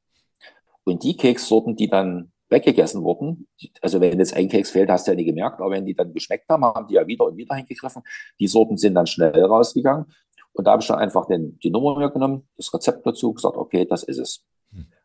Und 0.84 1.02
die 1.02 1.16
Kekssorten, 1.16 1.76
die 1.76 1.88
dann 1.88 2.32
weggegessen 2.50 3.02
wurden, 3.02 3.48
also 3.80 4.00
wenn 4.00 4.18
jetzt 4.18 4.34
ein 4.34 4.48
Keks 4.48 4.70
fehlt, 4.70 4.90
hast 4.90 5.06
du 5.06 5.12
ja 5.12 5.16
nie 5.16 5.24
gemerkt, 5.24 5.60
aber 5.60 5.70
wenn 5.70 5.86
die 5.86 5.94
dann 5.94 6.12
geschmeckt 6.12 6.48
haben, 6.48 6.64
haben 6.64 6.86
die 6.86 6.94
ja 6.94 7.06
wieder 7.06 7.24
und 7.24 7.36
wieder 7.36 7.54
hingegriffen. 7.54 8.02
Die 8.38 8.46
Sorten 8.46 8.76
sind 8.76 8.94
dann 8.94 9.06
schnell 9.06 9.44
rausgegangen. 9.44 10.06
Und 10.52 10.66
da 10.66 10.72
habe 10.72 10.82
ich 10.82 10.88
dann 10.88 10.98
einfach 10.98 11.26
den, 11.26 11.58
die 11.58 11.70
Nummer 11.70 11.98
mir 11.98 12.10
genommen, 12.10 12.48
das 12.56 12.72
Rezept 12.72 13.04
dazu, 13.04 13.32
gesagt, 13.32 13.56
okay, 13.56 13.84
das 13.84 14.04
ist 14.04 14.18
es. 14.18 14.44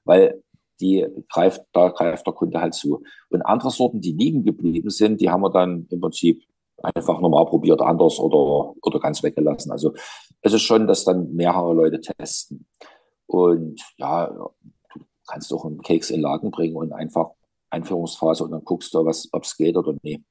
Weil 0.09 0.41
die 0.81 1.05
greift, 1.31 1.61
da 1.71 1.89
greift 1.89 2.25
der 2.25 2.33
Kunde 2.33 2.59
halt 2.59 2.73
zu. 2.73 3.03
Und 3.29 3.43
andere 3.43 3.69
Sorten, 3.69 4.01
die 4.01 4.13
liegen 4.13 4.43
geblieben 4.43 4.89
sind, 4.89 5.21
die 5.21 5.29
haben 5.29 5.41
wir 5.41 5.51
dann 5.51 5.85
im 5.91 6.01
Prinzip 6.01 6.43
einfach 6.81 7.19
normal 7.19 7.45
probiert, 7.45 7.79
anders 7.81 8.19
oder, 8.19 8.73
oder 8.81 8.99
ganz 8.99 9.21
weggelassen. 9.21 9.71
Also 9.71 9.93
es 10.41 10.53
ist 10.53 10.63
schon, 10.63 10.87
dass 10.87 11.03
dann 11.03 11.31
mehrere 11.35 11.73
Leute 11.73 12.01
testen. 12.01 12.65
Und 13.27 13.79
ja, 13.97 14.27
du 14.27 15.05
kannst 15.27 15.53
auch 15.53 15.65
einen 15.65 15.81
Keks 15.81 16.09
in 16.09 16.17
den 16.17 16.23
Laden 16.23 16.49
bringen 16.49 16.75
und 16.75 16.91
einfach 16.91 17.29
Einführungsphase 17.69 18.45
und 18.45 18.51
dann 18.51 18.63
guckst 18.63 18.91
du, 18.93 18.99
ob 18.99 19.43
es 19.43 19.57
geht 19.57 19.77
oder 19.77 19.93
nicht. 20.01 20.23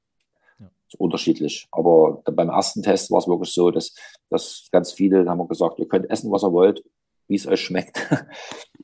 Ja. 0.59 0.69
unterschiedlich. 0.97 1.67
Aber 1.71 2.21
beim 2.25 2.49
ersten 2.49 2.83
Test 2.83 3.11
war 3.11 3.19
es 3.19 3.27
wirklich 3.27 3.53
so, 3.53 3.71
dass, 3.71 3.93
dass 4.29 4.67
ganz 4.71 4.91
viele 4.91 5.29
haben 5.29 5.47
gesagt, 5.47 5.79
ihr 5.79 5.87
könnt 5.87 6.09
essen, 6.09 6.31
was 6.31 6.43
ihr 6.43 6.51
wollt, 6.51 6.83
wie 7.29 7.35
es 7.35 7.47
euch 7.47 7.61
schmeckt. 7.61 7.97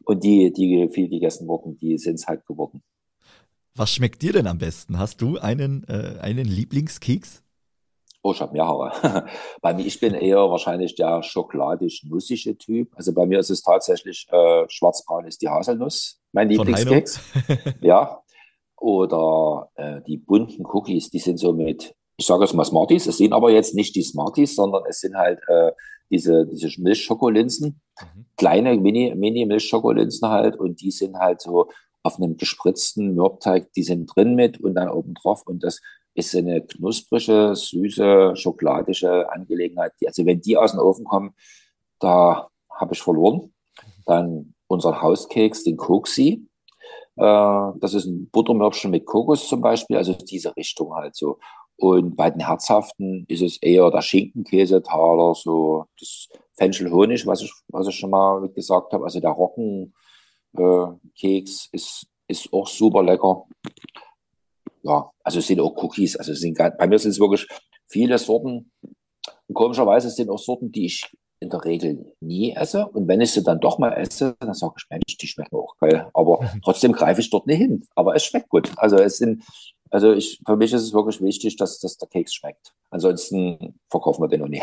Und 0.06 0.24
die, 0.24 0.53
die 0.53 0.88
viel 0.89 1.10
gegessen 1.10 1.47
wurden, 1.47 1.78
die 1.78 1.97
sind 1.97 2.16
es 2.16 2.28
halt 2.28 2.45
geworden. 2.45 2.84
Was 3.76 3.91
schmeckt 3.91 4.22
dir 4.22 4.32
denn 4.32 4.47
am 4.47 4.58
besten? 4.58 4.97
Hast 4.99 5.22
du 5.22 5.38
einen, 5.38 5.84
äh, 5.89 6.20
einen 6.22 6.45
Lieblingskeks? 6.45 7.43
Oh, 8.22 8.32
ich 8.32 8.41
habe 8.41 8.53
mehrere. 8.53 9.26
bei 9.62 9.74
mir, 9.74 9.86
ich 9.86 9.99
bin 9.99 10.14
eher 10.14 10.49
wahrscheinlich 10.49 10.95
der 10.95 11.22
schokoladisch-nussige 11.22 12.58
Typ. 12.58 12.91
Also 12.95 13.14
bei 13.14 13.26
mir 13.26 13.39
ist 13.39 13.49
es 13.49 13.62
tatsächlich 13.62 14.28
äh, 14.32 14.66
schwarzbraun 14.68 15.26
ist 15.26 15.41
die 15.41 15.49
Haselnuss, 15.49 16.22
mein 16.32 16.49
Lieblingskeks. 16.49 17.20
ja. 17.82 18.22
Oder 18.78 19.70
äh, 19.76 20.01
die 20.08 20.18
bunten 20.18 20.66
Cookies, 20.66 21.10
die 21.10 21.20
sind 21.20 21.38
so 21.38 21.53
mit, 21.53 21.95
ich 22.18 22.26
sage 22.26 22.45
es 22.45 22.53
mal 22.53 22.66
Smarties. 22.66 23.08
Es 23.08 23.18
sind 23.18 23.34
aber 23.34 23.51
jetzt 23.51 23.76
nicht 23.76 23.95
die 23.95 24.03
Smarties, 24.03 24.56
sondern 24.56 24.84
es 24.88 25.01
sind 25.01 25.16
halt 25.16 25.39
äh, 25.47 25.72
diese, 26.10 26.45
diese 26.45 26.70
Milchschokolinsen, 26.82 27.82
mhm. 27.99 28.26
kleine 28.38 28.76
Mini, 28.78 29.14
Mini-Milchschokolinsen 29.16 30.30
halt. 30.30 30.58
Und 30.58 30.82
die 30.82 30.91
sind 30.91 31.18
halt 31.18 31.41
so 31.41 31.70
auf 32.03 32.18
einem 32.18 32.38
gespritzten 32.38 33.16
Mürbteig, 33.16 33.74
die 33.74 33.84
sind 33.84 34.06
drin 34.16 34.36
mit 34.36 34.60
und 34.60 34.76
dann 34.76 34.89
oben 34.89 35.16
drauf. 35.16 35.43
Und 35.45 35.64
das 35.64 35.82
ist 36.14 36.36
eine 36.36 36.62
knusprige, 36.66 37.56
süße, 37.56 38.36
schokoladige 38.36 39.32
Angelegenheit. 39.32 39.93
Also 40.06 40.26
wenn 40.26 40.41
die 40.41 40.58
aus 40.58 40.72
dem 40.72 40.80
Ofen 40.80 41.06
kommen, 41.06 41.34
da 41.99 42.49
habe 42.70 42.93
ich 42.93 43.01
verloren. 43.01 43.53
Dann 44.06 44.53
unser 44.68 45.01
Hauskeks, 45.01 45.64
den 45.64 45.78
Koksi. 45.78 46.47
Äh, 47.18 47.72
das 47.80 47.93
ist 47.93 48.06
ein 48.06 48.30
Buttermörbchen 48.30 48.91
mit 48.91 49.06
Kokos 49.06 49.47
zum 49.47 49.62
Beispiel, 49.62 49.97
also 49.97 50.14
diese 50.14 50.56
Richtung 50.56 50.93
halt 50.93 51.16
so. 51.16 51.39
Und 51.78 52.15
bei 52.15 52.30
den 52.30 52.45
herzhaften 52.45 53.26
ist 53.28 53.41
es 53.41 53.57
eher 53.57 53.91
der 53.91 54.01
Schinkenkäsetaler, 54.01 55.36
so 55.36 55.86
das 55.99 56.30
Fenchelhonig, 56.53 57.28
was 57.28 57.41
ich, 57.41 57.51
was 57.67 57.88
ich 57.88 57.95
schon 57.95 58.11
mal 58.11 58.47
gesagt 58.49 58.93
habe. 58.93 59.03
Also 59.03 59.19
der 59.19 59.32
Roggen, 59.32 59.93
äh, 60.57 61.38
ist, 61.71 62.07
ist 62.28 62.53
auch 62.53 62.67
super 62.67 63.03
lecker. 63.03 63.45
Ja, 64.84 65.11
also 65.23 65.39
es 65.39 65.47
sind 65.47 65.59
auch 65.59 65.76
Cookies. 65.84 66.15
Also 66.15 66.32
es 66.32 66.41
sind, 66.41 66.57
bei 66.57 66.88
mir 66.88 66.99
sind 66.99 67.11
es 67.11 67.19
wirklich 67.19 67.47
viele 67.88 68.17
Sorten. 68.17 68.71
Und 69.47 69.55
komischerweise 69.55 70.09
sind 70.09 70.30
auch 70.30 70.39
Sorten, 70.39 70.71
die 70.71 70.86
ich 70.86 71.11
in 71.39 71.49
der 71.49 71.63
Regel 71.65 72.13
nie 72.21 72.53
esse. 72.55 72.88
Und 72.88 73.07
wenn 73.07 73.21
ich 73.21 73.32
sie 73.32 73.43
dann 73.43 73.59
doch 73.59 73.78
mal 73.78 73.91
esse, 73.93 74.36
dann 74.39 74.53
sage 74.53 74.76
ich, 74.78 74.86
Mensch, 74.89 75.17
die 75.17 75.28
schmecken 75.28 75.55
auch 75.55 75.76
geil. 75.78 76.09
Aber 76.13 76.39
trotzdem 76.63 76.93
greife 76.93 77.21
ich 77.21 77.30
dort 77.30 77.47
nicht 77.47 77.57
hin. 77.57 77.86
Aber 77.95 78.15
es 78.15 78.26
schmeckt 78.26 78.49
gut. 78.49 78.71
Also 78.78 78.97
es 78.97 79.17
sind, 79.17 79.43
also 79.90 80.14
ich, 80.14 80.42
für 80.46 80.56
mich 80.56 80.74
ist 80.74 80.84
es 80.84 80.94
wirklich 80.94 81.22
wichtig, 81.22 81.58
dass, 81.58 81.80
dass 81.80 81.98
der 81.98 82.08
Keks 82.08 82.34
schmeckt. 82.34 82.74
Ansonsten 82.90 83.80
verkaufen 83.90 84.24
wir 84.24 84.28
den 84.28 84.42
noch 84.42 84.48
nie. 84.48 84.62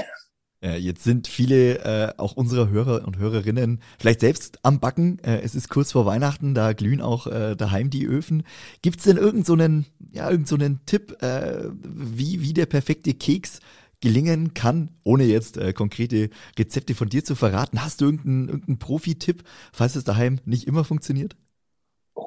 Jetzt 0.64 1.02
sind 1.02 1.26
viele 1.26 1.78
äh, 1.80 2.12
auch 2.18 2.36
unserer 2.36 2.70
Hörer 2.70 3.04
und 3.04 3.18
Hörerinnen 3.18 3.80
vielleicht 3.98 4.20
selbst 4.20 4.60
am 4.62 4.78
Backen. 4.78 5.18
Äh, 5.24 5.40
es 5.40 5.56
ist 5.56 5.68
kurz 5.68 5.90
vor 5.90 6.06
Weihnachten, 6.06 6.54
da 6.54 6.72
glühen 6.72 7.00
auch 7.00 7.26
äh, 7.26 7.56
daheim 7.56 7.90
die 7.90 8.06
Öfen. 8.06 8.44
Gibt 8.80 8.98
es 8.98 9.04
denn 9.04 9.16
irgendeinen 9.16 9.84
so 9.84 10.16
ja, 10.16 10.30
irgend 10.30 10.46
so 10.46 10.56
Tipp, 10.86 11.20
äh, 11.20 11.64
wie, 11.82 12.42
wie 12.42 12.52
der 12.52 12.66
perfekte 12.66 13.12
Keks 13.12 13.58
gelingen 14.00 14.54
kann, 14.54 14.90
ohne 15.02 15.24
jetzt 15.24 15.56
äh, 15.56 15.72
konkrete 15.72 16.30
Rezepte 16.56 16.94
von 16.94 17.08
dir 17.08 17.24
zu 17.24 17.34
verraten? 17.34 17.82
Hast 17.82 18.00
du 18.00 18.04
irgendeinen, 18.04 18.48
irgendeinen 18.48 18.78
Profi-Tipp, 18.78 19.42
falls 19.72 19.96
es 19.96 20.04
daheim 20.04 20.38
nicht 20.44 20.68
immer 20.68 20.84
funktioniert? 20.84 21.34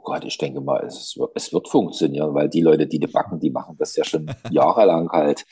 Gott, 0.06 0.24
ich 0.24 0.38
denke 0.38 0.62
mal, 0.62 0.86
es 0.86 1.18
wird, 1.18 1.32
es 1.36 1.52
wird 1.52 1.68
funktionieren, 1.68 2.34
weil 2.34 2.48
die 2.48 2.62
Leute, 2.62 2.88
die 2.88 3.00
die 3.00 3.08
backen, 3.08 3.40
die 3.40 3.50
machen 3.50 3.76
das 3.78 3.96
ja 3.96 4.06
schon 4.06 4.28
jahrelang 4.52 5.10
halt. 5.10 5.46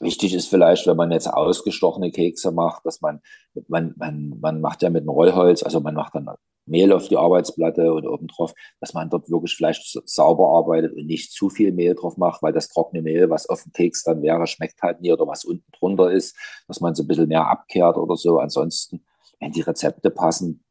Wichtig 0.00 0.34
ist 0.34 0.48
vielleicht, 0.48 0.86
wenn 0.86 0.96
man 0.96 1.12
jetzt 1.12 1.28
ausgestochene 1.28 2.10
Kekse 2.10 2.52
macht, 2.52 2.84
dass 2.84 3.00
man, 3.00 3.20
man, 3.68 3.94
man, 3.96 4.38
man 4.40 4.60
macht 4.60 4.82
ja 4.82 4.90
mit 4.90 5.02
einem 5.02 5.10
Rollholz, 5.10 5.62
also 5.62 5.80
man 5.80 5.94
macht 5.94 6.14
dann 6.14 6.28
Mehl 6.66 6.92
auf 6.92 7.08
die 7.08 7.16
Arbeitsplatte 7.16 7.92
und 7.92 8.06
oben 8.06 8.28
drauf, 8.28 8.54
dass 8.80 8.94
man 8.94 9.10
dort 9.10 9.30
wirklich 9.30 9.54
vielleicht 9.54 9.82
sauber 10.08 10.56
arbeitet 10.56 10.92
und 10.92 11.06
nicht 11.06 11.32
zu 11.32 11.50
viel 11.50 11.72
Mehl 11.72 11.94
drauf 11.94 12.16
macht, 12.16 12.42
weil 12.42 12.52
das 12.52 12.68
trockene 12.68 13.02
Mehl, 13.02 13.30
was 13.30 13.48
auf 13.48 13.62
dem 13.62 13.72
Keks 13.72 14.04
dann 14.04 14.22
wäre, 14.22 14.46
schmeckt 14.46 14.80
halt 14.82 15.00
nie 15.00 15.12
oder 15.12 15.26
was 15.26 15.44
unten 15.44 15.70
drunter 15.78 16.10
ist, 16.10 16.36
dass 16.68 16.80
man 16.80 16.94
so 16.94 17.02
ein 17.02 17.08
bisschen 17.08 17.28
mehr 17.28 17.48
abkehrt 17.48 17.96
oder 17.96 18.16
so. 18.16 18.38
Ansonsten, 18.38 19.04
wenn 19.40 19.52
die 19.52 19.62
Rezepte 19.62 20.10
passen 20.10 20.64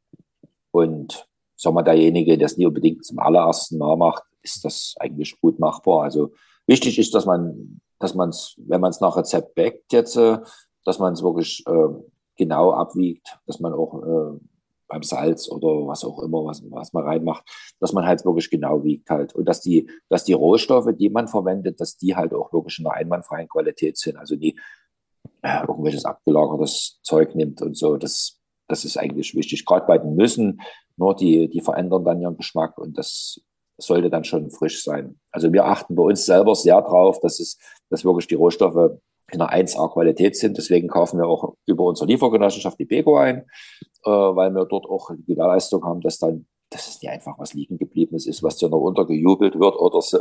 und 0.72 1.29
sagen 1.60 1.76
wir, 1.76 1.84
derjenige, 1.84 2.38
der 2.38 2.46
es 2.46 2.58
nie 2.58 2.66
unbedingt 2.66 3.06
zum 3.06 3.20
allerersten 3.20 3.78
Mal 3.78 3.98
macht, 3.98 4.24
ist 4.42 4.64
das 4.64 4.96
eigentlich 5.00 5.40
gut 5.42 5.60
machbar. 5.60 6.04
Also 6.04 6.32
wichtig 6.66 6.98
ist, 6.98 7.14
dass 7.14 7.26
man, 7.26 7.82
dass 8.00 8.16
man 8.16 8.30
es, 8.30 8.56
wenn 8.58 8.82
man 8.82 8.92
es 8.92 9.02
nach 9.02 9.18
Rezept 9.18 9.56
backt 9.56 9.92
jetzt, 9.92 10.16
äh, 10.16 10.40
dass 10.86 11.00
man 11.00 11.14
es 11.14 11.22
wirklich 11.24 11.64
äh, 11.68 11.90
genau 12.38 12.72
abwiegt, 12.72 13.38
dass 13.46 13.60
man 13.60 13.74
auch 13.74 14.02
äh, 14.02 14.40
beim 14.88 15.04
Salz 15.04 15.50
oder 15.52 15.86
was 15.88 16.04
auch 16.04 16.24
immer, 16.24 16.46
was, 16.46 16.64
was 16.72 16.94
man 16.94 17.04
reinmacht, 17.04 17.44
dass 17.80 17.94
man 17.94 18.06
halt 18.06 18.26
wirklich 18.26 18.50
genau 18.50 18.84
wiegt 18.84 19.10
halt. 19.10 19.36
Und 19.36 19.46
dass 19.46 19.62
die, 19.62 19.90
dass 20.08 20.24
die 20.24 20.34
Rohstoffe, 20.34 20.90
die 20.98 21.10
man 21.10 21.28
verwendet, 21.28 21.80
dass 21.80 21.98
die 21.98 22.16
halt 22.16 22.34
auch 22.34 22.52
wirklich 22.54 22.80
in 22.80 22.88
einer 22.88 22.96
einwandfreien 22.96 23.50
Qualität 23.50 23.98
sind. 23.98 24.18
Also 24.18 24.36
die 24.36 24.58
äh, 25.42 25.62
irgendwelches 25.62 26.06
abgelagertes 26.06 27.00
Zeug 27.04 27.36
nimmt 27.36 27.62
und 27.62 27.78
so. 27.78 27.98
Das, 27.98 28.40
das 28.68 28.86
ist 28.86 28.98
eigentlich 28.98 29.36
wichtig. 29.36 29.66
Gerade 29.66 29.86
bei 29.86 29.98
den 29.98 30.16
Nüssen 30.16 30.62
nur 31.00 31.16
die, 31.16 31.50
die 31.50 31.62
verändern 31.62 32.04
dann 32.04 32.22
ihren 32.22 32.38
Geschmack 32.38 32.78
und 32.78 32.98
das 32.98 33.42
sollte 33.78 34.10
dann 34.10 34.26
schon 34.26 34.52
frisch 34.52 34.84
sein. 34.84 35.20
Also 35.32 35.52
wir 35.52 35.66
achten 35.66 35.96
bei 35.96 36.04
uns 36.04 36.26
selber 36.26 36.54
sehr 36.56 36.82
drauf, 36.82 37.20
dass 37.22 37.40
es, 37.40 37.58
dass 37.90 38.04
wirklich 38.04 38.28
die 38.28 38.36
Rohstoffe 38.36 39.00
in 39.32 39.42
einer 39.42 39.52
1A 39.52 39.92
Qualität 39.94 40.36
sind. 40.36 40.58
Deswegen 40.58 40.88
kaufen 40.88 41.18
wir 41.20 41.28
auch 41.28 41.56
über 41.66 41.86
unsere 41.86 42.08
Liefergenossenschaft 42.08 42.78
die 42.78 42.86
Beko 42.86 43.18
ein, 43.18 43.46
äh, 44.06 44.10
weil 44.10 44.52
wir 44.52 44.66
dort 44.66 44.86
auch 44.88 45.10
die 45.16 45.26
Gewährleistung 45.26 45.84
haben, 45.86 46.02
dass 46.02 46.20
dann, 46.20 46.46
dass 46.70 46.88
es 46.88 47.02
nicht 47.02 47.12
einfach 47.12 47.40
was 47.40 47.54
liegen 47.54 47.78
gebliebenes 47.78 48.28
ist, 48.28 48.44
was 48.44 48.58
dir 48.58 48.70
noch 48.70 48.82
untergejubelt 48.82 49.58
wird 49.58 49.76
oder 49.78 50.02
so. 50.02 50.20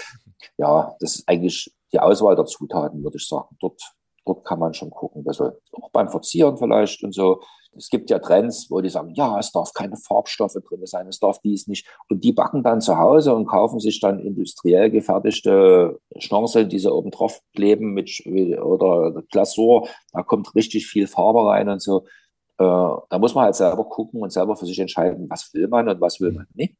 ja, 0.58 0.94
das 1.00 1.16
ist 1.16 1.28
eigentlich 1.28 1.72
die 1.92 1.98
Auswahl 1.98 2.36
der 2.36 2.46
Zutaten, 2.46 3.02
würde 3.02 3.16
ich 3.16 3.26
sagen. 3.26 3.56
Dort, 3.60 3.80
dort 4.24 4.44
kann 4.44 4.60
man 4.60 4.74
schon 4.74 4.90
gucken. 4.90 5.24
Also 5.26 5.52
auch 5.72 5.90
beim 5.90 6.08
Verzieren 6.08 6.56
vielleicht 6.56 7.02
und 7.02 7.12
so 7.12 7.40
es 7.76 7.88
gibt 7.88 8.10
ja 8.10 8.18
Trends, 8.18 8.70
wo 8.70 8.80
die 8.80 8.88
sagen, 8.88 9.14
ja, 9.14 9.38
es 9.38 9.50
darf 9.52 9.72
keine 9.72 9.96
Farbstoffe 9.96 10.56
drin 10.68 10.84
sein, 10.84 11.08
es 11.08 11.18
darf 11.18 11.40
dies 11.40 11.66
nicht. 11.66 11.86
Und 12.08 12.22
die 12.22 12.32
backen 12.32 12.62
dann 12.62 12.80
zu 12.80 12.98
Hause 12.98 13.34
und 13.34 13.46
kaufen 13.46 13.80
sich 13.80 14.00
dann 14.00 14.20
industriell 14.20 14.90
gefertigte 14.90 15.98
Schnorseln, 16.18 16.68
die 16.68 16.78
sie 16.78 16.92
oben 16.92 17.10
drauf 17.10 17.40
kleben 17.54 17.94
mit, 17.94 18.22
oder 18.26 19.22
Glasur. 19.30 19.88
Da 20.12 20.22
kommt 20.22 20.54
richtig 20.54 20.86
viel 20.86 21.06
Farbe 21.06 21.46
rein 21.46 21.68
und 21.68 21.80
so. 21.80 22.04
Äh, 22.58 22.64
da 22.64 23.18
muss 23.18 23.34
man 23.34 23.44
halt 23.44 23.54
selber 23.54 23.84
gucken 23.84 24.22
und 24.22 24.32
selber 24.32 24.56
für 24.56 24.66
sich 24.66 24.78
entscheiden, 24.78 25.28
was 25.30 25.52
will 25.54 25.68
man 25.68 25.88
und 25.88 26.00
was 26.00 26.20
will 26.20 26.32
man 26.32 26.46
nicht. 26.54 26.76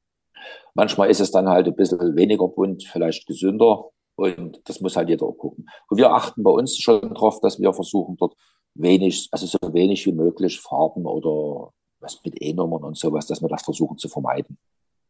Manchmal 0.75 1.11
ist 1.11 1.21
es 1.21 1.31
dann 1.31 1.49
halt 1.49 1.67
ein 1.67 1.77
bisschen 1.77 2.17
weniger 2.17 2.49
bunt, 2.49 2.85
vielleicht 2.85 3.27
gesünder. 3.27 3.91
Und 4.15 4.61
das 4.69 4.81
muss 4.81 4.97
halt 4.97 5.09
jeder 5.09 5.27
gucken. 5.33 5.69
Und 5.89 5.97
wir 5.97 6.13
achten 6.13 6.43
bei 6.43 6.51
uns 6.51 6.77
schon 6.77 7.01
darauf, 7.01 7.41
dass 7.41 7.59
wir 7.59 7.73
versuchen, 7.73 8.17
dort 8.17 8.35
wenig, 8.75 9.29
also 9.31 9.47
so 9.47 9.59
wenig 9.73 10.07
wie 10.07 10.13
möglich 10.13 10.61
Farben 10.61 11.07
oder 11.07 11.73
was 12.01 12.21
mit 12.25 12.41
E-Nummern 12.41 12.83
und 12.83 12.97
sowas, 12.97 13.27
dass 13.27 13.41
wir 13.41 13.49
das 13.49 13.63
versuchen 13.63 13.97
zu 13.97 14.09
vermeiden. 14.09 14.59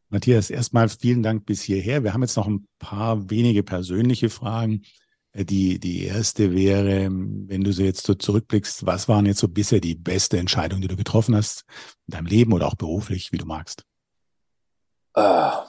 Matthias, 0.09 0.49
erstmal 0.49 0.89
vielen 0.89 1.23
Dank 1.23 1.45
bis 1.45 1.63
hierher. 1.63 2.03
Wir 2.03 2.13
haben 2.13 2.21
jetzt 2.21 2.37
noch 2.37 2.47
ein 2.47 2.67
paar 2.77 3.29
wenige 3.29 3.63
persönliche 3.63 4.29
Fragen. 4.29 4.83
Äh, 5.31 5.45
die, 5.45 5.79
die 5.79 6.05
erste 6.05 6.53
wäre, 6.53 7.09
wenn 7.09 7.63
du 7.63 7.73
so 7.73 7.83
jetzt 7.83 8.05
so 8.05 8.13
zurückblickst, 8.13 8.85
was 8.85 9.09
waren 9.09 9.25
jetzt 9.25 9.39
so 9.39 9.47
bisher 9.47 9.79
die 9.79 9.95
beste 9.95 10.37
Entscheidung, 10.37 10.81
die 10.81 10.87
du 10.87 10.95
getroffen 10.95 11.35
hast 11.35 11.65
in 12.07 12.11
deinem 12.11 12.27
Leben 12.27 12.53
oder 12.53 12.67
auch 12.67 12.75
beruflich, 12.75 13.31
wie 13.31 13.37
du 13.37 13.45
magst? 13.45 13.83
Äh, 15.15 15.21
ja, 15.21 15.65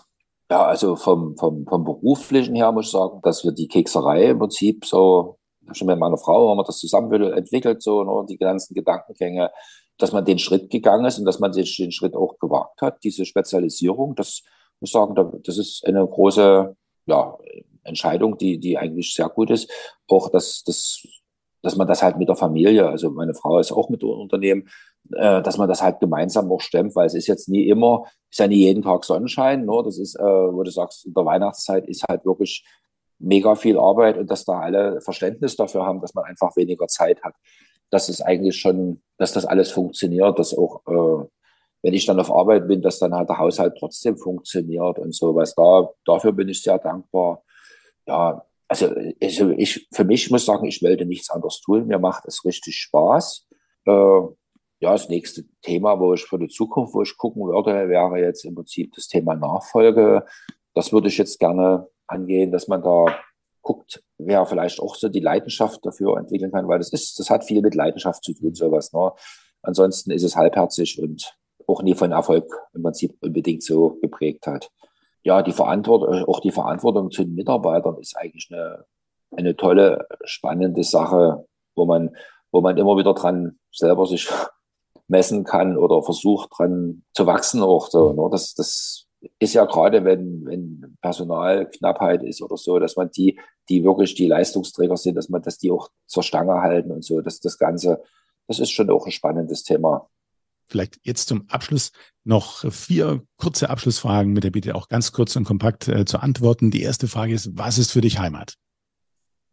also 0.51 0.97
vom, 0.97 1.37
vom, 1.37 1.67
vom 1.67 1.85
beruflichen 1.85 2.55
her 2.55 2.71
muss 2.73 2.87
ich 2.87 2.93
sagen, 2.93 3.21
dass 3.23 3.45
wir 3.45 3.53
die 3.53 3.69
Kekserei 3.69 4.31
im 4.31 4.39
Prinzip 4.39 4.85
so 4.85 5.39
schon 5.73 5.87
mit 5.87 5.99
meiner 5.99 6.17
Frau 6.17 6.51
haben 6.51 6.59
wir 6.59 6.65
das 6.65 6.79
zusammen 6.79 7.12
entwickelt, 7.33 7.83
so, 7.83 8.03
ne, 8.05 8.27
die 8.29 8.39
ganzen 8.39 8.75
Gedankengänge, 8.75 9.51
dass 9.99 10.12
man 10.12 10.25
den 10.25 10.39
Schritt 10.39 10.71
gegangen 10.71 11.05
ist 11.05 11.19
und 11.19 11.25
dass 11.25 11.39
man 11.39 11.53
sich 11.53 11.77
den 11.77 11.93
Schritt 11.93 12.15
auch 12.15 12.39
gewagt 12.39 12.83
hat, 12.83 13.03
diese 13.05 13.25
Spezialisierung, 13.25 14.15
das 14.15 14.43
muss 14.81 14.91
ich 14.91 14.93
sagen, 14.93 15.15
das 15.45 15.59
ist 15.59 15.87
eine 15.87 16.07
große, 16.07 16.77
ja, 17.07 17.37
Entscheidung, 17.85 18.37
die, 18.39 18.59
die 18.59 18.77
eigentlich 18.79 19.15
sehr 19.15 19.29
gut 19.29 19.51
ist. 19.51 19.71
Auch, 20.09 20.31
dass, 20.31 20.62
dass, 20.65 21.07
dass 21.62 21.77
man 21.77 21.87
das 21.87 22.03
halt 22.03 22.17
mit 22.17 22.29
der 22.29 22.37
Familie, 22.37 22.89
also 22.89 23.11
meine 23.11 23.35
Frau 23.35 23.59
ist 23.59 23.73
auch 23.73 23.89
mit 23.89 24.03
Unternehmen, 24.03 24.69
äh, 25.12 25.43
dass 25.43 25.59
man 25.59 25.69
das 25.69 25.83
halt 25.83 26.01
gemeinsam 26.01 26.51
auch 26.51 26.61
stemmt, 26.61 26.97
weil 26.97 27.07
es 27.07 27.15
ist 27.15 27.27
jetzt 27.27 27.49
nie 27.49 27.69
immer, 27.69 28.05
ist 28.31 28.41
ja 28.41 28.47
nie 28.47 28.57
jeden 28.57 28.83
Tag 28.83 29.05
Sonnenschein, 29.05 29.65
ne? 29.65 29.83
das 29.85 29.99
ist, 29.99 30.17
äh, 30.17 30.23
wo 30.23 30.62
du 30.62 30.71
sagst, 30.71 31.07
in 31.07 31.15
der 31.15 31.25
Weihnachtszeit 31.25 31.87
ist 31.87 32.05
halt 32.09 32.25
wirklich 32.25 32.65
mega 33.19 33.55
viel 33.55 33.79
Arbeit 33.79 34.19
und 34.19 34.31
dass 34.31 34.45
da 34.45 34.61
alle 34.61 35.01
Verständnis 35.01 35.57
dafür 35.57 35.85
haben, 35.87 36.01
dass 36.01 36.15
man 36.15 36.25
einfach 36.25 36.57
weniger 36.57 36.87
Zeit 36.87 37.23
hat. 37.23 37.35
Das 37.91 38.09
ist 38.09 38.21
eigentlich 38.21 38.57
schon, 38.57 39.03
dass 39.19 39.33
das 39.33 39.45
alles 39.45 39.71
funktioniert, 39.71 40.39
dass 40.39 40.57
auch, 40.57 40.83
äh, 40.87 41.27
wenn 41.83 41.95
ich 41.95 42.07
dann 42.07 42.19
auf 42.21 42.33
Arbeit 42.33 42.67
bin, 42.67 42.83
dass 42.83 42.99
dann 42.99 43.15
halt 43.15 43.29
der 43.29 43.39
Haushalt 43.39 43.77
trotzdem 43.79 44.17
funktioniert 44.17 44.99
und 44.99 45.15
sowas. 45.15 45.55
Da, 45.55 45.91
dafür 46.05 46.33
bin 46.33 46.49
ich 46.49 46.62
sehr 46.62 46.79
dankbar. 46.79 47.43
Ja, 48.07 48.45
also 48.69 48.95
ich, 49.21 49.41
ich 49.41 49.89
für 49.93 50.05
mich 50.05 50.31
muss 50.31 50.47
sagen, 50.47 50.67
ich 50.67 50.83
wollte 50.83 51.05
nichts 51.07 51.31
anderes 51.31 51.61
tun. 51.61 51.87
Mir 51.87 51.99
macht 51.99 52.25
es 52.27 52.45
richtig 52.45 52.77
Spaß. 52.77 53.47
Äh, 53.87 54.21
ja, 54.81 54.93
das 54.93 55.09
nächste 55.09 55.45
Thema, 55.62 55.99
wo 55.99 56.15
ich 56.15 56.25
für 56.25 56.39
die 56.39 56.49
Zukunft, 56.49 56.95
wo 56.95 57.03
ich 57.03 57.17
gucken 57.17 57.43
würde, 57.43 57.89
wäre 57.89 58.19
jetzt 58.19 58.45
im 58.45 58.55
Prinzip 58.55 58.93
das 58.95 59.09
Thema 59.09 59.35
Nachfolge. 59.35 60.27
Das 60.75 60.93
würde 60.93 61.09
ich 61.09 61.19
jetzt 61.19 61.39
gerne 61.39 61.89
angehen, 62.07 62.51
dass 62.53 62.69
man 62.69 62.83
da 62.83 63.07
guckt, 63.63 64.03
wer 64.19 64.47
vielleicht 64.47 64.81
auch 64.81 64.95
so 64.95 65.09
die 65.09 65.21
Leidenschaft 65.21 65.85
dafür 65.85 66.19
entwickeln 66.19 66.53
kann, 66.53 66.69
weil 66.69 66.79
das 66.79 66.93
ist, 66.93 67.19
das 67.19 67.31
hat 67.31 67.45
viel 67.45 67.63
mit 67.63 67.75
Leidenschaft 67.75 68.23
zu 68.23 68.35
tun, 68.35 68.55
sowas. 68.55 68.93
Ne? 68.93 69.13
Ansonsten 69.63 70.11
ist 70.11 70.23
es 70.23 70.37
halbherzig 70.37 71.01
und 71.03 71.35
auch 71.67 71.83
nie 71.83 71.95
von 71.95 72.13
Erfolg 72.13 72.45
im 72.75 72.83
Prinzip 72.83 73.17
unbedingt 73.21 73.63
so 73.63 73.99
geprägt 74.03 74.47
hat. 74.47 74.71
Ja, 75.23 75.43
die 75.43 75.53
Verantwortung, 75.53 76.25
auch 76.27 76.41
die 76.41 76.51
Verantwortung 76.51 77.11
zu 77.11 77.25
den 77.25 77.35
Mitarbeitern 77.35 77.97
ist 77.99 78.17
eigentlich 78.17 78.49
eine, 78.53 78.85
eine 79.35 79.57
tolle, 79.57 80.07
spannende 80.25 80.85
Sache, 80.85 81.47
wo 81.75 81.87
man, 81.87 82.15
wo 82.53 82.61
man 82.61 82.77
immer 82.77 82.99
wieder 82.99 83.15
dran 83.15 83.59
selber 83.73 84.07
sich 84.07 84.29
messen 85.09 85.45
kann 85.45 85.79
oder 85.79 86.03
versucht 86.03 86.51
dran 86.57 87.05
zu 87.15 87.27
wachsen 87.27 87.63
auch 87.63 87.89
so. 87.89 88.13
Ne? 88.13 88.29
Das, 88.31 88.55
das 88.55 89.04
ist 89.39 89.55
ja 89.55 89.64
gerade, 89.64 90.05
wenn, 90.05 90.45
wenn 90.47 90.97
Personalknappheit 91.01 92.22
ist 92.22 92.43
oder 92.43 92.57
so, 92.57 92.79
dass 92.79 92.97
man 92.97 93.11
die, 93.11 93.39
die 93.68 93.85
wirklich 93.85 94.14
die 94.14 94.27
Leistungsträger 94.27 94.97
sind, 94.97 95.16
dass 95.16 95.29
man, 95.29 95.43
dass 95.43 95.59
die 95.59 95.70
auch 95.70 95.91
zur 96.07 96.22
Stange 96.22 96.61
halten 96.61 96.91
und 96.91 97.05
so, 97.05 97.20
dass 97.20 97.41
das 97.41 97.59
Ganze, 97.59 98.03
das 98.47 98.59
ist 98.59 98.70
schon 98.70 98.91
auch 98.91 99.07
ein 99.07 99.12
spannendes 99.12 99.62
Thema. 99.62 100.09
Vielleicht 100.66 100.99
jetzt 101.03 101.29
zum 101.29 101.47
Abschluss 101.49 101.93
noch 102.25 102.70
vier 102.72 103.22
kurze 103.37 103.68
Abschlussfragen 103.68 104.33
mit 104.33 104.45
der 104.45 104.51
Bitte 104.51 104.75
auch 104.75 104.89
ganz 104.89 105.12
kurz 105.12 105.37
und 105.37 105.45
kompakt 105.45 105.89
äh, 105.89 106.05
zu 106.07 106.18
antworten. 106.18 106.70
Die 106.70 106.83
erste 106.83 107.07
Frage 107.07 107.35
ist, 107.35 107.57
was 107.57 107.79
ist 107.79 107.93
für 107.93 108.01
dich 108.01 108.18
Heimat? 108.18 108.55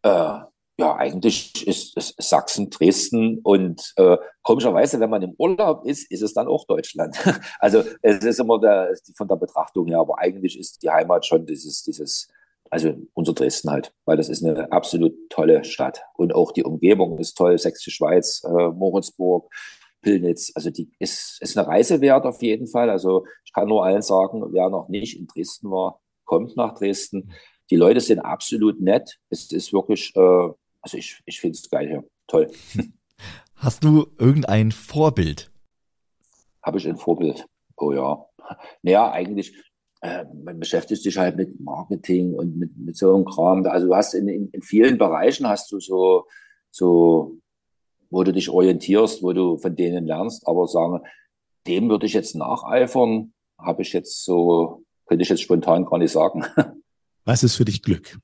Äh, 0.02 0.38
ja, 0.82 0.96
eigentlich 0.96 1.64
ist 1.64 1.96
es 1.96 2.12
Sachsen, 2.18 2.68
Dresden 2.68 3.38
und 3.44 3.92
äh, 3.96 4.16
komischerweise, 4.42 4.98
wenn 4.98 5.10
man 5.10 5.22
im 5.22 5.34
Urlaub 5.38 5.86
ist, 5.86 6.10
ist 6.10 6.22
es 6.22 6.34
dann 6.34 6.48
auch 6.48 6.66
Deutschland. 6.66 7.16
also 7.60 7.84
es 8.02 8.24
ist 8.24 8.40
immer 8.40 8.58
der, 8.58 8.92
von 9.16 9.28
der 9.28 9.36
Betrachtung 9.36 9.86
her, 9.86 10.00
aber 10.00 10.18
eigentlich 10.18 10.58
ist 10.58 10.82
die 10.82 10.90
Heimat 10.90 11.24
schon 11.24 11.46
dieses, 11.46 11.84
dieses, 11.84 12.28
also 12.68 12.94
unser 13.14 13.32
Dresden 13.32 13.70
halt, 13.70 13.94
weil 14.06 14.16
das 14.16 14.28
ist 14.28 14.44
eine 14.44 14.72
absolut 14.72 15.14
tolle 15.30 15.62
Stadt 15.62 16.02
und 16.14 16.34
auch 16.34 16.50
die 16.50 16.64
Umgebung 16.64 17.16
ist 17.18 17.34
toll, 17.34 17.56
Sächsische 17.58 17.92
Schweiz, 17.92 18.42
äh, 18.44 18.68
Moritzburg, 18.68 19.48
Pillnitz, 20.00 20.50
also 20.56 20.70
die 20.70 20.90
ist, 20.98 21.38
ist 21.40 21.56
eine 21.56 21.68
Reise 21.68 22.00
wert 22.00 22.24
auf 22.24 22.42
jeden 22.42 22.66
Fall. 22.66 22.90
Also 22.90 23.24
ich 23.44 23.52
kann 23.52 23.68
nur 23.68 23.84
allen 23.84 24.02
sagen, 24.02 24.42
wer 24.52 24.68
noch 24.68 24.88
nicht 24.88 25.16
in 25.16 25.28
Dresden 25.28 25.70
war, 25.70 26.00
kommt 26.24 26.56
nach 26.56 26.74
Dresden. 26.74 27.30
Die 27.70 27.76
Leute 27.76 28.00
sind 28.00 28.18
absolut 28.18 28.80
nett. 28.80 29.20
Es 29.30 29.52
ist 29.52 29.72
wirklich 29.72 30.12
äh, 30.16 30.48
also 30.82 30.98
ich, 30.98 31.22
ich 31.24 31.40
finde 31.40 31.56
es 31.56 31.70
geil 31.70 31.88
hier. 31.88 32.04
Toll. 32.26 32.50
Hast 33.54 33.84
du 33.84 34.08
irgendein 34.18 34.72
Vorbild? 34.72 35.50
Habe 36.62 36.78
ich 36.78 36.88
ein 36.88 36.96
Vorbild? 36.96 37.46
Oh 37.76 37.92
ja. 37.92 38.26
Naja, 38.82 39.10
eigentlich, 39.12 39.56
äh, 40.00 40.24
man 40.44 40.58
beschäftigt 40.58 41.02
sich 41.02 41.16
halt 41.16 41.36
mit 41.36 41.60
Marketing 41.60 42.34
und 42.34 42.56
mit, 42.56 42.76
mit 42.76 42.96
so 42.96 43.14
einem 43.14 43.24
Kram. 43.24 43.64
Also 43.66 43.86
du 43.86 43.94
hast 43.94 44.14
in, 44.14 44.28
in, 44.28 44.48
in 44.48 44.62
vielen 44.62 44.98
Bereichen 44.98 45.48
hast 45.48 45.70
du 45.70 45.78
so, 45.78 46.26
so, 46.70 47.38
wo 48.10 48.24
du 48.24 48.32
dich 48.32 48.50
orientierst, 48.50 49.22
wo 49.22 49.32
du 49.32 49.58
von 49.58 49.76
denen 49.76 50.06
lernst, 50.06 50.46
aber 50.46 50.66
sagen, 50.66 51.00
dem 51.66 51.88
würde 51.88 52.06
ich 52.06 52.12
jetzt 52.12 52.34
nacheifern, 52.34 53.32
habe 53.58 53.82
ich 53.82 53.92
jetzt 53.92 54.24
so, 54.24 54.84
könnte 55.06 55.22
ich 55.22 55.28
jetzt 55.28 55.42
spontan 55.42 55.84
gar 55.84 55.98
nicht 55.98 56.12
sagen. 56.12 56.44
Was 57.24 57.44
ist 57.44 57.54
für 57.54 57.64
dich 57.64 57.82
Glück? 57.82 58.18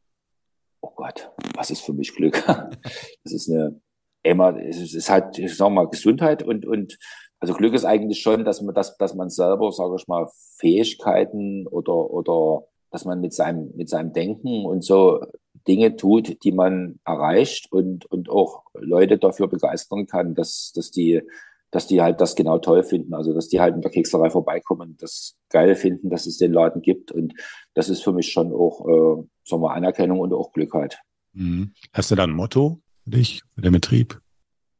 Oh 0.80 0.92
Gott, 0.94 1.30
was 1.54 1.70
ist 1.70 1.82
für 1.82 1.92
mich 1.92 2.14
Glück? 2.14 2.44
das 3.24 3.32
ist 3.32 3.50
eine, 3.50 3.80
immer, 4.22 4.56
es 4.60 4.94
ist 4.94 5.10
halt, 5.10 5.38
ich 5.38 5.56
sag 5.56 5.70
mal, 5.70 5.88
Gesundheit 5.88 6.42
und, 6.42 6.66
und, 6.66 6.98
also 7.40 7.54
Glück 7.54 7.74
ist 7.74 7.84
eigentlich 7.84 8.20
schon, 8.20 8.44
dass 8.44 8.62
man, 8.62 8.74
dass, 8.74 8.96
dass 8.96 9.14
man 9.14 9.30
selber, 9.30 9.70
sage 9.72 9.96
ich 9.96 10.08
mal, 10.08 10.28
Fähigkeiten 10.56 11.66
oder, 11.66 12.10
oder, 12.10 12.64
dass 12.90 13.04
man 13.04 13.20
mit 13.20 13.32
seinem, 13.32 13.70
mit 13.76 13.88
seinem 13.88 14.12
Denken 14.12 14.64
und 14.66 14.82
so 14.82 15.24
Dinge 15.66 15.96
tut, 15.96 16.42
die 16.44 16.52
man 16.52 16.98
erreicht 17.04 17.70
und, 17.70 18.06
und 18.06 18.30
auch 18.30 18.64
Leute 18.74 19.18
dafür 19.18 19.48
begeistern 19.48 20.06
kann, 20.06 20.34
dass, 20.34 20.72
dass 20.74 20.90
die, 20.90 21.22
dass 21.70 21.86
die 21.86 22.00
halt 22.00 22.20
das 22.20 22.34
genau 22.34 22.58
toll 22.58 22.82
finden. 22.82 23.14
Also, 23.14 23.34
dass 23.34 23.48
die 23.48 23.60
halt 23.60 23.74
in 23.74 23.82
der 23.82 23.90
Kekserei 23.90 24.30
vorbeikommen, 24.30 24.96
das 24.98 25.36
geil 25.50 25.74
finden, 25.74 26.10
dass 26.10 26.26
es 26.26 26.38
den 26.38 26.52
Laden 26.52 26.82
gibt. 26.82 27.12
Und 27.12 27.34
das 27.74 27.88
ist 27.88 28.02
für 28.02 28.12
mich 28.12 28.32
schon 28.32 28.52
auch, 28.52 28.86
äh, 28.86 29.22
sagen 29.44 29.62
wir, 29.62 29.72
Anerkennung 29.72 30.20
und 30.20 30.32
auch 30.32 30.52
Glück 30.52 30.72
halt. 30.72 30.98
Mhm. 31.32 31.72
Hast 31.92 32.10
du 32.10 32.14
da 32.14 32.24
ein 32.24 32.32
Motto 32.32 32.80
für 33.04 33.10
dich, 33.10 33.42
für 33.54 33.60
den 33.60 33.72
Betrieb? 33.72 34.20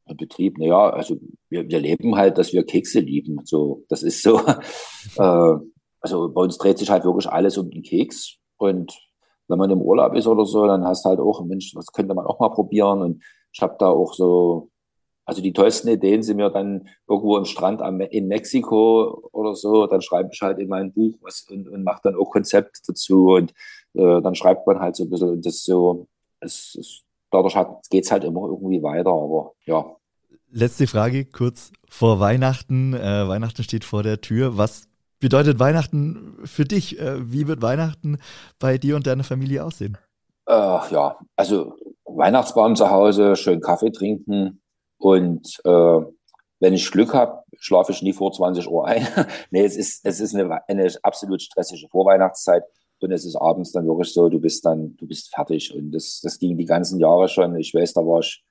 Der 0.09 0.14
Betrieb, 0.14 0.57
naja, 0.57 0.91
also 0.91 1.16
wir, 1.51 1.68
wir 1.68 1.80
leben 1.80 2.16
halt, 2.16 2.39
dass 2.39 2.55
wir 2.55 2.64
Kekse 2.64 3.01
lieben. 3.01 3.41
So, 3.45 3.84
das 3.89 4.03
ist 4.03 4.22
so. 4.22 4.41
äh, 5.16 5.57
also 6.01 6.32
bei 6.32 6.41
uns 6.41 6.57
dreht 6.57 6.78
sich 6.78 6.89
halt 6.89 7.05
wirklich 7.05 7.28
alles 7.28 7.59
um 7.59 7.70
den 7.70 7.82
Keks. 7.82 8.36
Und 8.57 8.99
wenn 9.49 9.59
man 9.59 9.70
im 9.70 9.82
Urlaub 9.82 10.14
ist 10.14 10.26
oder 10.26 10.47
so, 10.47 10.66
dann 10.66 10.84
hast 10.84 11.05
du 11.05 11.11
halt 11.11 11.20
auch, 11.20 11.45
Mensch, 11.45 11.74
was 11.74 11.86
könnte 11.86 12.14
man 12.14 12.26
auch 12.26 12.41
mal 12.41 12.51
probieren? 12.51 13.03
Und 13.03 13.22
ich 13.53 13.61
habe 13.61 13.76
da 13.78 13.89
auch 13.89 14.14
so 14.14 14.70
also 15.28 15.42
die 15.42 15.52
tollsten 15.52 15.88
Ideen 15.88 16.22
sind 16.22 16.38
mir 16.38 16.48
dann 16.48 16.88
irgendwo 17.06 17.36
im 17.36 17.44
Strand 17.44 17.82
in 18.10 18.28
Mexiko 18.28 19.28
oder 19.30 19.54
so. 19.54 19.86
Dann 19.86 20.00
schreibe 20.00 20.30
ich 20.32 20.40
halt 20.40 20.58
in 20.58 20.70
mein 20.70 20.90
Buch 20.90 21.18
was 21.20 21.42
und, 21.50 21.68
und 21.68 21.84
mache 21.84 22.00
dann 22.04 22.14
auch 22.14 22.30
Konzept 22.30 22.80
dazu 22.86 23.34
und 23.34 23.52
äh, 23.92 24.22
dann 24.22 24.34
schreibt 24.34 24.66
man 24.66 24.80
halt 24.80 24.96
so 24.96 25.04
ein 25.04 25.10
bisschen 25.10 25.28
und 25.28 25.44
das 25.44 25.64
so, 25.64 26.08
es, 26.40 26.74
es, 26.80 27.02
dadurch 27.30 27.54
geht 27.90 28.06
es 28.06 28.10
halt 28.10 28.24
immer 28.24 28.40
irgendwie 28.48 28.82
weiter, 28.82 29.10
aber 29.10 29.52
ja. 29.66 29.84
Letzte 30.50 30.86
Frage, 30.86 31.26
kurz 31.26 31.72
vor 31.90 32.20
Weihnachten. 32.20 32.94
Äh, 32.94 33.28
Weihnachten 33.28 33.62
steht 33.62 33.84
vor 33.84 34.02
der 34.02 34.22
Tür. 34.22 34.56
Was 34.56 34.88
bedeutet 35.20 35.58
Weihnachten 35.58 36.38
für 36.44 36.64
dich? 36.64 36.98
Äh, 36.98 37.30
wie 37.30 37.46
wird 37.46 37.60
Weihnachten 37.60 38.16
bei 38.58 38.78
dir 38.78 38.96
und 38.96 39.06
deiner 39.06 39.24
Familie 39.24 39.62
aussehen? 39.62 39.98
Äh, 40.46 40.54
ja, 40.54 41.18
also 41.36 41.76
Weihnachtsbaum 42.06 42.76
zu 42.76 42.88
Hause, 42.88 43.36
schön 43.36 43.60
Kaffee 43.60 43.92
trinken, 43.92 44.62
und 44.99 45.61
äh, 45.64 46.01
wenn 46.61 46.74
ich 46.74 46.90
Glück 46.90 47.14
habe, 47.14 47.42
schlafe 47.59 47.92
ich 47.92 48.03
nie 48.03 48.12
vor 48.12 48.32
20 48.32 48.68
Uhr 48.68 48.86
ein. 48.86 49.07
nee, 49.51 49.64
es 49.64 49.76
ist, 49.76 50.05
es 50.05 50.20
ist 50.20 50.34
eine, 50.34 50.68
eine 50.68 50.92
absolut 51.03 51.40
stressige 51.40 51.88
Vorweihnachtszeit. 51.88 52.64
Und 53.01 53.12
es 53.12 53.24
ist 53.24 53.36
abends 53.36 53.70
dann 53.70 53.86
wirklich 53.86 54.12
so, 54.12 54.28
du 54.28 54.40
bist 54.40 54.64
dann, 54.66 54.96
du 54.96 55.07
bist 55.07 55.32
fertig. 55.32 55.72
Und 55.72 55.92
das, 55.92 56.20
das 56.20 56.38
ging 56.38 56.59
die 56.59 56.64
ganzen 56.64 56.99
Jahre 56.99 57.28
schon. 57.28 57.57
Ich 57.57 57.72
weiß, 57.72 57.92
da 57.92 58.01
war 58.01 58.20
ich 58.20 58.44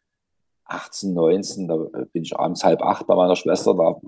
18, 0.65 1.13
19, 1.13 1.67
da 1.67 1.75
bin 2.13 2.23
ich 2.23 2.37
abends 2.37 2.63
halb 2.63 2.81
acht 2.81 3.07
bei 3.07 3.15
meiner 3.15 3.35
Schwester, 3.35 3.73
da 3.73 3.99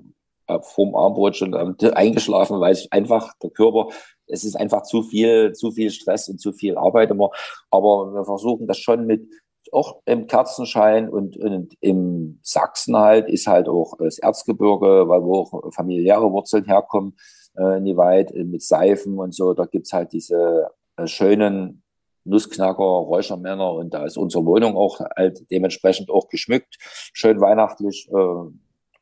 äh, 0.54 0.60
vorm 0.62 0.94
Armbrot 0.94 1.36
schon 1.36 1.54
eingeschlafen, 1.94 2.58
weil 2.60 2.74
ich 2.74 2.90
einfach, 2.90 3.34
der 3.42 3.50
Körper, 3.50 3.88
es 4.26 4.44
ist 4.44 4.56
einfach 4.56 4.82
zu 4.82 5.02
viel, 5.02 5.52
zu 5.52 5.72
viel 5.72 5.90
Stress 5.90 6.28
und 6.28 6.40
zu 6.40 6.52
viel 6.52 6.78
Arbeit 6.78 7.10
immer. 7.10 7.30
Aber 7.70 8.12
wir 8.14 8.24
versuchen 8.24 8.66
das 8.66 8.78
schon 8.78 9.06
mit, 9.06 9.28
auch 9.72 10.02
im 10.04 10.26
Kerzenschein 10.26 11.08
und, 11.08 11.36
und 11.36 11.74
im 11.80 12.38
Sachsen 12.42 12.96
halt 12.96 13.28
ist 13.28 13.46
halt 13.46 13.68
auch 13.68 13.96
das 13.98 14.18
Erzgebirge, 14.18 15.08
weil 15.08 15.22
wo 15.22 15.40
auch 15.40 15.72
familiäre 15.72 16.30
Wurzeln 16.32 16.64
herkommen, 16.64 17.16
äh, 17.56 17.80
nie 17.80 17.96
weit 17.96 18.32
äh, 18.32 18.44
mit 18.44 18.62
Seifen 18.62 19.18
und 19.18 19.34
so. 19.34 19.54
Da 19.54 19.66
gibt's 19.66 19.92
halt 19.92 20.12
diese 20.12 20.70
äh, 20.96 21.06
schönen 21.06 21.82
Nussknacker, 22.24 22.82
Räuchermänner 22.82 23.72
und 23.72 23.94
da 23.94 24.04
ist 24.04 24.16
unsere 24.16 24.44
Wohnung 24.44 24.76
auch 24.76 25.00
halt 25.16 25.50
dementsprechend 25.50 26.10
auch 26.10 26.28
geschmückt, 26.28 26.76
schön 26.80 27.40
weihnachtlich, 27.40 28.08
äh, 28.12 28.50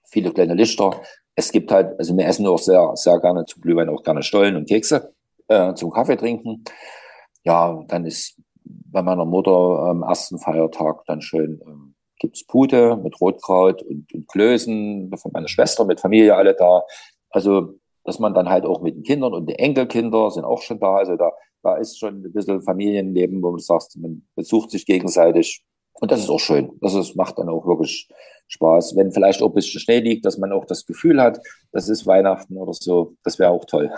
viele 0.04 0.32
kleine 0.32 0.54
Lichter. 0.54 1.00
Es 1.34 1.52
gibt 1.52 1.70
halt, 1.70 1.98
also 1.98 2.16
wir 2.16 2.26
essen 2.26 2.46
auch 2.46 2.58
sehr, 2.58 2.92
sehr 2.94 3.18
gerne 3.20 3.44
zum 3.44 3.62
Glühwein 3.62 3.88
auch 3.88 4.02
gerne 4.02 4.22
Stollen 4.22 4.56
und 4.56 4.68
Kekse 4.68 5.12
äh, 5.48 5.74
zum 5.74 5.90
Kaffee 5.90 6.16
trinken. 6.16 6.64
Ja, 7.44 7.82
dann 7.88 8.04
ist 8.04 8.36
bei 8.91 9.03
meiner 9.03 9.24
Mutter 9.24 9.51
am 9.51 10.03
ersten 10.03 10.39
Feiertag 10.39 11.05
dann 11.07 11.20
schön 11.20 11.61
ähm, 11.66 11.95
gibt's 12.18 12.45
Pute 12.45 12.97
mit 12.97 13.20
Rotkraut 13.20 13.82
und, 13.82 14.12
und 14.12 14.28
Klößen, 14.28 15.11
von 15.16 15.32
meiner 15.32 15.49
Schwester 15.49 15.84
mit 15.84 16.01
Familie 16.01 16.34
alle 16.34 16.55
da. 16.55 16.82
Also, 17.30 17.74
dass 18.05 18.18
man 18.18 18.34
dann 18.34 18.49
halt 18.49 18.64
auch 18.64 18.80
mit 18.80 18.97
den 18.97 19.03
Kindern 19.03 19.34
und 19.34 19.49
die 19.49 19.59
Enkelkinder 19.59 20.30
sind 20.30 20.45
auch 20.45 20.62
schon 20.62 20.80
da. 20.80 20.97
Also 20.97 21.16
da, 21.16 21.30
da 21.62 21.76
ist 21.76 21.99
schon 21.99 22.24
ein 22.24 22.32
bisschen 22.32 22.62
Familienleben, 22.62 23.43
wo 23.43 23.53
du 23.53 23.59
sagst, 23.59 23.97
man 23.99 24.26
besucht 24.34 24.70
sich 24.70 24.86
gegenseitig. 24.86 25.62
Und 26.01 26.11
das 26.11 26.20
ist 26.20 26.30
auch 26.30 26.41
schön. 26.41 26.70
Das 26.80 26.95
ist, 26.95 27.16
macht 27.16 27.39
dann 27.39 27.49
auch 27.49 27.66
wirklich 27.66 28.09
Spaß. 28.49 28.97
Wenn 28.97 29.12
vielleicht 29.12 29.43
auch 29.43 29.49
ein 29.49 29.55
bisschen 29.55 29.80
Schnee 29.80 30.01
liegt, 30.01 30.24
dass 30.24 30.39
man 30.39 30.53
auch 30.53 30.64
das 30.64 30.86
Gefühl 30.86 31.20
hat, 31.20 31.39
das 31.72 31.89
ist 31.89 32.07
Weihnachten 32.07 32.57
oder 32.57 32.72
so, 32.72 33.16
das 33.24 33.39
wäre 33.39 33.51
auch 33.51 33.64
toll. 33.64 33.91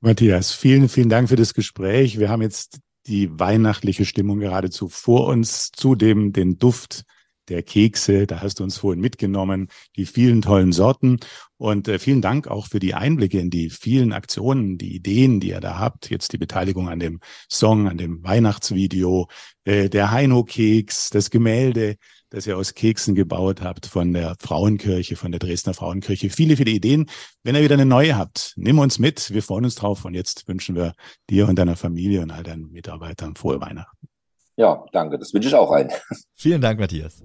Matthias, 0.00 0.52
vielen, 0.52 0.88
vielen 0.88 1.08
Dank 1.08 1.28
für 1.28 1.36
das 1.36 1.54
Gespräch. 1.54 2.18
Wir 2.18 2.28
haben 2.28 2.42
jetzt 2.42 2.80
die 3.06 3.38
weihnachtliche 3.38 4.04
Stimmung 4.04 4.38
geradezu 4.38 4.88
vor 4.88 5.26
uns, 5.26 5.70
zudem 5.72 6.32
den 6.32 6.58
Duft 6.58 7.04
der 7.48 7.62
Kekse, 7.62 8.26
da 8.26 8.40
hast 8.40 8.60
du 8.60 8.64
uns 8.64 8.78
vorhin 8.78 9.00
mitgenommen, 9.00 9.68
die 9.96 10.06
vielen 10.06 10.42
tollen 10.42 10.72
Sorten. 10.72 11.18
Und 11.56 11.88
äh, 11.88 11.98
vielen 11.98 12.20
Dank 12.20 12.48
auch 12.48 12.66
für 12.66 12.78
die 12.78 12.94
Einblicke 12.94 13.38
in 13.38 13.50
die 13.50 13.70
vielen 13.70 14.12
Aktionen, 14.12 14.76
die 14.76 14.94
Ideen, 14.94 15.40
die 15.40 15.50
ihr 15.50 15.60
da 15.60 15.78
habt. 15.78 16.10
Jetzt 16.10 16.32
die 16.32 16.38
Beteiligung 16.38 16.88
an 16.88 16.98
dem 16.98 17.20
Song, 17.50 17.88
an 17.88 17.96
dem 17.96 18.22
Weihnachtsvideo, 18.22 19.28
äh, 19.64 19.88
der 19.88 20.10
Heino-Keks, 20.10 21.10
das 21.10 21.30
Gemälde, 21.30 21.96
das 22.30 22.46
ihr 22.46 22.58
aus 22.58 22.74
Keksen 22.74 23.14
gebaut 23.14 23.62
habt 23.62 23.86
von 23.86 24.12
der 24.12 24.34
Frauenkirche, 24.40 25.14
von 25.16 25.30
der 25.30 25.38
Dresdner 25.38 25.74
Frauenkirche. 25.74 26.30
Viele, 26.30 26.56
viele 26.56 26.72
Ideen. 26.72 27.06
Wenn 27.44 27.54
ihr 27.54 27.62
wieder 27.62 27.74
eine 27.74 27.86
neue 27.86 28.18
habt, 28.18 28.54
nimm 28.56 28.78
uns 28.80 28.98
mit. 28.98 29.32
Wir 29.32 29.42
freuen 29.42 29.64
uns 29.64 29.76
drauf. 29.76 30.04
Und 30.04 30.14
jetzt 30.14 30.48
wünschen 30.48 30.74
wir 30.74 30.94
dir 31.30 31.48
und 31.48 31.56
deiner 31.56 31.76
Familie 31.76 32.22
und 32.22 32.32
all 32.32 32.42
deinen 32.42 32.72
Mitarbeitern 32.72 33.36
frohe 33.36 33.60
Weihnachten. 33.60 34.08
Ja, 34.56 34.84
danke. 34.92 35.18
Das 35.18 35.32
wünsche 35.34 35.48
ich 35.48 35.54
auch 35.54 35.70
allen. 35.70 35.90
Vielen 36.34 36.60
Dank, 36.60 36.78
Matthias. 36.78 37.22